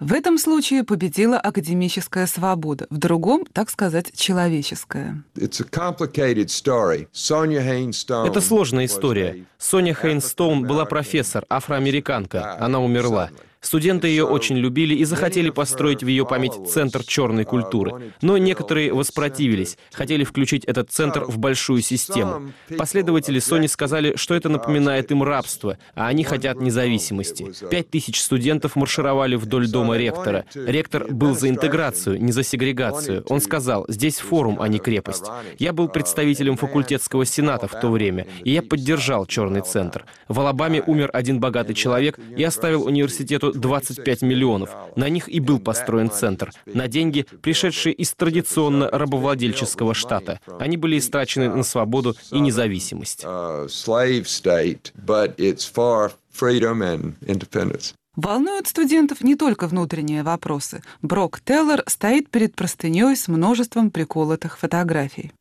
В 0.00 0.12
этом 0.12 0.38
случае 0.38 0.82
победила 0.84 1.38
академическая 1.38 2.26
свобода, 2.26 2.86
в 2.90 2.98
другом, 2.98 3.46
так 3.52 3.70
сказать, 3.70 4.10
человеческая. 4.14 5.22
Это 5.36 5.64
сложная 8.40 8.86
история. 8.86 9.46
Соня 9.56 9.94
Хейнстоун 9.94 10.66
была 10.66 10.84
профессор, 10.84 11.44
афроамериканка. 11.48 12.58
Она 12.58 12.80
умерла. 12.80 13.30
Студенты 13.64 14.08
ее 14.08 14.24
очень 14.24 14.58
любили 14.58 14.94
и 14.94 15.04
захотели 15.04 15.48
построить 15.48 16.04
в 16.04 16.06
ее 16.06 16.26
память 16.26 16.52
центр 16.68 17.02
черной 17.02 17.44
культуры. 17.44 18.12
Но 18.20 18.36
некоторые 18.36 18.92
воспротивились, 18.92 19.78
хотели 19.90 20.24
включить 20.24 20.66
этот 20.66 20.90
центр 20.90 21.24
в 21.24 21.38
большую 21.38 21.80
систему. 21.80 22.52
Последователи 22.76 23.38
Сони 23.38 23.66
сказали, 23.66 24.16
что 24.16 24.34
это 24.34 24.50
напоминает 24.50 25.10
им 25.10 25.22
рабство, 25.22 25.78
а 25.94 26.08
они 26.08 26.24
хотят 26.24 26.60
независимости. 26.60 27.52
Пять 27.70 27.88
тысяч 27.88 28.20
студентов 28.20 28.76
маршировали 28.76 29.36
вдоль 29.36 29.66
дома 29.66 29.96
ректора. 29.96 30.44
Ректор 30.54 31.06
был 31.10 31.34
за 31.34 31.48
интеграцию, 31.48 32.22
не 32.22 32.32
за 32.32 32.42
сегрегацию. 32.42 33.24
Он 33.28 33.40
сказал, 33.40 33.86
здесь 33.88 34.18
форум, 34.18 34.60
а 34.60 34.68
не 34.68 34.78
крепость. 34.78 35.24
Я 35.58 35.72
был 35.72 35.88
представителем 35.88 36.58
факультетского 36.58 37.24
сената 37.24 37.66
в 37.66 37.80
то 37.80 37.88
время, 37.88 38.26
и 38.44 38.50
я 38.50 38.60
поддержал 38.60 39.24
черный 39.24 39.62
центр. 39.62 40.04
В 40.28 40.38
Алабаме 40.38 40.82
умер 40.82 41.08
один 41.14 41.40
богатый 41.40 41.72
человек 41.72 42.18
и 42.36 42.44
оставил 42.44 42.84
университету 42.84 43.53
25 43.54 44.22
миллионов. 44.22 44.70
На 44.96 45.08
них 45.08 45.28
и 45.28 45.40
был 45.40 45.58
построен 45.58 46.10
центр. 46.10 46.50
На 46.66 46.88
деньги, 46.88 47.26
пришедшие 47.42 47.94
из 47.94 48.12
традиционно 48.12 48.90
рабовладельческого 48.90 49.94
штата. 49.94 50.40
Они 50.58 50.76
были 50.76 50.98
истрачены 50.98 51.48
на 51.48 51.62
свободу 51.62 52.14
и 52.30 52.40
независимость. 52.40 53.24
Волнуют 58.16 58.68
студентов 58.68 59.22
не 59.22 59.34
только 59.34 59.66
внутренние 59.66 60.22
вопросы. 60.22 60.82
Брок 61.02 61.40
Теллер 61.44 61.82
стоит 61.88 62.30
перед 62.30 62.54
простыней 62.54 63.16
с 63.16 63.26
множеством 63.26 63.90
приколотых 63.90 64.56
фотографий. 64.56 65.32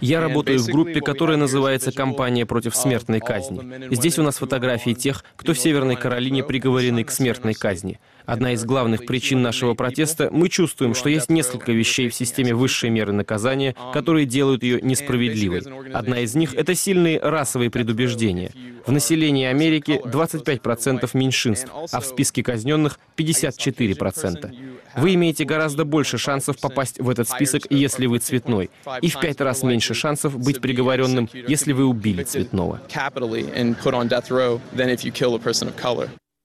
Я 0.00 0.20
работаю 0.20 0.58
в 0.58 0.66
группе, 0.66 1.00
которая 1.00 1.36
называется 1.38 1.92
«Компания 1.92 2.44
против 2.44 2.76
смертной 2.76 3.20
казни». 3.20 3.94
Здесь 3.94 4.18
у 4.18 4.22
нас 4.22 4.36
фотографии 4.36 4.92
тех, 4.92 5.24
кто 5.36 5.54
в 5.54 5.58
Северной 5.58 5.96
Каролине 5.96 6.44
приговорены 6.44 7.02
к 7.04 7.10
смертной 7.10 7.54
казни. 7.54 7.98
Одна 8.26 8.52
из 8.52 8.64
главных 8.64 9.06
причин 9.06 9.42
нашего 9.42 9.74
протеста– 9.74 10.30
мы 10.32 10.48
чувствуем, 10.48 10.94
что 10.94 11.08
есть 11.08 11.28
несколько 11.28 11.72
вещей 11.72 12.08
в 12.08 12.14
системе 12.14 12.54
высшей 12.54 12.90
меры 12.90 13.12
наказания, 13.12 13.74
которые 13.92 14.26
делают 14.26 14.62
ее 14.62 14.80
несправедливой. 14.80 15.62
Одна 15.92 16.20
из 16.20 16.34
них– 16.34 16.54
это 16.56 16.74
сильные 16.74 17.20
расовые 17.20 17.70
предубеждения. 17.70 18.50
В 18.86 18.92
населении 18.92 19.46
Америки 19.46 20.00
25% 20.04 21.08
меньшинств, 21.14 21.70
а 21.92 22.00
в 22.00 22.06
списке 22.06 22.42
казненных 22.42 22.98
54%. 23.16 24.54
Вы 24.96 25.14
имеете 25.14 25.44
гораздо 25.44 25.84
больше 25.84 26.18
шансов 26.18 26.58
попасть 26.58 27.00
в 27.00 27.08
этот 27.08 27.28
список, 27.28 27.62
если 27.70 28.06
вы 28.06 28.18
цветной, 28.18 28.70
и 29.02 29.08
в 29.08 29.20
пять 29.20 29.40
раз 29.40 29.62
меньше 29.62 29.94
шансов 29.94 30.38
быть 30.38 30.60
приговоренным, 30.60 31.28
если 31.32 31.72
вы 31.72 31.84
убили 31.84 32.22
цветного. 32.22 32.80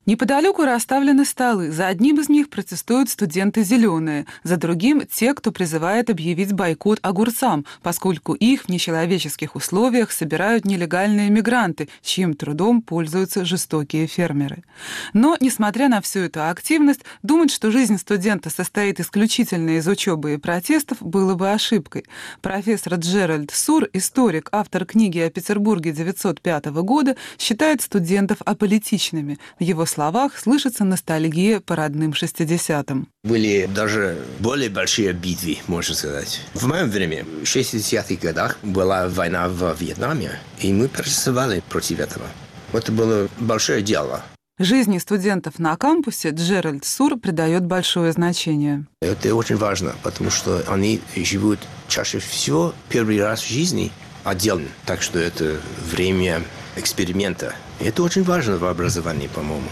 Неподалеку 0.06 0.64
расставлены 0.64 1.26
столы. 1.26 1.70
За 1.70 1.86
одним 1.86 2.20
из 2.20 2.30
них 2.30 2.48
протестуют 2.48 3.10
студенты 3.10 3.62
«Зеленые», 3.62 4.24
за 4.42 4.56
другим— 4.56 5.02
те, 5.12 5.34
кто 5.34 5.52
призывает 5.52 6.08
объявить 6.08 6.54
бойкот 6.54 6.98
огурцам, 7.02 7.66
поскольку 7.82 8.32
их 8.32 8.62
в 8.62 8.68
нечеловеческих 8.70 9.54
условиях 9.56 10.10
собирают 10.10 10.64
нелегальные 10.64 11.28
мигранты, 11.28 11.90
чьим 12.00 12.32
трудом 12.32 12.80
пользуются 12.80 13.44
жестокие 13.44 14.06
фермеры. 14.06 14.64
Но, 15.12 15.36
несмотря 15.38 15.88
на 15.90 16.00
всю 16.00 16.20
эту 16.20 16.48
активность, 16.48 17.02
думать, 17.22 17.52
что 17.52 17.70
жизнь 17.70 17.98
студента 17.98 18.48
состоит 18.48 19.00
исключительно 19.00 19.76
из 19.76 19.86
учебы 19.86 20.32
и 20.32 20.38
протестов, 20.38 21.02
было 21.02 21.34
бы 21.34 21.52
ошибкой. 21.52 22.06
Профессор 22.40 22.94
Джеральд 22.94 23.50
Сур, 23.50 23.86
историк, 23.92 24.48
автор 24.50 24.86
книги 24.86 25.18
о 25.18 25.30
Петербурге 25.30 25.92
905 25.92 26.66
года, 26.82 27.16
считает 27.38 27.82
студентов 27.82 28.38
аполитичными. 28.46 29.38
В 29.58 29.62
его 29.62 29.86
словах 29.86 29.99
слышится 30.36 30.84
ностальгия 30.84 31.60
по 31.60 31.76
родным 31.76 32.12
60-м. 32.12 33.08
Были 33.24 33.68
даже 33.72 34.16
более 34.38 34.70
большие 34.70 35.12
битвы, 35.12 35.58
можно 35.66 35.94
сказать. 35.94 36.40
В 36.54 36.66
моем 36.66 36.88
время, 36.88 37.24
в 37.24 37.44
60-х 37.44 38.14
годах, 38.20 38.58
была 38.62 39.08
война 39.08 39.48
в 39.48 39.76
Вьетнаме, 39.78 40.38
и 40.58 40.72
мы 40.72 40.88
протестовали 40.88 41.62
против 41.68 42.00
этого. 42.00 42.26
Это 42.72 42.92
было 42.92 43.28
большое 43.38 43.82
дело. 43.82 44.22
Жизни 44.58 44.98
студентов 44.98 45.58
на 45.58 45.76
кампусе 45.76 46.30
Джеральд 46.30 46.84
Сур 46.84 47.18
придает 47.18 47.64
большое 47.64 48.12
значение. 48.12 48.86
Это 49.00 49.34
очень 49.34 49.56
важно, 49.56 49.94
потому 50.02 50.30
что 50.30 50.62
они 50.68 51.00
живут 51.16 51.58
чаще 51.88 52.18
всего 52.18 52.74
первый 52.90 53.22
раз 53.22 53.40
в 53.40 53.48
жизни 53.48 53.90
отдельно. 54.22 54.68
Так 54.84 55.00
что 55.00 55.18
это 55.18 55.58
время 55.90 56.42
эксперимента. 56.76 57.54
И 57.80 57.84
это 57.84 58.02
очень 58.02 58.22
важно 58.22 58.58
в 58.58 58.64
образовании, 58.66 59.28
по-моему. 59.28 59.68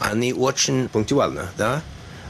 Они 0.00 0.32
очень 0.32 0.88
пунктуально, 0.88 1.50
да? 1.56 1.82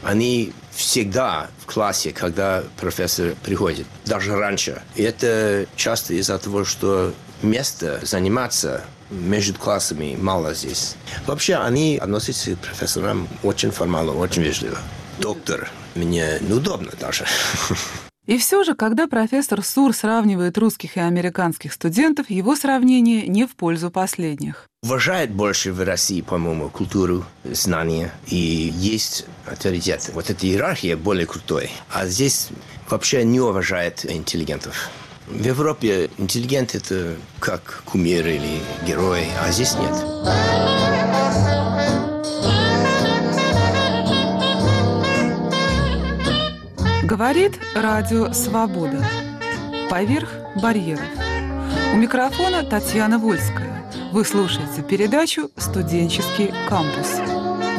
Они 0.02 0.52
всегда 0.72 1.48
в 1.58 1.66
классе, 1.66 2.12
когда 2.12 2.64
профессор 2.78 3.34
приходит, 3.42 3.86
даже 4.06 4.36
раньше. 4.36 4.82
И 4.94 5.02
это 5.02 5.66
часто 5.76 6.14
из-за 6.14 6.38
того, 6.38 6.64
что 6.64 7.12
место 7.42 8.00
заниматься 8.02 8.84
между 9.10 9.58
классами 9.58 10.16
мало 10.18 10.54
здесь. 10.54 10.94
Вообще 11.26 11.56
они 11.56 11.98
относятся 11.98 12.54
к 12.54 12.58
профессорам 12.58 13.28
очень 13.42 13.70
формально, 13.70 14.12
очень 14.12 14.42
вежливо. 14.42 14.78
Доктор, 15.18 15.70
мне 15.94 16.38
неудобно 16.40 16.92
даже. 16.98 17.26
И 18.30 18.38
все 18.38 18.62
же, 18.62 18.76
когда 18.76 19.08
профессор 19.08 19.60
Сур 19.60 19.92
сравнивает 19.92 20.56
русских 20.56 20.96
и 20.96 21.00
американских 21.00 21.72
студентов, 21.72 22.30
его 22.30 22.54
сравнение 22.54 23.26
не 23.26 23.44
в 23.44 23.56
пользу 23.56 23.90
последних. 23.90 24.68
Уважает 24.84 25.32
больше 25.32 25.72
в 25.72 25.82
России, 25.82 26.20
по-моему, 26.20 26.68
культуру, 26.68 27.24
знания, 27.42 28.12
и 28.28 28.36
есть 28.36 29.26
авторитет. 29.46 30.12
Вот 30.14 30.30
эта 30.30 30.46
иерархия 30.46 30.96
более 30.96 31.26
крутой. 31.26 31.72
А 31.92 32.06
здесь 32.06 32.50
вообще 32.88 33.24
не 33.24 33.40
уважает 33.40 34.08
интеллигентов. 34.08 34.90
В 35.26 35.44
Европе 35.44 36.08
интеллигент– 36.16 36.74
это 36.76 37.16
как 37.40 37.82
кумир 37.84 38.24
или 38.28 38.60
герой, 38.86 39.26
а 39.44 39.50
здесь 39.50 39.74
нет. 39.74 40.99
Говорит 47.10 47.58
Радио 47.74 48.32
Свобода. 48.32 49.04
Поверх 49.90 50.30
барьеров. 50.62 51.02
У 51.92 51.96
микрофона 51.96 52.62
Татьяна 52.62 53.18
Вольская. 53.18 53.84
Вы 54.12 54.24
слушаете 54.24 54.84
передачу 54.88 55.50
«Студенческий 55.56 56.54
кампус». 56.68 57.16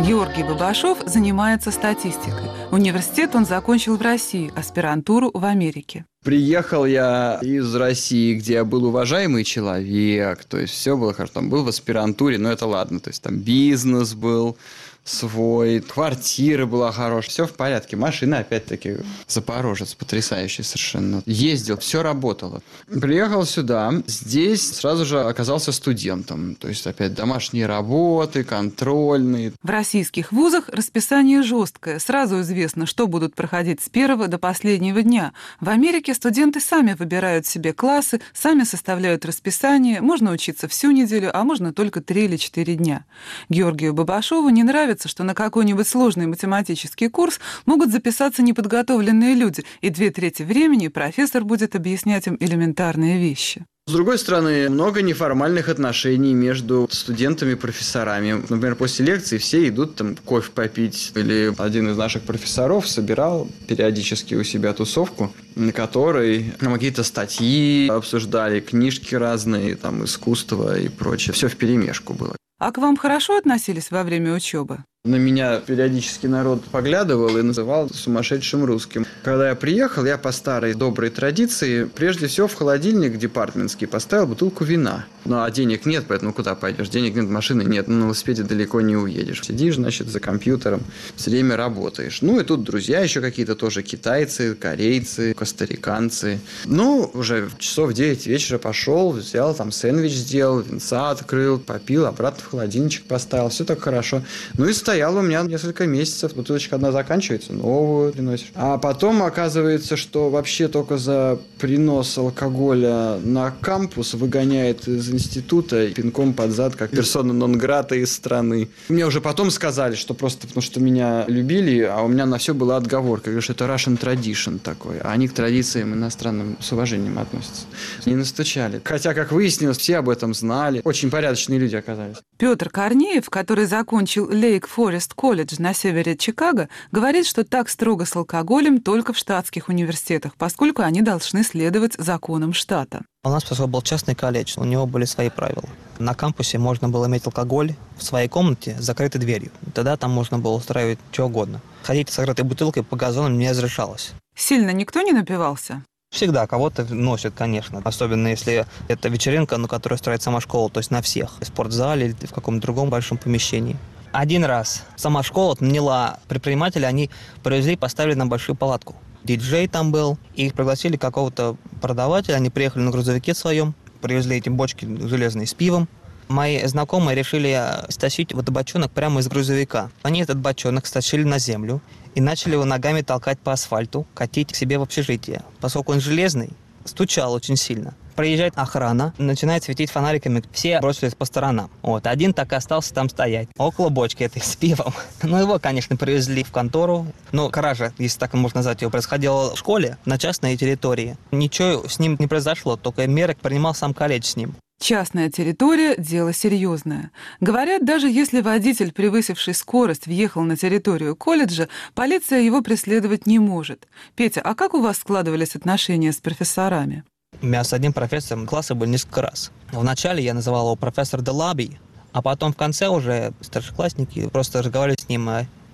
Георгий 0.05 0.43
Бабашов 0.43 0.97
занимается 1.05 1.71
статистикой. 1.71 2.49
Университет 2.71 3.33
он 3.33 3.45
закончил 3.45 3.95
в 3.95 4.01
России, 4.01 4.51
аспирантуру 4.53 5.31
в 5.33 5.45
Америке. 5.45 6.03
Приехал 6.25 6.85
я 6.85 7.39
из 7.41 7.73
России, 7.73 8.35
где 8.35 8.55
я 8.55 8.65
был 8.65 8.83
уважаемый 8.83 9.45
человек, 9.45 10.43
то 10.43 10.57
есть 10.57 10.73
все 10.73 10.97
было 10.97 11.13
хорошо. 11.13 11.35
Там 11.35 11.49
был 11.49 11.63
в 11.63 11.69
аспирантуре, 11.69 12.37
но 12.37 12.51
это 12.51 12.65
ладно, 12.65 12.99
то 12.99 13.09
есть 13.09 13.23
там 13.23 13.37
бизнес 13.37 14.13
был, 14.13 14.57
свой, 15.03 15.81
квартира 15.81 16.65
была 16.65 16.91
хорошая, 16.91 17.29
все 17.29 17.47
в 17.47 17.53
порядке. 17.53 17.95
Машина, 17.95 18.39
опять-таки, 18.39 18.97
Запорожец, 19.27 19.93
потрясающий 19.95 20.63
совершенно. 20.63 21.23
Ездил, 21.25 21.77
все 21.77 22.03
работало. 22.03 22.61
Приехал 22.87 23.45
сюда, 23.45 23.93
здесь 24.05 24.75
сразу 24.75 25.05
же 25.05 25.21
оказался 25.21 25.71
студентом. 25.71 26.55
То 26.55 26.67
есть, 26.67 26.85
опять, 26.85 27.13
домашние 27.13 27.65
работы, 27.65 28.43
контрольные. 28.43 29.53
В 29.63 29.69
российских 29.69 30.31
вузах 30.31 30.69
расписание 30.69 31.41
жесткое. 31.43 31.99
Сразу 31.99 32.41
известно, 32.41 32.85
что 32.85 33.07
будут 33.07 33.35
проходить 33.35 33.81
с 33.81 33.89
первого 33.89 34.27
до 34.27 34.37
последнего 34.37 35.01
дня. 35.01 35.33
В 35.59 35.69
Америке 35.69 36.13
студенты 36.13 36.59
сами 36.59 36.93
выбирают 36.93 37.45
себе 37.45 37.73
классы, 37.73 38.21
сами 38.33 38.63
составляют 38.63 39.25
расписание. 39.25 40.01
Можно 40.01 40.31
учиться 40.31 40.67
всю 40.67 40.91
неделю, 40.91 41.31
а 41.33 41.43
можно 41.43 41.73
только 41.73 42.01
три 42.01 42.25
или 42.25 42.37
четыре 42.37 42.75
дня. 42.75 43.05
Георгию 43.49 43.93
Бабашову 43.93 44.49
не 44.49 44.63
нравится 44.63 44.90
нравится, 44.91 45.07
что 45.07 45.23
на 45.23 45.33
какой-нибудь 45.33 45.87
сложный 45.87 46.27
математический 46.27 47.09
курс 47.09 47.39
могут 47.65 47.91
записаться 47.91 48.41
неподготовленные 48.41 49.35
люди, 49.35 49.63
и 49.79 49.89
две 49.89 50.11
трети 50.11 50.43
времени 50.43 50.89
профессор 50.89 51.45
будет 51.45 51.75
объяснять 51.75 52.27
им 52.27 52.35
элементарные 52.39 53.17
вещи. 53.17 53.65
С 53.87 53.93
другой 53.93 54.19
стороны, 54.19 54.69
много 54.69 55.01
неформальных 55.01 55.69
отношений 55.69 56.33
между 56.33 56.87
студентами 56.91 57.53
и 57.53 57.55
профессорами. 57.55 58.43
Например, 58.49 58.75
после 58.75 59.05
лекции 59.05 59.37
все 59.37 59.67
идут 59.67 59.95
там 59.95 60.15
кофе 60.15 60.51
попить. 60.51 61.11
Или 61.15 61.51
один 61.57 61.89
из 61.89 61.97
наших 61.97 62.21
профессоров 62.21 62.87
собирал 62.87 63.47
периодически 63.67 64.35
у 64.35 64.43
себя 64.43 64.73
тусовку, 64.73 65.33
на 65.55 65.71
которой 65.71 66.53
там, 66.59 66.73
какие-то 66.73 67.03
статьи 67.03 67.87
обсуждали, 67.89 68.59
книжки 68.59 69.15
разные, 69.15 69.75
там, 69.75 70.05
искусство 70.05 70.79
и 70.79 70.87
прочее. 70.87 71.33
Все 71.33 71.47
в 71.47 71.55
перемешку 71.55 72.13
было. 72.13 72.35
А 72.63 72.71
к 72.71 72.77
вам 72.77 72.95
хорошо 72.95 73.37
относились 73.37 73.89
во 73.89 74.03
время 74.03 74.35
учебы? 74.35 74.85
На 75.03 75.15
меня 75.15 75.57
периодически 75.57 76.27
народ 76.27 76.63
поглядывал 76.65 77.35
и 77.35 77.41
называл 77.41 77.89
сумасшедшим 77.89 78.63
русским. 78.65 79.07
Когда 79.23 79.49
я 79.49 79.55
приехал, 79.55 80.05
я 80.05 80.19
по 80.19 80.31
старой 80.31 80.75
доброй 80.75 81.09
традиции, 81.09 81.85
прежде 81.85 82.27
всего 82.27 82.47
в 82.47 82.53
холодильник 82.53 83.17
департментский 83.17 83.87
поставил 83.87 84.27
бутылку 84.27 84.63
вина. 84.63 85.07
Ну, 85.25 85.41
а 85.41 85.49
денег 85.49 85.87
нет, 85.87 86.05
поэтому 86.07 86.33
куда 86.33 86.53
пойдешь? 86.53 86.89
Денег 86.89 87.15
нет, 87.15 87.27
машины 87.27 87.63
нет, 87.63 87.87
на 87.87 88.03
велосипеде 88.03 88.43
далеко 88.43 88.81
не 88.81 88.95
уедешь. 88.95 89.43
Сидишь, 89.43 89.75
значит, 89.75 90.07
за 90.07 90.19
компьютером, 90.19 90.83
все 91.15 91.31
время 91.31 91.57
работаешь. 91.57 92.21
Ну, 92.21 92.39
и 92.39 92.43
тут 92.43 92.63
друзья 92.63 92.99
еще 92.99 93.21
какие-то 93.21 93.55
тоже 93.55 93.81
китайцы, 93.81 94.53
корейцы, 94.53 95.33
костариканцы. 95.33 96.39
Ну, 96.65 97.09
уже 97.15 97.49
часов 97.57 97.93
9 97.93 98.27
вечера 98.27 98.59
пошел, 98.59 99.11
взял 99.11 99.55
там 99.55 99.71
сэндвич 99.71 100.13
сделал, 100.13 100.59
винца 100.59 101.09
открыл, 101.09 101.57
попил, 101.57 102.05
обратно 102.05 102.43
в 102.43 102.51
холодильничек 102.51 103.05
поставил. 103.05 103.49
Все 103.49 103.65
так 103.65 103.81
хорошо. 103.81 104.21
Ну, 104.53 104.67
и 104.67 104.73
стояла 104.91 105.19
у 105.19 105.21
меня 105.21 105.41
несколько 105.43 105.87
месяцев. 105.87 106.33
Бутылочка 106.35 106.75
одна 106.75 106.91
заканчивается, 106.91 107.53
новую 107.53 108.11
приносишь. 108.11 108.51
А 108.55 108.77
потом 108.77 109.23
оказывается, 109.23 109.95
что 109.95 110.29
вообще 110.29 110.67
только 110.67 110.97
за 110.97 111.39
принос 111.59 112.17
алкоголя 112.17 113.15
на 113.23 113.51
кампус 113.51 114.15
выгоняет 114.15 114.89
из 114.89 115.09
института 115.09 115.87
пинком 115.91 116.33
под 116.33 116.51
зад, 116.51 116.75
как 116.75 116.91
персона 116.91 117.31
нон-грата 117.31 117.95
из 117.95 118.11
страны. 118.11 118.67
Мне 118.89 119.05
уже 119.05 119.21
потом 119.21 119.49
сказали, 119.49 119.95
что 119.95 120.13
просто 120.13 120.45
потому 120.45 120.61
что 120.61 120.81
меня 120.81 121.23
любили, 121.29 121.83
а 121.83 122.01
у 122.01 122.09
меня 122.09 122.25
на 122.25 122.37
все 122.37 122.53
была 122.53 122.75
отговорка. 122.75 123.39
Что 123.39 123.53
это 123.53 123.63
Russian 123.63 123.97
tradition 123.97 124.59
такой. 124.59 124.99
А 124.99 125.13
они 125.13 125.29
к 125.29 125.33
традициям 125.33 125.93
иностранным 125.93 126.57
с 126.59 126.69
уважением 126.73 127.17
относятся. 127.17 127.63
Не 128.05 128.15
настучали. 128.15 128.81
Хотя, 128.83 129.13
как 129.13 129.31
выяснилось, 129.31 129.77
все 129.77 129.99
об 129.99 130.09
этом 130.09 130.33
знали. 130.33 130.81
Очень 130.83 131.09
порядочные 131.09 131.59
люди 131.59 131.77
оказались. 131.77 132.17
Петр 132.37 132.69
Корнеев, 132.69 133.29
который 133.29 133.67
закончил 133.67 134.27
Лейк 134.29 134.67
Форест 134.81 135.13
колледж 135.13 135.57
на 135.59 135.75
севере 135.75 136.17
Чикаго, 136.17 136.67
говорит, 136.91 137.27
что 137.27 137.43
так 137.43 137.69
строго 137.69 138.05
с 138.05 138.15
алкоголем 138.15 138.81
только 138.81 139.13
в 139.13 139.17
штатских 139.17 139.69
университетах, 139.69 140.35
поскольку 140.35 140.81
они 140.81 141.03
должны 141.03 141.43
следовать 141.43 141.93
законам 141.99 142.51
штата. 142.51 143.03
У 143.23 143.29
нас 143.29 143.43
поскольку 143.43 143.67
был 143.67 143.83
частный 143.83 144.15
колледж, 144.15 144.55
у 144.57 144.63
него 144.63 144.87
были 144.87 145.05
свои 145.05 145.29
правила. 145.29 145.69
На 145.99 146.15
кампусе 146.15 146.57
можно 146.57 146.89
было 146.89 147.05
иметь 147.05 147.27
алкоголь 147.27 147.75
в 147.95 148.03
своей 148.03 148.27
комнате 148.27 148.75
с 148.79 148.83
закрытой 148.83 149.19
дверью. 149.19 149.51
Тогда 149.75 149.97
там 149.97 150.09
можно 150.09 150.39
было 150.39 150.53
устраивать 150.53 150.97
что 151.11 151.27
угодно. 151.27 151.61
Ходить 151.83 152.09
с 152.09 152.15
закрытой 152.15 152.41
бутылкой 152.41 152.81
по 152.81 152.95
газонам 152.95 153.37
не 153.37 153.51
разрешалось. 153.51 154.13
Сильно 154.35 154.71
никто 154.71 155.03
не 155.03 155.11
напивался? 155.11 155.83
Всегда 156.11 156.47
кого-то 156.47 156.91
носит, 156.91 157.35
конечно. 157.37 157.83
Особенно 157.83 158.29
если 158.29 158.65
это 158.87 159.09
вечеринка, 159.09 159.57
на 159.57 159.67
которой 159.67 159.93
устраивает 159.93 160.23
сама 160.23 160.41
школа, 160.41 160.71
то 160.71 160.79
есть 160.79 160.89
на 160.89 161.03
всех. 161.03 161.39
В 161.39 161.45
спортзале 161.45 162.07
или 162.07 162.25
в 162.25 162.33
каком-то 162.33 162.63
другом 162.63 162.89
большом 162.89 163.19
помещении. 163.19 163.77
Один 164.11 164.43
раз 164.43 164.83
сама 164.97 165.23
школа 165.23 165.55
наняла 165.61 166.19
предпринимателя, 166.27 166.87
они 166.87 167.09
привезли 167.43 167.77
поставили 167.77 168.13
на 168.13 168.25
большую 168.25 168.57
палатку. 168.57 168.95
Диджей 169.23 169.67
там 169.67 169.91
был, 169.91 170.17
их 170.35 170.53
пригласили 170.53 170.97
какого-то 170.97 171.55
продавателя, 171.81 172.35
они 172.35 172.49
приехали 172.49 172.83
на 172.83 172.91
грузовике 172.91 173.33
своем, 173.33 173.73
привезли 174.01 174.37
эти 174.37 174.49
бочки 174.49 174.85
железные 175.07 175.47
с 175.47 175.53
пивом. 175.53 175.87
Мои 176.27 176.65
знакомые 176.65 177.15
решили 177.15 177.61
стащить 177.89 178.33
вот 178.33 178.49
бочонок 178.49 178.91
прямо 178.91 179.21
из 179.21 179.27
грузовика. 179.27 179.91
Они 180.01 180.21
этот 180.21 180.39
бочонок 180.39 180.85
стащили 180.87 181.23
на 181.23 181.39
землю 181.39 181.81
и 182.15 182.21
начали 182.21 182.53
его 182.53 182.65
ногами 182.65 183.01
толкать 183.01 183.39
по 183.39 183.53
асфальту, 183.53 184.05
катить 184.13 184.51
к 184.51 184.55
себе 184.55 184.77
в 184.77 184.81
общежитие. 184.81 185.43
Поскольку 185.61 185.93
он 185.93 186.01
железный, 186.01 186.49
стучал 186.83 187.33
очень 187.33 187.55
сильно. 187.55 187.95
Проезжает 188.21 188.53
охрана, 188.55 189.15
начинает 189.17 189.63
светить 189.63 189.89
фонариками, 189.89 190.43
все 190.51 190.79
бросились 190.79 191.15
по 191.15 191.25
сторонам. 191.25 191.71
Вот, 191.81 192.05
один 192.05 192.35
так 192.35 192.51
и 192.51 192.55
остался 192.55 192.93
там 192.93 193.09
стоять, 193.09 193.49
около 193.57 193.89
бочки 193.89 194.21
этой 194.21 194.41
с 194.43 194.55
пивом. 194.55 194.93
Ну, 195.23 195.39
его, 195.39 195.57
конечно, 195.57 195.97
привезли 195.97 196.43
в 196.43 196.51
контору. 196.51 197.07
Ну, 197.31 197.49
кража, 197.49 197.93
если 197.97 198.19
так 198.19 198.35
можно 198.35 198.59
назвать 198.59 198.79
его, 198.81 198.91
происходила 198.91 199.55
в 199.55 199.57
школе, 199.57 199.97
на 200.05 200.19
частной 200.19 200.55
территории. 200.55 201.17
Ничего 201.31 201.87
с 201.87 201.97
ним 201.97 202.15
не 202.19 202.27
произошло, 202.27 202.77
только 202.77 203.07
меры 203.07 203.35
принимал 203.41 203.73
сам 203.73 203.95
колледж 203.95 204.25
с 204.25 204.35
ним. 204.35 204.53
Частная 204.79 205.31
территория– 205.31 205.95
дело 205.97 206.31
серьезное. 206.31 207.09
Говорят, 207.39 207.83
даже 207.83 208.07
если 208.07 208.41
водитель, 208.41 208.91
превысивший 208.91 209.55
скорость, 209.55 210.05
въехал 210.05 210.43
на 210.43 210.55
территорию 210.55 211.15
колледжа, 211.15 211.69
полиция 211.95 212.41
его 212.41 212.61
преследовать 212.61 213.25
не 213.25 213.39
может. 213.39 213.87
Петя, 214.15 214.41
а 214.41 214.53
как 214.53 214.75
у 214.75 214.81
вас 214.81 214.97
складывались 214.97 215.55
отношения 215.55 216.11
с 216.11 216.17
профессорами? 216.17 217.03
У 217.41 217.47
меня 217.47 217.63
с 217.63 217.73
одним 217.73 217.91
профессором 217.91 218.45
классы 218.45 218.75
были 218.75 218.91
несколько 218.91 219.23
раз. 219.23 219.51
Вначале 219.71 220.23
я 220.23 220.35
называл 220.35 220.65
его 220.65 220.75
профессор 220.75 221.21
Делаби, 221.21 221.79
а 222.13 222.21
потом 222.21 222.53
в 222.53 222.55
конце 222.55 222.87
уже 222.87 223.33
старшеклассники 223.41 224.27
просто 224.27 224.61
разговаривали 224.61 224.99
с 224.99 225.09
ним 225.09 225.27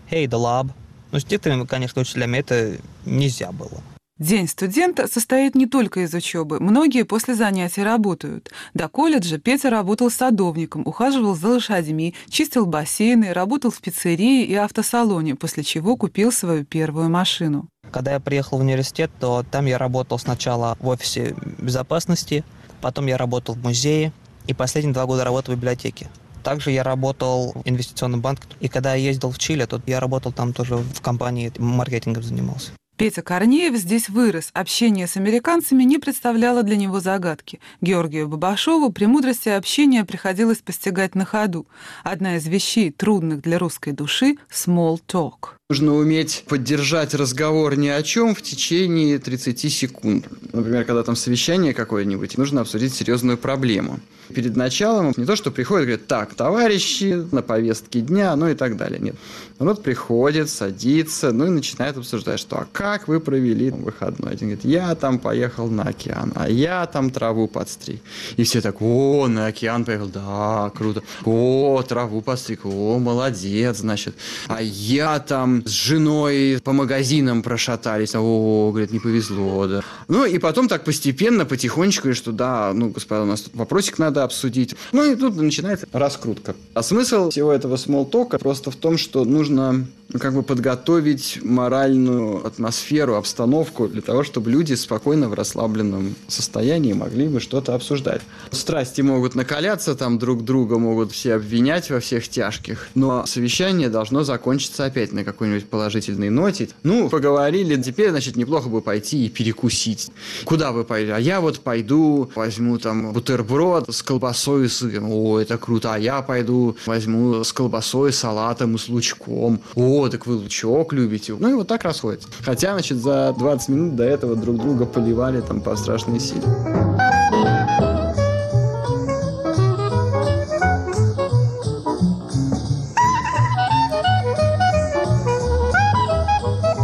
«Hey, 0.10 0.28
Делаб». 0.28 0.68
Ну, 1.12 1.20
с 1.20 1.30
некоторыми, 1.30 1.66
конечно, 1.66 2.02
учителями 2.02 2.38
это 2.38 2.78
нельзя 3.06 3.52
было. 3.52 3.82
День 4.20 4.48
студента 4.48 5.08
состоит 5.08 5.54
не 5.54 5.68
только 5.68 6.00
из 6.00 6.12
учебы. 6.12 6.60
Многие 6.60 7.04
после 7.04 7.36
занятий 7.36 7.84
работают. 7.84 8.52
До 8.74 8.90
колледжа 8.90 9.38
Петя 9.38 9.70
работал 9.70 10.10
садовником, 10.10 10.82
ухаживал 10.88 11.36
за 11.36 11.50
лошадьми, 11.50 12.16
чистил 12.28 12.66
бассейны, 12.66 13.32
работал 13.32 13.70
в 13.70 13.80
пиццерии 13.80 14.44
и 14.44 14.56
автосалоне, 14.56 15.36
после 15.36 15.64
чего 15.64 15.96
купил 15.96 16.32
свою 16.32 16.66
первую 16.66 17.12
машину. 17.12 17.68
Когда 17.92 18.14
я 18.14 18.20
приехал 18.20 18.58
в 18.58 18.62
университет, 18.62 19.12
то 19.20 19.46
там 19.52 19.68
я 19.68 19.78
работал 19.78 20.18
сначала 20.18 20.76
в 20.80 20.88
офисе 20.88 21.36
безопасности, 21.60 22.44
потом 22.82 23.06
я 23.06 23.18
работал 23.18 23.54
в 23.54 23.64
музее, 23.64 24.12
и 24.48 24.54
последние 24.56 24.96
два 24.96 25.06
года 25.06 25.26
работал 25.26 25.54
в 25.54 25.58
библиотеке. 25.58 26.08
Также 26.44 26.72
я 26.72 26.82
работал 26.82 27.52
в 27.54 27.62
инвестиционном 27.66 28.22
банке. 28.22 28.48
И 28.62 28.68
когда 28.68 28.96
я 28.96 29.10
ездил 29.10 29.30
в 29.30 29.38
Чили, 29.38 29.66
то 29.66 29.80
я 29.86 30.00
работал 30.00 30.32
там 30.32 30.54
тоже 30.54 30.78
в 30.78 31.02
компании, 31.02 31.52
маркетингом 31.60 32.24
занимался. 32.24 32.72
Петя 32.98 33.22
Корнеев 33.22 33.76
здесь 33.76 34.10
вырос. 34.10 34.50
Общение 34.54 35.06
с 35.06 35.18
американцами 35.18 35.84
не 35.84 36.00
представляло 36.00 36.64
для 36.64 36.76
него 36.76 37.00
загадки. 37.00 37.60
Георгию 37.80 38.28
Бабашову 38.28 38.92
премудрости 38.92 39.50
общения 39.50 40.04
приходилось 40.04 40.58
постигать 40.58 41.14
на 41.14 41.24
ходу. 41.24 41.68
Одна 42.04 42.38
из 42.38 42.48
вещей, 42.48 42.90
трудных 42.90 43.44
для 43.44 43.60
русской 43.60 43.92
души– 43.92 44.38
small 44.52 45.00
talk. 45.08 45.58
Нужно 45.70 45.96
уметь 45.96 46.46
поддержать 46.48 47.14
разговор 47.14 47.78
ни 47.78 47.90
о 47.90 48.02
чем 48.02 48.34
в 48.34 48.42
течение 48.42 49.20
30 49.20 49.72
секунд. 49.72 50.28
Например, 50.54 50.86
когда 50.86 51.04
там 51.04 51.16
совещание 51.16 51.74
какое-нибудь, 51.74 52.38
нужно 52.38 52.62
обсудить 52.62 52.94
серьезную 52.96 53.38
проблему. 53.38 54.00
Перед 54.34 54.56
началом 54.56 55.14
не 55.18 55.26
то, 55.26 55.36
что 55.36 55.52
приходит 55.52 55.84
и 55.84 55.88
говорит, 55.88 56.08
так, 56.08 56.36
товарищи, 56.36 57.26
на 57.32 57.42
повестке 57.42 58.00
дня, 58.00 58.36
ну 58.38 58.48
и 58.48 58.56
так 58.56 58.78
далее. 58.78 59.00
Нет. 59.00 59.16
Народ 59.60 59.82
приходит, 59.82 60.52
садится, 60.52 61.32
ну 61.32 61.48
и 61.48 61.50
начинает 61.50 61.98
обсуждать, 61.98 62.40
что 62.40 62.58
а 62.58 62.68
как 62.72 63.08
вы 63.08 63.20
провели 63.20 63.72
выходной? 63.72 64.34
Один 64.34 64.50
говорит, 64.50 64.66
я 64.66 64.94
там 64.94 65.18
поехал 65.18 65.68
на 65.68 65.82
океан, 65.82 66.32
а 66.36 66.48
я 66.48 66.86
там 66.86 67.10
траву 67.10 67.48
подстриг. 67.48 68.00
И 68.36 68.44
все 68.44 68.62
так, 68.62 68.84
о, 68.84 69.26
на 69.28 69.48
океан 69.48 69.84
поехал, 69.84 70.10
да, 70.10 70.72
круто. 70.76 71.02
О, 71.26 71.82
траву 71.82 72.22
подстриг, 72.22 72.66
о, 72.66 73.00
молодец, 73.00 73.78
значит. 73.78 74.16
А 74.48 74.62
я 74.62 75.18
там 75.18 75.66
с 75.66 75.72
женой 75.72 76.60
по 76.64 76.72
магазинам 76.72 77.42
прошатались, 77.42 78.14
о, 78.14 78.70
говорит, 78.70 78.92
не 78.92 79.00
повезло, 79.00 79.66
да. 79.66 79.82
Ну 80.08 80.24
и 80.26 80.38
потом 80.38 80.68
так 80.68 80.84
постепенно, 80.84 81.46
потихонечку, 81.46 82.14
что 82.14 82.32
да, 82.32 82.74
ну, 82.76 82.90
господа, 82.90 83.24
у 83.24 83.26
нас 83.26 83.42
тут 83.42 83.56
вопросик 83.56 83.98
надо 83.98 84.24
обсудить. 84.24 84.76
Ну 84.92 85.12
и 85.12 85.16
тут 85.16 85.36
начинается 85.36 85.88
раскрутка. 85.92 86.56
А 86.76 86.84
смысл 86.84 87.32
всего 87.32 87.52
этого 87.52 87.76
смолтока 87.78 88.38
просто 88.38 88.70
в 88.70 88.76
том, 88.76 89.00
что 89.00 89.26
нужно 89.26 89.47
ну, 89.50 90.20
как 90.20 90.34
бы 90.34 90.42
подготовить 90.42 91.40
моральную 91.44 92.46
атмосферу, 92.46 93.16
обстановку 93.16 93.88
для 93.88 94.02
того, 94.02 94.24
чтобы 94.24 94.50
люди 94.50 94.74
спокойно 94.74 95.28
в 95.28 95.34
расслабленном 95.34 96.16
состоянии 96.28 96.94
могли 96.94 97.28
бы 97.28 97.40
что-то 97.40 97.76
обсуждать. 97.76 98.22
Страсти 98.52 99.02
могут 99.02 99.36
накаляться, 99.36 99.96
там 99.96 100.18
друг 100.18 100.46
друга 100.46 100.78
могут 100.78 101.12
все 101.12 101.36
обвинять 101.36 101.90
во 101.90 102.00
всех 102.00 102.28
тяжких, 102.30 102.88
но 102.96 103.26
совещание 103.26 103.90
должно 103.90 104.24
закончиться 104.24 104.86
опять 104.86 105.12
на 105.12 105.24
какой-нибудь 105.24 105.68
положительной 105.68 106.30
ноте. 106.30 106.70
Ну, 106.84 107.10
поговорили, 107.10 107.82
теперь, 107.82 108.12
значит, 108.12 108.36
неплохо 108.38 108.70
бы 108.70 108.82
пойти 108.82 109.26
и 109.26 109.30
перекусить. 109.30 110.10
Куда 110.46 110.72
вы 110.72 110.84
пойдете? 110.86 111.14
А 111.16 111.20
я 111.20 111.42
вот 111.42 111.60
пойду, 111.60 112.32
возьму 112.36 112.78
там 112.78 113.12
бутерброд 113.12 113.94
с 113.94 114.02
колбасой 114.04 114.66
и 114.66 114.68
сыром. 114.70 115.12
О, 115.12 115.40
это 115.40 115.58
круто. 115.58 115.94
А 115.94 115.98
я 115.98 116.22
пойду, 116.22 116.78
возьму 116.86 117.44
с 117.44 117.52
колбасой, 117.52 118.14
салатом 118.14 118.76
и 118.76 118.78
с 118.78 118.88
лучком. 118.88 119.18
О, 119.38 119.58
о, 119.76 120.10
так 120.10 120.26
вы 120.26 120.36
лучок 120.36 120.94
любите. 120.94 121.36
Ну 121.38 121.50
и 121.50 121.54
вот 121.54 121.68
так 121.68 121.84
расходятся. 121.84 122.28
Хотя, 122.42 122.74
значит, 122.74 122.98
за 122.98 123.34
20 123.38 123.70
минут 123.70 123.96
до 123.96 124.04
этого 124.04 124.36
друг 124.36 124.58
друга 124.58 124.86
поливали 124.86 125.42
там 125.42 125.62
по 125.62 125.76
страшной 125.76 126.20
силе. 126.20 126.42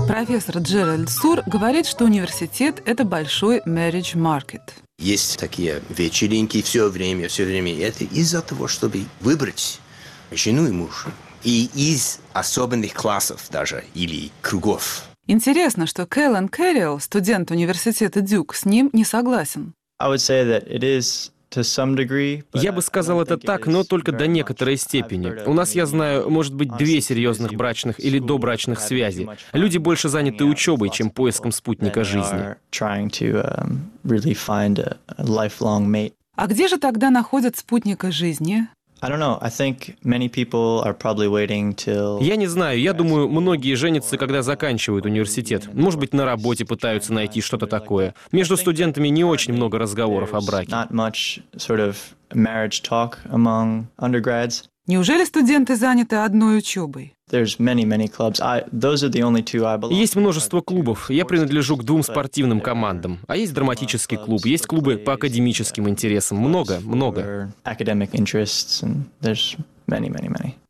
Профессор 0.07 0.59
Джеральд 0.59 1.09
Сур 1.09 1.41
говорит, 1.45 1.85
что 1.85 2.05
университет– 2.05 2.81
это 2.85 3.03
большой 3.03 3.61
marriage 3.67 4.15
market. 4.15 4.61
Есть 4.97 5.37
такие 5.37 5.81
вечеринки 5.89 6.61
все 6.61 6.89
время, 6.89 7.27
все 7.27 7.43
время. 7.43 7.77
Это 7.77 8.05
из-за 8.05 8.41
того, 8.41 8.67
чтобы 8.67 9.03
выбрать 9.19 9.79
жену 10.31 10.65
и 10.67 10.71
мужа 10.71 11.11
и 11.43 11.69
из 11.75 12.19
особенных 12.33 12.93
классов 12.93 13.47
даже 13.51 13.83
или 13.93 14.31
кругов. 14.41 15.03
Интересно, 15.27 15.87
что 15.87 16.05
Кэллен 16.05 16.49
Кэрриэл, 16.49 16.99
студент 16.99 17.51
университета 17.51 18.21
Дюк, 18.21 18.55
с 18.55 18.65
ним 18.65 18.89
не 18.91 19.05
согласен. 19.05 19.73
Я 22.53 22.71
бы 22.71 22.81
сказал 22.81 23.21
это 23.21 23.37
так, 23.37 23.67
но 23.67 23.83
только 23.83 24.11
до 24.11 24.27
некоторой 24.27 24.75
степени. 24.77 25.45
У 25.45 25.53
нас, 25.53 25.75
я 25.75 25.85
знаю, 25.85 26.29
может 26.29 26.53
быть 26.53 26.75
две 26.77 26.99
серьезных 26.99 27.53
брачных 27.53 27.99
или 27.99 28.19
добрачных 28.19 28.79
связи. 28.79 29.29
Люди 29.53 29.77
больше 29.77 30.09
заняты 30.09 30.45
учебой, 30.45 30.89
чем 30.89 31.09
поиском 31.09 31.51
спутника 31.51 32.03
жизни. 32.03 32.55
А 36.35 36.47
где 36.47 36.67
же 36.67 36.77
тогда 36.79 37.09
находят 37.11 37.55
спутника 37.57 38.11
жизни? 38.11 38.67
Я 42.21 42.35
не 42.35 42.47
знаю, 42.47 42.79
я 42.79 42.93
думаю, 42.93 43.27
многие 43.29 43.75
женятся, 43.75 44.17
когда 44.17 44.41
заканчивают 44.41 45.05
университет. 45.05 45.69
Может 45.73 45.99
быть, 45.99 46.13
на 46.13 46.25
работе 46.25 46.65
пытаются 46.65 47.13
найти 47.13 47.41
что-то 47.41 47.67
такое. 47.67 48.15
Между 48.31 48.57
студентами 48.57 49.09
не 49.09 49.23
очень 49.23 49.53
много 49.53 49.77
разговоров 49.77 50.33
о 50.33 50.41
браке. 50.41 50.69
Неужели 54.86 55.23
студенты 55.23 55.75
заняты 55.75 56.17
одной 56.17 56.57
учебой? 56.57 57.15
Есть 59.91 60.15
множество 60.15 60.61
клубов. 60.61 61.09
Я 61.09 61.25
принадлежу 61.25 61.77
к 61.77 61.84
двум 61.84 62.03
спортивным 62.03 62.59
командам. 62.59 63.19
А 63.27 63.38
есть 63.38 63.53
драматический 63.53 64.17
клуб, 64.17 64.45
есть 64.45 64.67
клубы 64.67 64.97
по 64.97 65.13
академическим 65.13 65.88
интересам. 65.88 66.38
Много, 66.38 66.79
много. 66.81 67.53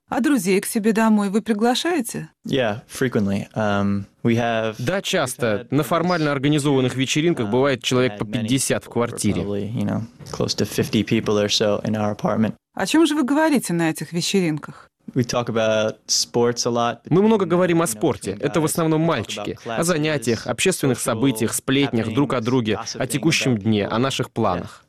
А 0.09 0.21
друзей 0.21 0.61
к 0.61 0.67
себе 0.67 0.93
домой 0.93 1.29
вы 1.29 1.41
приглашаете? 1.41 2.29
Um, 3.55 4.03
да, 4.77 5.01
часто. 5.01 5.65
На 5.71 5.81
формально 5.81 6.31
организованных 6.31 6.95
вечеринках 6.95 7.49
бывает 7.49 7.81
человек 7.81 8.19
по 8.19 8.25
50 8.25 8.83
в 8.83 8.89
квартире. 8.89 9.41
О 12.73 12.87
чем 12.87 13.05
же 13.05 13.15
вы 13.15 13.23
говорите 13.23 13.71
на 13.71 13.91
этих 13.91 14.13
вечеринках? 14.13 14.89
Мы 15.13 15.21
много 17.21 17.45
говорим 17.45 17.83
о 17.83 17.87
спорте. 17.87 18.35
Это 18.39 18.61
в 18.61 18.65
основном 18.65 19.01
мальчики. 19.01 19.59
О 19.65 19.83
занятиях, 19.83 20.47
общественных 20.47 20.99
событиях, 20.99 21.53
сплетнях 21.53 22.11
друг 22.13 22.33
о 22.33 22.41
друге, 22.41 22.79
о 22.95 23.05
текущем 23.05 23.59
дне, 23.59 23.87
о 23.87 23.99
наших 23.99 24.31
планах. 24.31 24.83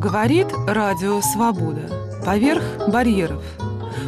Говорит 0.00 0.48
Радио 0.66 1.20
Свобода. 1.20 1.88
Поверх 2.26 2.88
барьеров. 2.88 3.44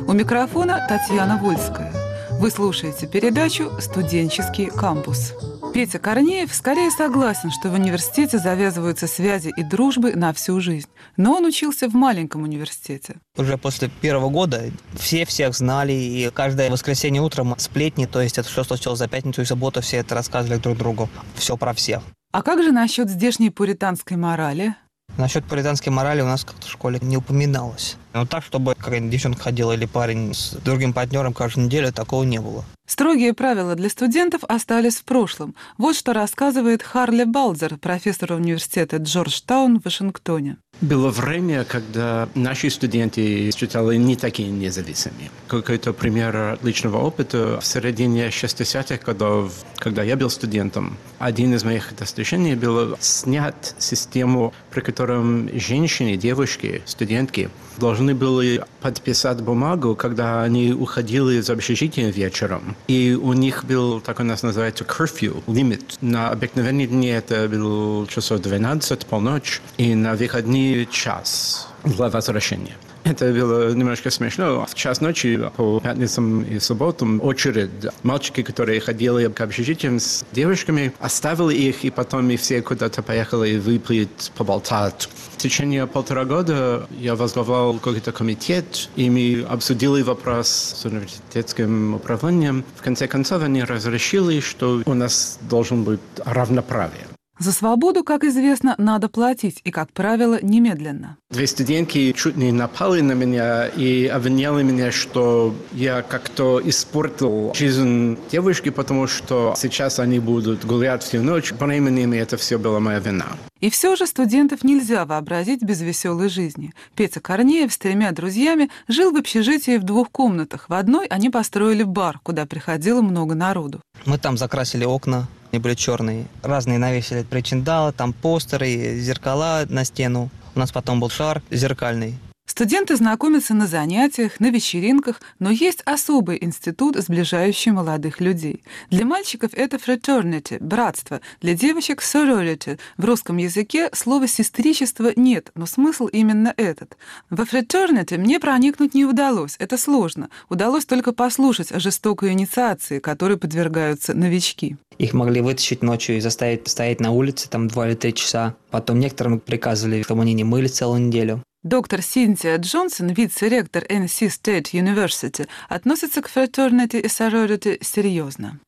У 0.09 0.13
микрофона 0.13 0.85
Татьяна 0.89 1.37
Вольская. 1.37 1.94
Вы 2.39 2.51
слушаете 2.51 3.07
передачу 3.07 3.71
«Студенческий 3.81 4.67
кампус». 4.67 5.33
Петя 5.73 5.99
Корнеев 5.99 6.55
скорее 6.55 6.91
согласен, 6.91 7.51
что 7.51 7.69
в 7.69 7.75
университете 7.75 8.39
завязываются 8.39 9.07
связи 9.07 9.53
и 9.57 9.63
дружбы 9.63 10.15
на 10.15 10.33
всю 10.33 10.61
жизнь. 10.61 10.89
Но 11.17 11.35
он 11.35 11.45
учился 11.47 11.89
в 11.89 11.95
маленьком 11.95 12.43
университете. 12.43 13.17
Уже 13.37 13.59
после 13.59 13.89
первого 13.89 14.31
года 14.31 14.65
все 14.95 15.25
всех 15.25 15.55
знали, 15.55 15.93
и 15.93 16.31
каждое 16.31 16.71
воскресенье 16.71 17.23
утром 17.23 17.55
сплетни, 17.59 18.07
то 18.07 18.21
есть 18.21 18.39
это 18.39 18.49
что 18.49 18.65
случилось 18.65 18.99
за 18.99 19.09
пятницу 19.09 19.43
и 19.43 19.45
субботу, 19.45 19.81
все 19.81 19.99
это 19.99 20.15
рассказывали 20.15 20.59
друг 20.59 20.77
другу. 20.77 21.09
Все 21.35 21.57
про 21.57 21.73
всех. 21.73 22.03
А 22.33 22.43
как 22.43 22.63
же 22.63 22.73
насчет 22.73 23.09
здешней 23.09 23.51
пуританской 23.51 24.17
морали? 24.17 24.75
Насчет 25.17 25.45
пуританской 25.45 25.93
морали 25.93 26.23
у 26.23 26.27
нас 26.27 26.45
как-то 26.45 26.67
в 26.67 26.71
школе 26.71 26.99
не 27.01 27.17
упоминалось. 27.17 27.97
Но 28.13 28.27
так, 28.27 28.43
чтобы 28.45 28.75
какая-нибудь 28.75 29.13
девчонка 29.13 29.43
ходила 29.43 29.73
или 29.73 29.87
парень 29.87 30.35
с 30.35 30.55
другим 30.65 30.93
партнером 30.93 31.33
каждую 31.33 31.67
неделю, 31.67 31.93
такого 31.93 32.25
не 32.25 32.41
было. 32.41 32.65
Строгие 32.87 33.33
правила 33.33 33.75
для 33.75 33.89
студентов 33.89 34.43
остались 34.47 34.97
в 34.97 35.05
прошлом. 35.05 35.55
Вот 35.79 35.97
что 35.97 36.13
рассказывает 36.13 36.83
Харли 36.83 37.25
Балдзер, 37.25 37.79
профессор 37.79 38.33
университета 38.33 38.99
Джорджтаун 38.99 39.81
в 39.81 39.85
Вашингтоне. 39.87 40.59
Было 40.83 41.09
время, 41.09 41.65
когда 41.65 42.29
наши 42.35 42.69
студенты 42.69 43.51
считали 43.57 43.97
не 43.97 44.17
такие 44.17 44.51
независимыми. 44.51 45.31
Какой-то 45.49 45.95
пример 45.95 46.59
личного 46.63 46.99
опыта. 46.99 47.59
В 47.61 47.67
середине 47.67 48.29
60-х 48.29 48.99
годов, 49.05 49.53
когда 49.77 50.03
я 50.03 50.17
был 50.17 50.29
студентом, 50.29 50.99
один 51.19 51.55
из 51.55 51.65
моих 51.65 51.97
достижений 51.97 52.55
было 52.55 52.99
снять 53.01 53.75
систему, 53.79 54.53
при 54.71 54.81
котором 54.81 55.49
женщины, 55.59 56.17
девушки, 56.17 56.83
студентки 56.85 57.49
должны 57.79 58.15
были 58.15 58.63
подписать 58.81 59.41
бумагу, 59.41 59.97
когда 59.97 60.43
они 60.43 60.73
уходили 60.73 61.39
из 61.39 61.49
общежития 61.49 62.11
вечером. 62.11 62.74
И 62.87 63.15
у 63.15 63.33
них 63.33 63.65
был, 63.65 64.01
так 64.01 64.21
у 64.21 64.25
нас 64.25 64.43
называется, 64.43 64.85
curfew, 64.85 65.43
лимит. 65.47 65.97
На 66.01 66.31
обыкновенные 66.31 66.87
дни 66.87 67.09
это 67.09 67.49
был 67.49 68.07
часов 68.07 68.41
12, 68.41 69.07
полночь, 69.07 69.61
и 69.79 69.95
на 69.95 70.15
выходные 70.15 70.87
час 70.87 71.69
для 71.85 72.09
возвращения. 72.09 72.77
Это 73.15 73.33
было 73.33 73.75
немножко 73.75 74.11
смешно. 74.11 74.67
В 74.67 74.75
час 74.75 75.01
ночи 75.01 75.39
по 75.57 75.79
пятницам 75.81 76.43
и 76.43 76.59
субботам 76.59 77.21
очередь. 77.23 77.71
Мальчики, 78.03 78.43
которые 78.43 78.81
ходили 78.81 79.29
к 79.29 79.41
общежитиям 79.43 80.01
с 80.01 80.25
девушками, 80.33 80.93
оставили 81.01 81.55
их, 81.55 81.85
и 81.85 81.91
потом 81.91 82.27
мы 82.27 82.37
все 82.37 82.63
куда-то 82.63 83.03
поехали 83.03 83.59
выпить, 83.59 84.33
поболтать. 84.37 85.09
В 85.33 85.37
течение 85.37 85.87
полтора 85.87 86.25
года 86.25 86.89
я 86.99 87.15
возглавлял 87.15 87.75
какой-то 87.75 88.13
комитет, 88.13 88.89
и 88.97 89.11
мы 89.11 89.45
обсудили 89.51 90.01
вопрос 90.01 90.49
с 90.49 90.85
университетским 90.87 91.95
управлением. 91.95 92.65
В 92.77 92.83
конце 92.83 93.07
концов, 93.07 93.43
они 93.43 93.65
разрешили, 93.65 94.41
что 94.41 94.83
у 94.87 94.95
нас 94.95 95.39
должен 95.43 95.85
быть 95.85 96.01
равноправие. 96.25 97.14
За 97.39 97.51
свободу, 97.53 98.05
как 98.05 98.23
известно, 98.25 98.75
надо 98.79 99.09
платить, 99.09 99.61
и, 99.65 99.71
как 99.71 99.93
правило, 99.93 100.39
немедленно. 100.41 101.17
Две 101.31 101.47
студентки 101.49 102.13
чуть 102.13 102.37
не 102.37 102.53
напали 102.53 103.01
на 103.01 103.13
меня 103.13 103.67
и 103.67 104.07
обвиняли 104.07 104.63
меня, 104.63 104.93
что 104.93 105.55
я 105.73 106.03
как-то 106.03 106.61
испортил 106.65 107.53
жизнь 107.55 108.19
девушки, 108.31 108.69
потому 108.69 109.09
что 109.09 109.55
сейчас 109.57 109.99
они 109.99 110.21
будут 110.21 110.65
гулять 110.65 111.03
всю 111.03 111.23
ночь. 111.23 111.53
По 111.53 111.67
времени 111.67 112.17
это 112.17 112.37
все 112.37 112.57
была 112.57 112.79
моя 112.79 113.01
вина. 113.01 113.27
И 113.61 113.71
все 113.71 113.97
же 113.97 114.07
студентов 114.07 114.63
нельзя 114.63 115.05
вообразить 115.05 115.63
без 115.63 115.81
веселой 115.81 116.29
жизни. 116.29 116.73
Петя 116.95 117.21
Корнеев 117.21 117.73
с 117.73 117.79
тремя 117.79 118.13
друзьями 118.13 118.71
жил 118.89 119.11
в 119.11 119.17
общежитии 119.17 119.79
в 119.79 119.83
двух 119.83 120.11
комнатах. 120.11 120.69
В 120.69 120.75
одной 120.75 121.07
они 121.07 121.31
построили 121.31 121.83
бар, 121.83 122.21
куда 122.23 122.47
приходило 122.47 123.01
много 123.01 123.35
народу. 123.35 123.81
Мы 124.05 124.19
там 124.19 124.37
закрасили 124.37 124.85
окна, 124.85 125.29
они 125.55 125.61
были 125.61 125.75
черные. 125.75 126.27
Разные 126.43 126.79
навесили 126.79 127.23
причиндалы, 127.23 127.93
там 127.93 128.13
постеры, 128.13 128.99
зеркала 128.99 129.65
на 129.69 129.85
стену. 129.85 130.31
У 130.57 130.59
нас 130.59 130.73
потом 130.73 130.99
был 130.99 131.11
шар 131.11 131.43
зеркальный. 131.51 132.19
Студенты 132.47 132.95
знакомятся 132.95 133.53
на 133.53 133.67
занятиях, 133.67 134.39
на 134.39 134.49
вечеринках, 134.49 135.21
но 135.41 135.51
есть 135.51 135.83
особый 135.87 136.39
институт, 136.41 136.97
сближающий 136.97 137.73
молодых 137.73 138.21
людей. 138.21 138.63
Для 138.91 139.05
мальчиков 139.05 139.51
это 139.55 139.77
fraternity, 139.77 140.59
братство, 140.61 141.21
для 141.41 141.55
девочек 141.55 142.01
sorority. 142.01 142.79
В 142.97 143.05
русском 143.07 143.39
языке 143.39 143.91
слова 143.93 144.29
«сестричество» 144.29 145.13
нет, 145.17 145.51
но 145.57 145.67
смысл 145.67 146.07
именно 146.07 146.55
этот. 146.57 146.97
Во 147.29 147.43
fraternity 147.43 148.19
мне 148.19 148.39
проникнуть 148.39 148.95
не 148.95 149.05
удалось, 149.05 149.57
это 149.59 149.77
сложно. 149.77 150.29
Удалось 150.49 150.85
только 150.85 151.13
послушать 151.13 151.73
о 151.73 151.81
жестокой 151.81 152.31
инициации, 152.33 153.01
которой 153.01 153.37
подвергаются 153.37 154.15
новички. 154.15 154.77
Их 154.99 155.13
могли 155.13 155.41
вытащить 155.41 155.83
ночью 155.83 156.19
и 156.19 156.21
заставить 156.21 156.69
стоять 156.69 157.01
на 157.01 157.11
улице 157.11 157.49
там 157.51 157.67
два 157.67 157.89
или 157.89 157.97
три 157.97 158.15
часа. 158.15 158.55
Потом 158.71 159.01
некоторым 159.01 159.41
приказывали, 159.41 160.03
чтобы 160.03 160.23
они 160.23 160.35
не 160.35 160.45
мыли 160.45 160.69
целую 160.69 161.01
неделю. 161.01 161.43
Доктор 161.65 162.03
Синтия 162.03 162.59
Джонсон, 162.59 163.09
вице-ректор 163.09 163.85
NC 163.85 164.29
State 164.29 164.73
University, 164.75 165.49
относится 165.71 166.21
к 166.21 166.29
fraternity 166.29 167.01
и 167.01 167.07
sorority 167.07 167.83
серьезно. 167.83 168.61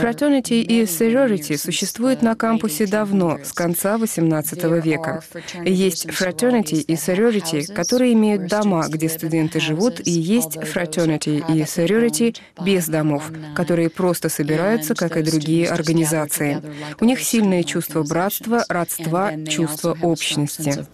Fraternity 0.00 0.62
и 0.62 0.84
sorority 0.84 1.58
существуют 1.58 2.22
на 2.22 2.34
кампусе 2.34 2.86
давно, 2.86 3.38
с 3.44 3.52
конца 3.52 3.96
XVIII 3.96 4.80
века. 4.80 5.22
Есть 5.66 6.06
fraternity 6.06 6.80
и 6.80 6.94
sorority, 6.94 7.70
которые 7.74 8.14
имеют 8.14 8.46
дома, 8.46 8.86
где 8.88 9.08
студенты 9.10 9.60
живут, 9.60 10.00
и 10.06 10.10
есть 10.10 10.56
fraternity 10.56 11.44
и 11.54 11.60
sorority 11.62 12.34
без 12.64 12.86
домов, 12.86 13.30
которые 13.54 13.90
просто 13.90 14.30
собираются, 14.30 14.94
как 14.94 15.18
и 15.18 15.22
другие 15.22 15.68
организации. 15.68 16.62
У 17.00 17.04
них 17.04 17.20
сильное 17.20 17.64
чувство 17.64 18.02
братства, 18.02 18.64
родства, 18.68 19.32
чувство 19.46 19.98
общности. 20.00 20.86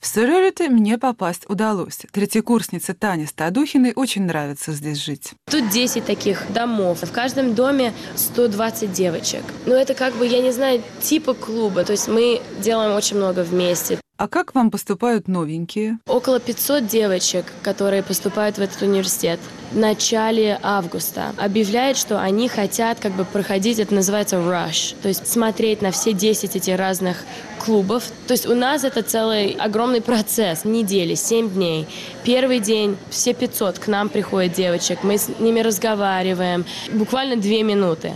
В 0.00 0.16
Sorority 0.16 0.68
мне 0.68 0.98
попасть 0.98 1.48
удалось. 1.48 2.00
Третьекурснице 2.12 2.94
Тане 2.94 3.26
Стадухиной 3.26 3.92
очень 3.96 4.22
нравится 4.24 4.72
здесь 4.72 5.02
жить. 5.02 5.32
Тут 5.50 5.68
10 5.70 6.04
таких 6.04 6.50
домов. 6.52 7.02
В 7.02 7.12
каждом 7.12 7.54
доме 7.54 7.92
120 8.14 8.92
девочек. 8.92 9.42
Но 9.64 9.74
это 9.74 9.94
как 9.94 10.14
бы, 10.14 10.26
я 10.26 10.40
не 10.42 10.52
знаю, 10.52 10.82
типа 11.00 11.34
клуба. 11.34 11.84
То 11.84 11.92
есть 11.92 12.08
мы 12.08 12.40
делаем 12.60 12.94
очень 12.94 13.16
много 13.16 13.40
вместе. 13.40 13.98
А 14.18 14.28
как 14.28 14.54
вам 14.54 14.70
поступают 14.70 15.28
новенькие? 15.28 15.98
Около 16.06 16.40
500 16.40 16.86
девочек, 16.86 17.52
которые 17.62 18.02
поступают 18.02 18.56
в 18.56 18.60
этот 18.62 18.80
университет. 18.80 19.40
Начале 19.76 20.58
августа 20.62 21.32
объявляет, 21.36 21.96
что 21.96 22.20
они 22.20 22.48
хотят 22.48 22.98
как 23.00 23.12
бы 23.12 23.24
проходить, 23.24 23.78
это 23.78 23.94
называется 23.94 24.36
rush, 24.36 24.94
то 25.02 25.08
есть 25.08 25.26
смотреть 25.26 25.82
на 25.82 25.90
все 25.90 26.12
10 26.12 26.56
этих 26.56 26.76
разных 26.76 27.24
клубов. 27.58 28.04
То 28.26 28.32
есть 28.32 28.46
у 28.46 28.54
нас 28.54 28.84
это 28.84 29.02
целый 29.02 29.52
огромный 29.52 30.00
процесс, 30.00 30.64
недели, 30.64 31.14
7 31.14 31.50
дней. 31.50 31.86
Первый 32.24 32.60
день 32.60 32.96
все 33.10 33.34
500 33.34 33.78
к 33.78 33.86
нам 33.88 34.08
приходят 34.08 34.52
девочек, 34.52 35.00
мы 35.02 35.18
с 35.18 35.28
ними 35.38 35.60
разговариваем, 35.60 36.64
буквально 36.92 37.36
2 37.36 37.50
минуты. 37.62 38.12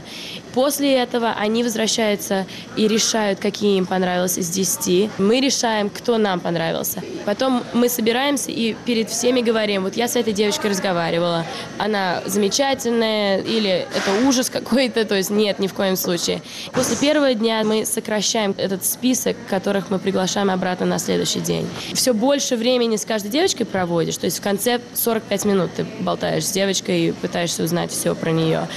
После 0.55 0.95
этого 0.97 1.33
они 1.39 1.63
возвращаются 1.63 2.47
и 2.77 2.89
решают, 2.89 3.39
какие 3.39 3.79
им 3.79 3.87
понравилось 3.87 4.39
из 4.39 4.49
10. 4.51 5.11
Мы 5.19 5.41
решаем, 5.41 5.91
кто 5.91 6.19
нам 6.19 6.41
понравился. 6.41 7.03
Потом 7.25 7.63
мы 7.73 7.89
собираемся 7.89 8.51
и 8.51 8.75
перед 8.85 9.11
всеми 9.11 9.41
говорим, 9.41 9.85
вот 9.85 9.97
я 9.97 10.09
с 10.09 10.17
этой 10.17 10.33
девочкой 10.33 10.71
разговаривала, 10.71 11.45
она 11.79 12.23
замечательная 12.27 13.41
или 13.41 13.71
это 13.95 14.27
ужас 14.27 14.51
какой-то, 14.51 15.05
то 15.05 15.15
есть 15.15 15.31
нет, 15.31 15.59
ни 15.59 15.67
в 15.67 15.75
коем 15.75 15.97
случае. 15.97 16.43
После 16.73 16.97
первого 16.97 17.35
дня 17.35 17.63
мы 17.65 17.85
сокращаем 17.87 18.55
этот 18.57 18.85
список, 18.85 19.37
которых 19.49 19.91
мы 19.91 19.99
приглашаем 19.99 20.51
обратно 20.51 20.87
на 20.87 20.99
следующий 20.99 21.41
день. 21.41 21.69
Все 21.95 22.13
больше 22.13 22.57
времени 22.57 22.97
с 22.97 23.05
каждой 23.05 23.31
девочкой 23.31 23.67
проводишь, 23.67 24.17
то 24.17 24.27
есть 24.27 24.39
в 24.39 24.43
конце 24.43 24.81
45 24.95 25.45
минут 25.45 25.71
ты 25.77 25.87
болтаешь 26.01 26.47
с 26.47 26.51
девочкой 26.51 27.09
и 27.09 27.13
пытаешься 27.13 27.63
узнать 27.63 27.91
все 27.91 28.15
про 28.15 28.31
нее. 28.31 28.69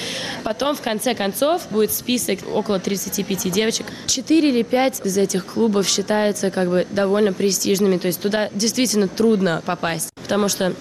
Потом 0.43 0.75
в 0.75 0.81
конце 0.81 1.15
концов 1.15 1.62
будет 1.69 1.91
список 1.91 2.39
около 2.53 2.79
35 2.79 3.51
девочек. 3.51 3.85
Четыре 4.07 4.49
или 4.49 4.63
пять 4.63 5.01
из 5.05 5.17
этих 5.17 5.45
клубов 5.45 5.87
считаются 5.87 6.51
как 6.51 6.69
бы 6.69 6.87
довольно 6.91 7.33
престижными, 7.33 7.97
то 7.97 8.07
есть 8.07 8.21
туда 8.21 8.49
действительно 8.53 9.07
трудно 9.07 9.61
попасть, 9.65 10.09
потому 10.21 10.47
что 10.47 10.73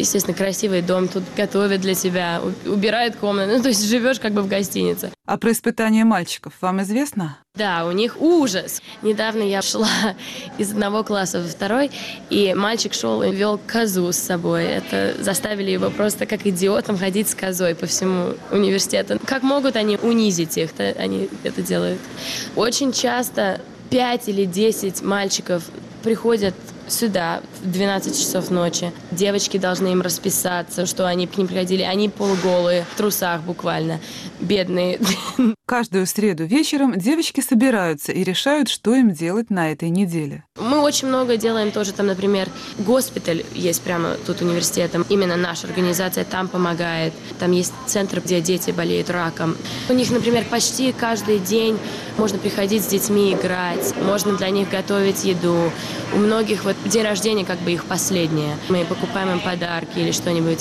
естественно, 0.00 0.36
красивый 0.36 0.82
дом, 0.82 1.08
тут 1.08 1.22
готовят 1.36 1.80
для 1.80 1.94
тебя, 1.94 2.40
убирают 2.66 3.16
комнаты, 3.16 3.52
ну, 3.56 3.62
то 3.62 3.68
есть 3.68 3.88
живешь 3.88 4.18
как 4.18 4.32
бы 4.32 4.42
в 4.42 4.48
гостинице. 4.48 5.12
А 5.26 5.38
про 5.38 5.52
испытания 5.52 6.04
мальчиков 6.04 6.54
вам 6.60 6.82
известно? 6.82 7.38
Да, 7.54 7.86
у 7.86 7.92
них 7.92 8.20
ужас. 8.20 8.80
Недавно 9.02 9.42
я 9.42 9.62
шла 9.62 9.88
из 10.58 10.72
одного 10.72 11.04
класса 11.04 11.40
во 11.40 11.48
второй, 11.48 11.90
и 12.30 12.54
мальчик 12.54 12.94
шел 12.94 13.22
и 13.22 13.34
вел 13.34 13.60
козу 13.66 14.12
с 14.12 14.16
собой. 14.16 14.64
Это 14.64 15.14
заставили 15.20 15.70
его 15.70 15.90
просто 15.90 16.26
как 16.26 16.46
идиотом 16.46 16.98
ходить 16.98 17.28
с 17.28 17.34
козой 17.34 17.74
по 17.74 17.86
всему 17.86 18.34
университету. 18.50 19.18
Как 19.24 19.42
могут 19.42 19.76
они 19.76 19.96
унизить 19.96 20.56
их, 20.58 20.72
то 20.72 20.84
они 20.84 21.28
это 21.44 21.62
делают. 21.62 22.00
Очень 22.56 22.92
часто 22.92 23.60
5 23.90 24.28
или 24.28 24.44
10 24.44 25.02
мальчиков 25.02 25.64
приходят 26.02 26.54
сюда 26.90 27.42
в 27.62 27.70
12 27.70 28.18
часов 28.18 28.50
ночи. 28.50 28.92
Девочки 29.10 29.58
должны 29.58 29.88
им 29.88 30.00
расписаться, 30.02 30.86
что 30.86 31.06
они 31.06 31.26
к 31.26 31.36
ним 31.36 31.46
приходили. 31.46 31.82
Они 31.82 32.08
полуголые, 32.08 32.84
в 32.92 32.96
трусах 32.96 33.42
буквально. 33.42 34.00
Бедные. 34.40 35.00
Каждую 35.66 36.06
среду 36.06 36.44
вечером 36.44 36.98
девочки 36.98 37.40
собираются 37.40 38.12
и 38.12 38.24
решают, 38.24 38.68
что 38.68 38.94
им 38.94 39.12
делать 39.12 39.50
на 39.50 39.70
этой 39.70 39.90
неделе. 39.90 40.44
Мы 40.60 40.80
очень 40.80 41.08
много 41.08 41.36
делаем 41.36 41.72
тоже 41.72 41.92
там, 41.92 42.06
например, 42.06 42.48
госпиталь 42.78 43.44
есть 43.54 43.80
прямо 43.82 44.16
тут 44.26 44.42
университетом. 44.42 45.06
Именно 45.08 45.36
наша 45.36 45.66
организация 45.66 46.24
там 46.24 46.48
помогает. 46.48 47.12
Там 47.38 47.52
есть 47.52 47.72
центр, 47.86 48.20
где 48.20 48.40
дети 48.40 48.70
болеют 48.70 49.10
раком. 49.10 49.56
У 49.88 49.94
них, 49.94 50.10
например, 50.10 50.44
почти 50.50 50.92
каждый 50.92 51.38
день 51.38 51.78
можно 52.18 52.38
приходить 52.38 52.84
с 52.84 52.88
детьми 52.88 53.32
играть, 53.32 53.94
можно 54.04 54.36
для 54.36 54.50
них 54.50 54.68
готовить 54.68 55.24
еду. 55.24 55.72
У 56.14 56.18
многих 56.18 56.64
вот 56.64 56.76
день 56.84 57.04
рождения 57.04 57.44
как 57.44 57.58
бы 57.60 57.72
их 57.72 57.84
последнее. 57.84 58.56
Мы 58.68 58.84
покупаем 58.84 59.30
им 59.30 59.40
подарки 59.40 59.98
или 59.98 60.12
что-нибудь. 60.12 60.60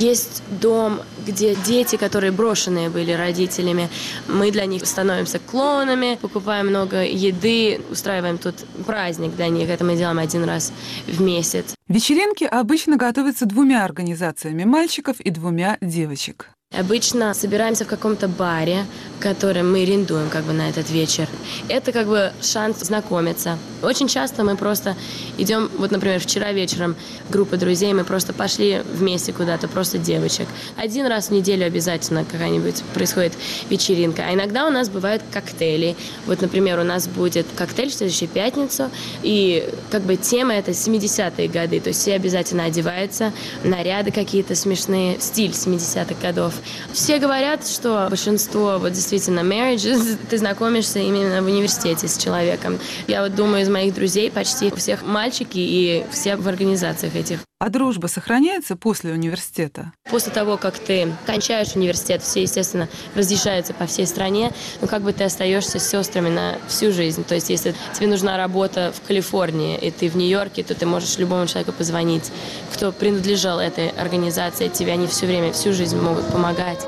Есть 0.00 0.42
дом, 0.60 1.00
где 1.26 1.54
дети, 1.54 1.96
которые 1.96 2.32
брошенные 2.32 2.88
были 2.88 3.12
родителями, 3.12 3.88
мы 4.28 4.50
для 4.50 4.66
них 4.66 4.86
становимся 4.86 5.38
клонами, 5.38 6.18
покупаем 6.20 6.68
много 6.68 7.04
еды, 7.04 7.80
устраиваем 7.90 8.38
тут 8.38 8.54
праздник 8.86 9.34
для 9.34 9.48
них. 9.48 9.68
Это 9.68 9.84
мы 9.84 9.96
делаем 9.96 10.18
один 10.18 10.44
раз 10.44 10.72
в 11.06 11.20
месяц. 11.20 11.74
Вечеринки 11.88 12.44
обычно 12.44 12.96
готовятся 12.96 13.46
двумя 13.46 13.84
организациями 13.84 14.64
мальчиков 14.64 15.20
и 15.20 15.30
двумя 15.30 15.78
девочек. 15.80 16.55
Обычно 16.78 17.32
собираемся 17.32 17.84
в 17.84 17.88
каком-то 17.88 18.28
баре, 18.28 18.84
который 19.18 19.62
мы 19.62 19.82
арендуем 19.82 20.28
как 20.28 20.44
бы 20.44 20.52
на 20.52 20.68
этот 20.68 20.90
вечер. 20.90 21.26
Это 21.68 21.90
как 21.90 22.06
бы 22.06 22.32
шанс 22.42 22.80
знакомиться. 22.80 23.58
Очень 23.82 24.08
часто 24.08 24.44
мы 24.44 24.56
просто 24.56 24.94
идем, 25.38 25.70
вот, 25.78 25.90
например, 25.90 26.20
вчера 26.20 26.52
вечером 26.52 26.94
группа 27.30 27.56
друзей, 27.56 27.94
мы 27.94 28.04
просто 28.04 28.34
пошли 28.34 28.82
вместе 28.92 29.32
куда-то, 29.32 29.68
просто 29.68 29.96
девочек. 29.96 30.46
Один 30.76 31.06
раз 31.06 31.28
в 31.28 31.30
неделю 31.30 31.64
обязательно 31.64 32.26
какая-нибудь 32.26 32.82
происходит 32.92 33.32
вечеринка. 33.70 34.24
А 34.28 34.34
иногда 34.34 34.66
у 34.66 34.70
нас 34.70 34.90
бывают 34.90 35.22
коктейли. 35.32 35.96
Вот, 36.26 36.42
например, 36.42 36.78
у 36.78 36.84
нас 36.84 37.08
будет 37.08 37.46
коктейль 37.56 37.88
в 37.90 37.94
следующую 37.94 38.28
пятницу, 38.28 38.90
и 39.22 39.66
как 39.90 40.02
бы 40.02 40.16
тема 40.16 40.52
это 40.54 40.72
70-е 40.72 41.48
годы, 41.48 41.80
то 41.80 41.88
есть 41.88 42.00
все 42.00 42.14
обязательно 42.14 42.64
одеваются, 42.64 43.32
наряды 43.64 44.10
какие-то 44.10 44.54
смешные, 44.54 45.18
стиль 45.20 45.52
70-х 45.52 46.14
годов. 46.20 46.52
Все 46.92 47.18
говорят, 47.18 47.66
что 47.66 48.06
большинство 48.08 48.78
вот 48.78 48.92
действительно 48.92 49.40
marriages, 49.40 50.18
ты 50.30 50.38
знакомишься 50.38 50.98
именно 50.98 51.42
в 51.42 51.46
университете 51.46 52.08
с 52.08 52.18
человеком. 52.18 52.78
Я 53.06 53.22
вот 53.22 53.34
думаю, 53.34 53.62
из 53.62 53.68
моих 53.68 53.94
друзей 53.94 54.30
почти 54.30 54.70
всех 54.74 55.02
мальчики 55.02 55.58
и 55.58 56.04
все 56.10 56.36
в 56.36 56.46
организациях 56.48 57.14
этих. 57.14 57.45
А 57.58 57.70
дружба 57.70 58.06
сохраняется 58.06 58.76
после 58.76 59.12
университета? 59.12 59.92
После 60.10 60.30
того, 60.30 60.58
как 60.58 60.78
ты 60.78 61.10
кончаешь 61.24 61.74
университет, 61.74 62.22
все, 62.22 62.42
естественно, 62.42 62.86
разъезжаются 63.14 63.72
по 63.72 63.86
всей 63.86 64.06
стране, 64.06 64.52
но 64.82 64.86
как 64.86 65.00
бы 65.00 65.14
ты 65.14 65.24
остаешься 65.24 65.78
с 65.78 65.88
сестрами 65.88 66.28
на 66.28 66.58
всю 66.68 66.92
жизнь. 66.92 67.24
То 67.24 67.34
есть, 67.34 67.48
если 67.48 67.74
тебе 67.94 68.08
нужна 68.08 68.36
работа 68.36 68.92
в 68.94 69.06
Калифорнии, 69.06 69.78
и 69.78 69.90
ты 69.90 70.10
в 70.10 70.16
Нью-Йорке, 70.16 70.64
то 70.64 70.74
ты 70.74 70.84
можешь 70.84 71.16
любому 71.16 71.46
человеку 71.46 71.72
позвонить, 71.72 72.30
кто 72.74 72.92
принадлежал 72.92 73.58
этой 73.58 73.88
организации, 73.88 74.68
тебе 74.68 74.92
они 74.92 75.06
все 75.06 75.24
время, 75.24 75.50
всю 75.52 75.72
жизнь 75.72 75.98
могут 75.98 76.30
помогать. 76.30 76.84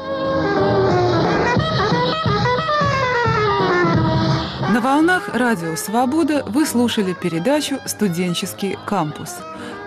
На 4.71 4.83
волнах 4.83 5.31
Радио 5.33 5.77
Свобода 5.77 6.45
вы 6.47 6.67
слушали 6.67 7.15
передачу 7.15 7.79
«Студенческий 7.87 8.77
кампус». 8.87 9.31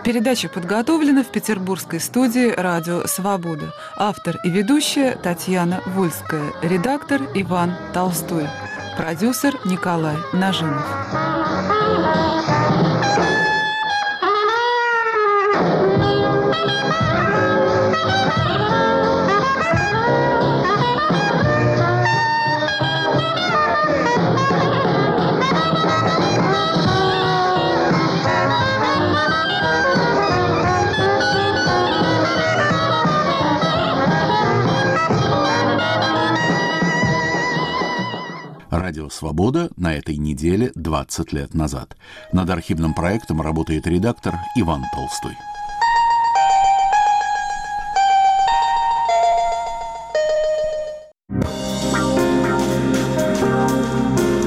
Передача 0.04 0.50
подготовлена 0.50 1.24
в 1.24 1.28
петербургской 1.28 2.00
студии 2.00 2.50
«Радио 2.50 3.06
Свобода». 3.06 3.72
Автор 3.96 4.38
и 4.44 4.50
ведущая 4.50 5.16
Татьяна 5.16 5.82
Вольская, 5.86 6.52
редактор 6.64 7.22
Иван 7.36 7.76
Толстой, 7.94 8.48
продюсер 8.98 9.54
Николай 9.64 10.16
Нажимов. 10.34 10.88
Радио 38.72 39.10
«Свобода» 39.10 39.70
на 39.76 39.96
этой 39.96 40.16
неделе 40.16 40.72
20 40.76 41.34
лет 41.34 41.54
назад. 41.54 41.98
Над 42.32 42.50
архивным 42.50 42.94
проектом 42.94 43.42
работает 43.42 43.86
редактор 43.86 44.36
Иван 44.56 44.82
Толстой. 44.94 45.36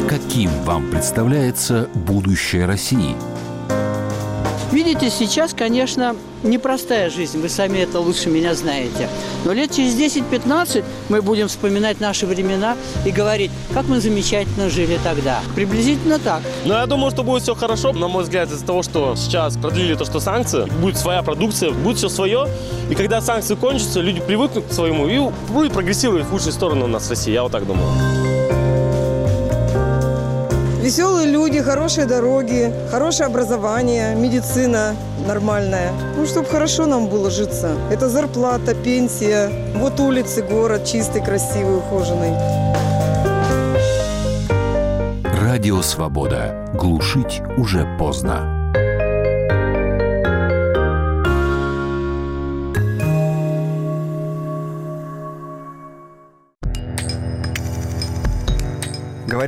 Каким 0.08 0.48
вам 0.62 0.88
представляется 0.90 1.90
будущее 1.94 2.64
России? 2.64 3.33
Видите, 4.74 5.08
сейчас, 5.08 5.54
конечно, 5.54 6.16
непростая 6.42 7.08
жизнь, 7.08 7.40
вы 7.40 7.48
сами 7.48 7.78
это 7.78 8.00
лучше 8.00 8.28
меня 8.28 8.56
знаете. 8.56 9.08
Но 9.44 9.52
лет 9.52 9.70
через 9.70 9.94
10-15 9.94 10.84
мы 11.08 11.22
будем 11.22 11.46
вспоминать 11.46 12.00
наши 12.00 12.26
времена 12.26 12.76
и 13.06 13.12
говорить, 13.12 13.52
как 13.72 13.86
мы 13.86 14.00
замечательно 14.00 14.68
жили 14.68 14.98
тогда. 15.04 15.42
Приблизительно 15.54 16.18
так. 16.18 16.42
Но 16.64 16.74
я 16.74 16.86
думаю, 16.86 17.12
что 17.12 17.22
будет 17.22 17.44
все 17.44 17.54
хорошо, 17.54 17.92
на 17.92 18.08
мой 18.08 18.24
взгляд, 18.24 18.50
из-за 18.50 18.66
того, 18.66 18.82
что 18.82 19.14
сейчас 19.14 19.56
продлили 19.56 19.94
то, 19.94 20.04
что 20.04 20.18
санкции, 20.18 20.68
будет 20.80 20.98
своя 20.98 21.22
продукция, 21.22 21.70
будет 21.70 21.98
все 21.98 22.08
свое. 22.08 22.48
И 22.90 22.96
когда 22.96 23.20
санкции 23.20 23.54
кончатся, 23.54 24.00
люди 24.00 24.20
привыкнут 24.20 24.64
к 24.66 24.72
своему 24.72 25.06
и 25.06 25.20
будет 25.52 25.72
прогрессировать 25.72 26.26
в 26.26 26.32
лучшую 26.32 26.52
сторону 26.52 26.86
у 26.86 26.88
нас 26.88 27.06
в 27.06 27.10
России, 27.10 27.30
я 27.30 27.44
вот 27.44 27.52
так 27.52 27.64
думаю. 27.64 27.86
Веселые 30.84 31.26
люди, 31.26 31.62
хорошие 31.62 32.06
дороги, 32.06 32.70
хорошее 32.90 33.28
образование, 33.28 34.14
медицина 34.14 34.94
нормальная. 35.26 35.92
Ну, 36.14 36.26
чтобы 36.26 36.46
хорошо 36.46 36.84
нам 36.84 37.08
было 37.08 37.30
житься. 37.30 37.74
Это 37.90 38.10
зарплата, 38.10 38.74
пенсия. 38.74 39.50
Вот 39.76 39.98
улицы, 39.98 40.42
город 40.42 40.84
чистый, 40.84 41.24
красивый, 41.24 41.78
ухоженный. 41.78 42.34
Радио 45.40 45.80
«Свобода». 45.80 46.68
Глушить 46.74 47.40
уже 47.56 47.88
поздно. 47.98 48.63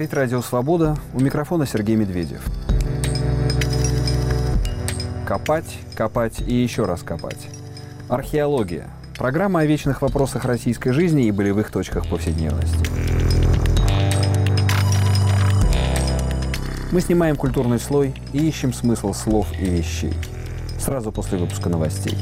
Говорит 0.06 0.18
Радио 0.18 0.40
Свобода. 0.40 0.96
У 1.14 1.20
микрофона 1.20 1.66
Сергей 1.66 1.96
Медведев. 1.96 2.40
Копать, 5.26 5.78
копать 5.96 6.38
и 6.38 6.54
еще 6.54 6.84
раз 6.84 7.02
копать. 7.02 7.48
Археология. 8.08 8.86
Программа 9.18 9.60
о 9.60 9.66
вечных 9.66 10.02
вопросах 10.02 10.44
российской 10.44 10.92
жизни 10.92 11.26
и 11.26 11.32
болевых 11.32 11.72
точках 11.72 12.08
повседневности. 12.08 12.88
Мы 16.92 17.00
снимаем 17.00 17.34
культурный 17.34 17.80
слой 17.80 18.14
и 18.32 18.46
ищем 18.46 18.72
смысл 18.72 19.12
слов 19.12 19.48
и 19.58 19.64
вещей. 19.64 20.14
Сразу 20.78 21.10
после 21.10 21.36
выпуска 21.36 21.68
новостей. 21.68 22.16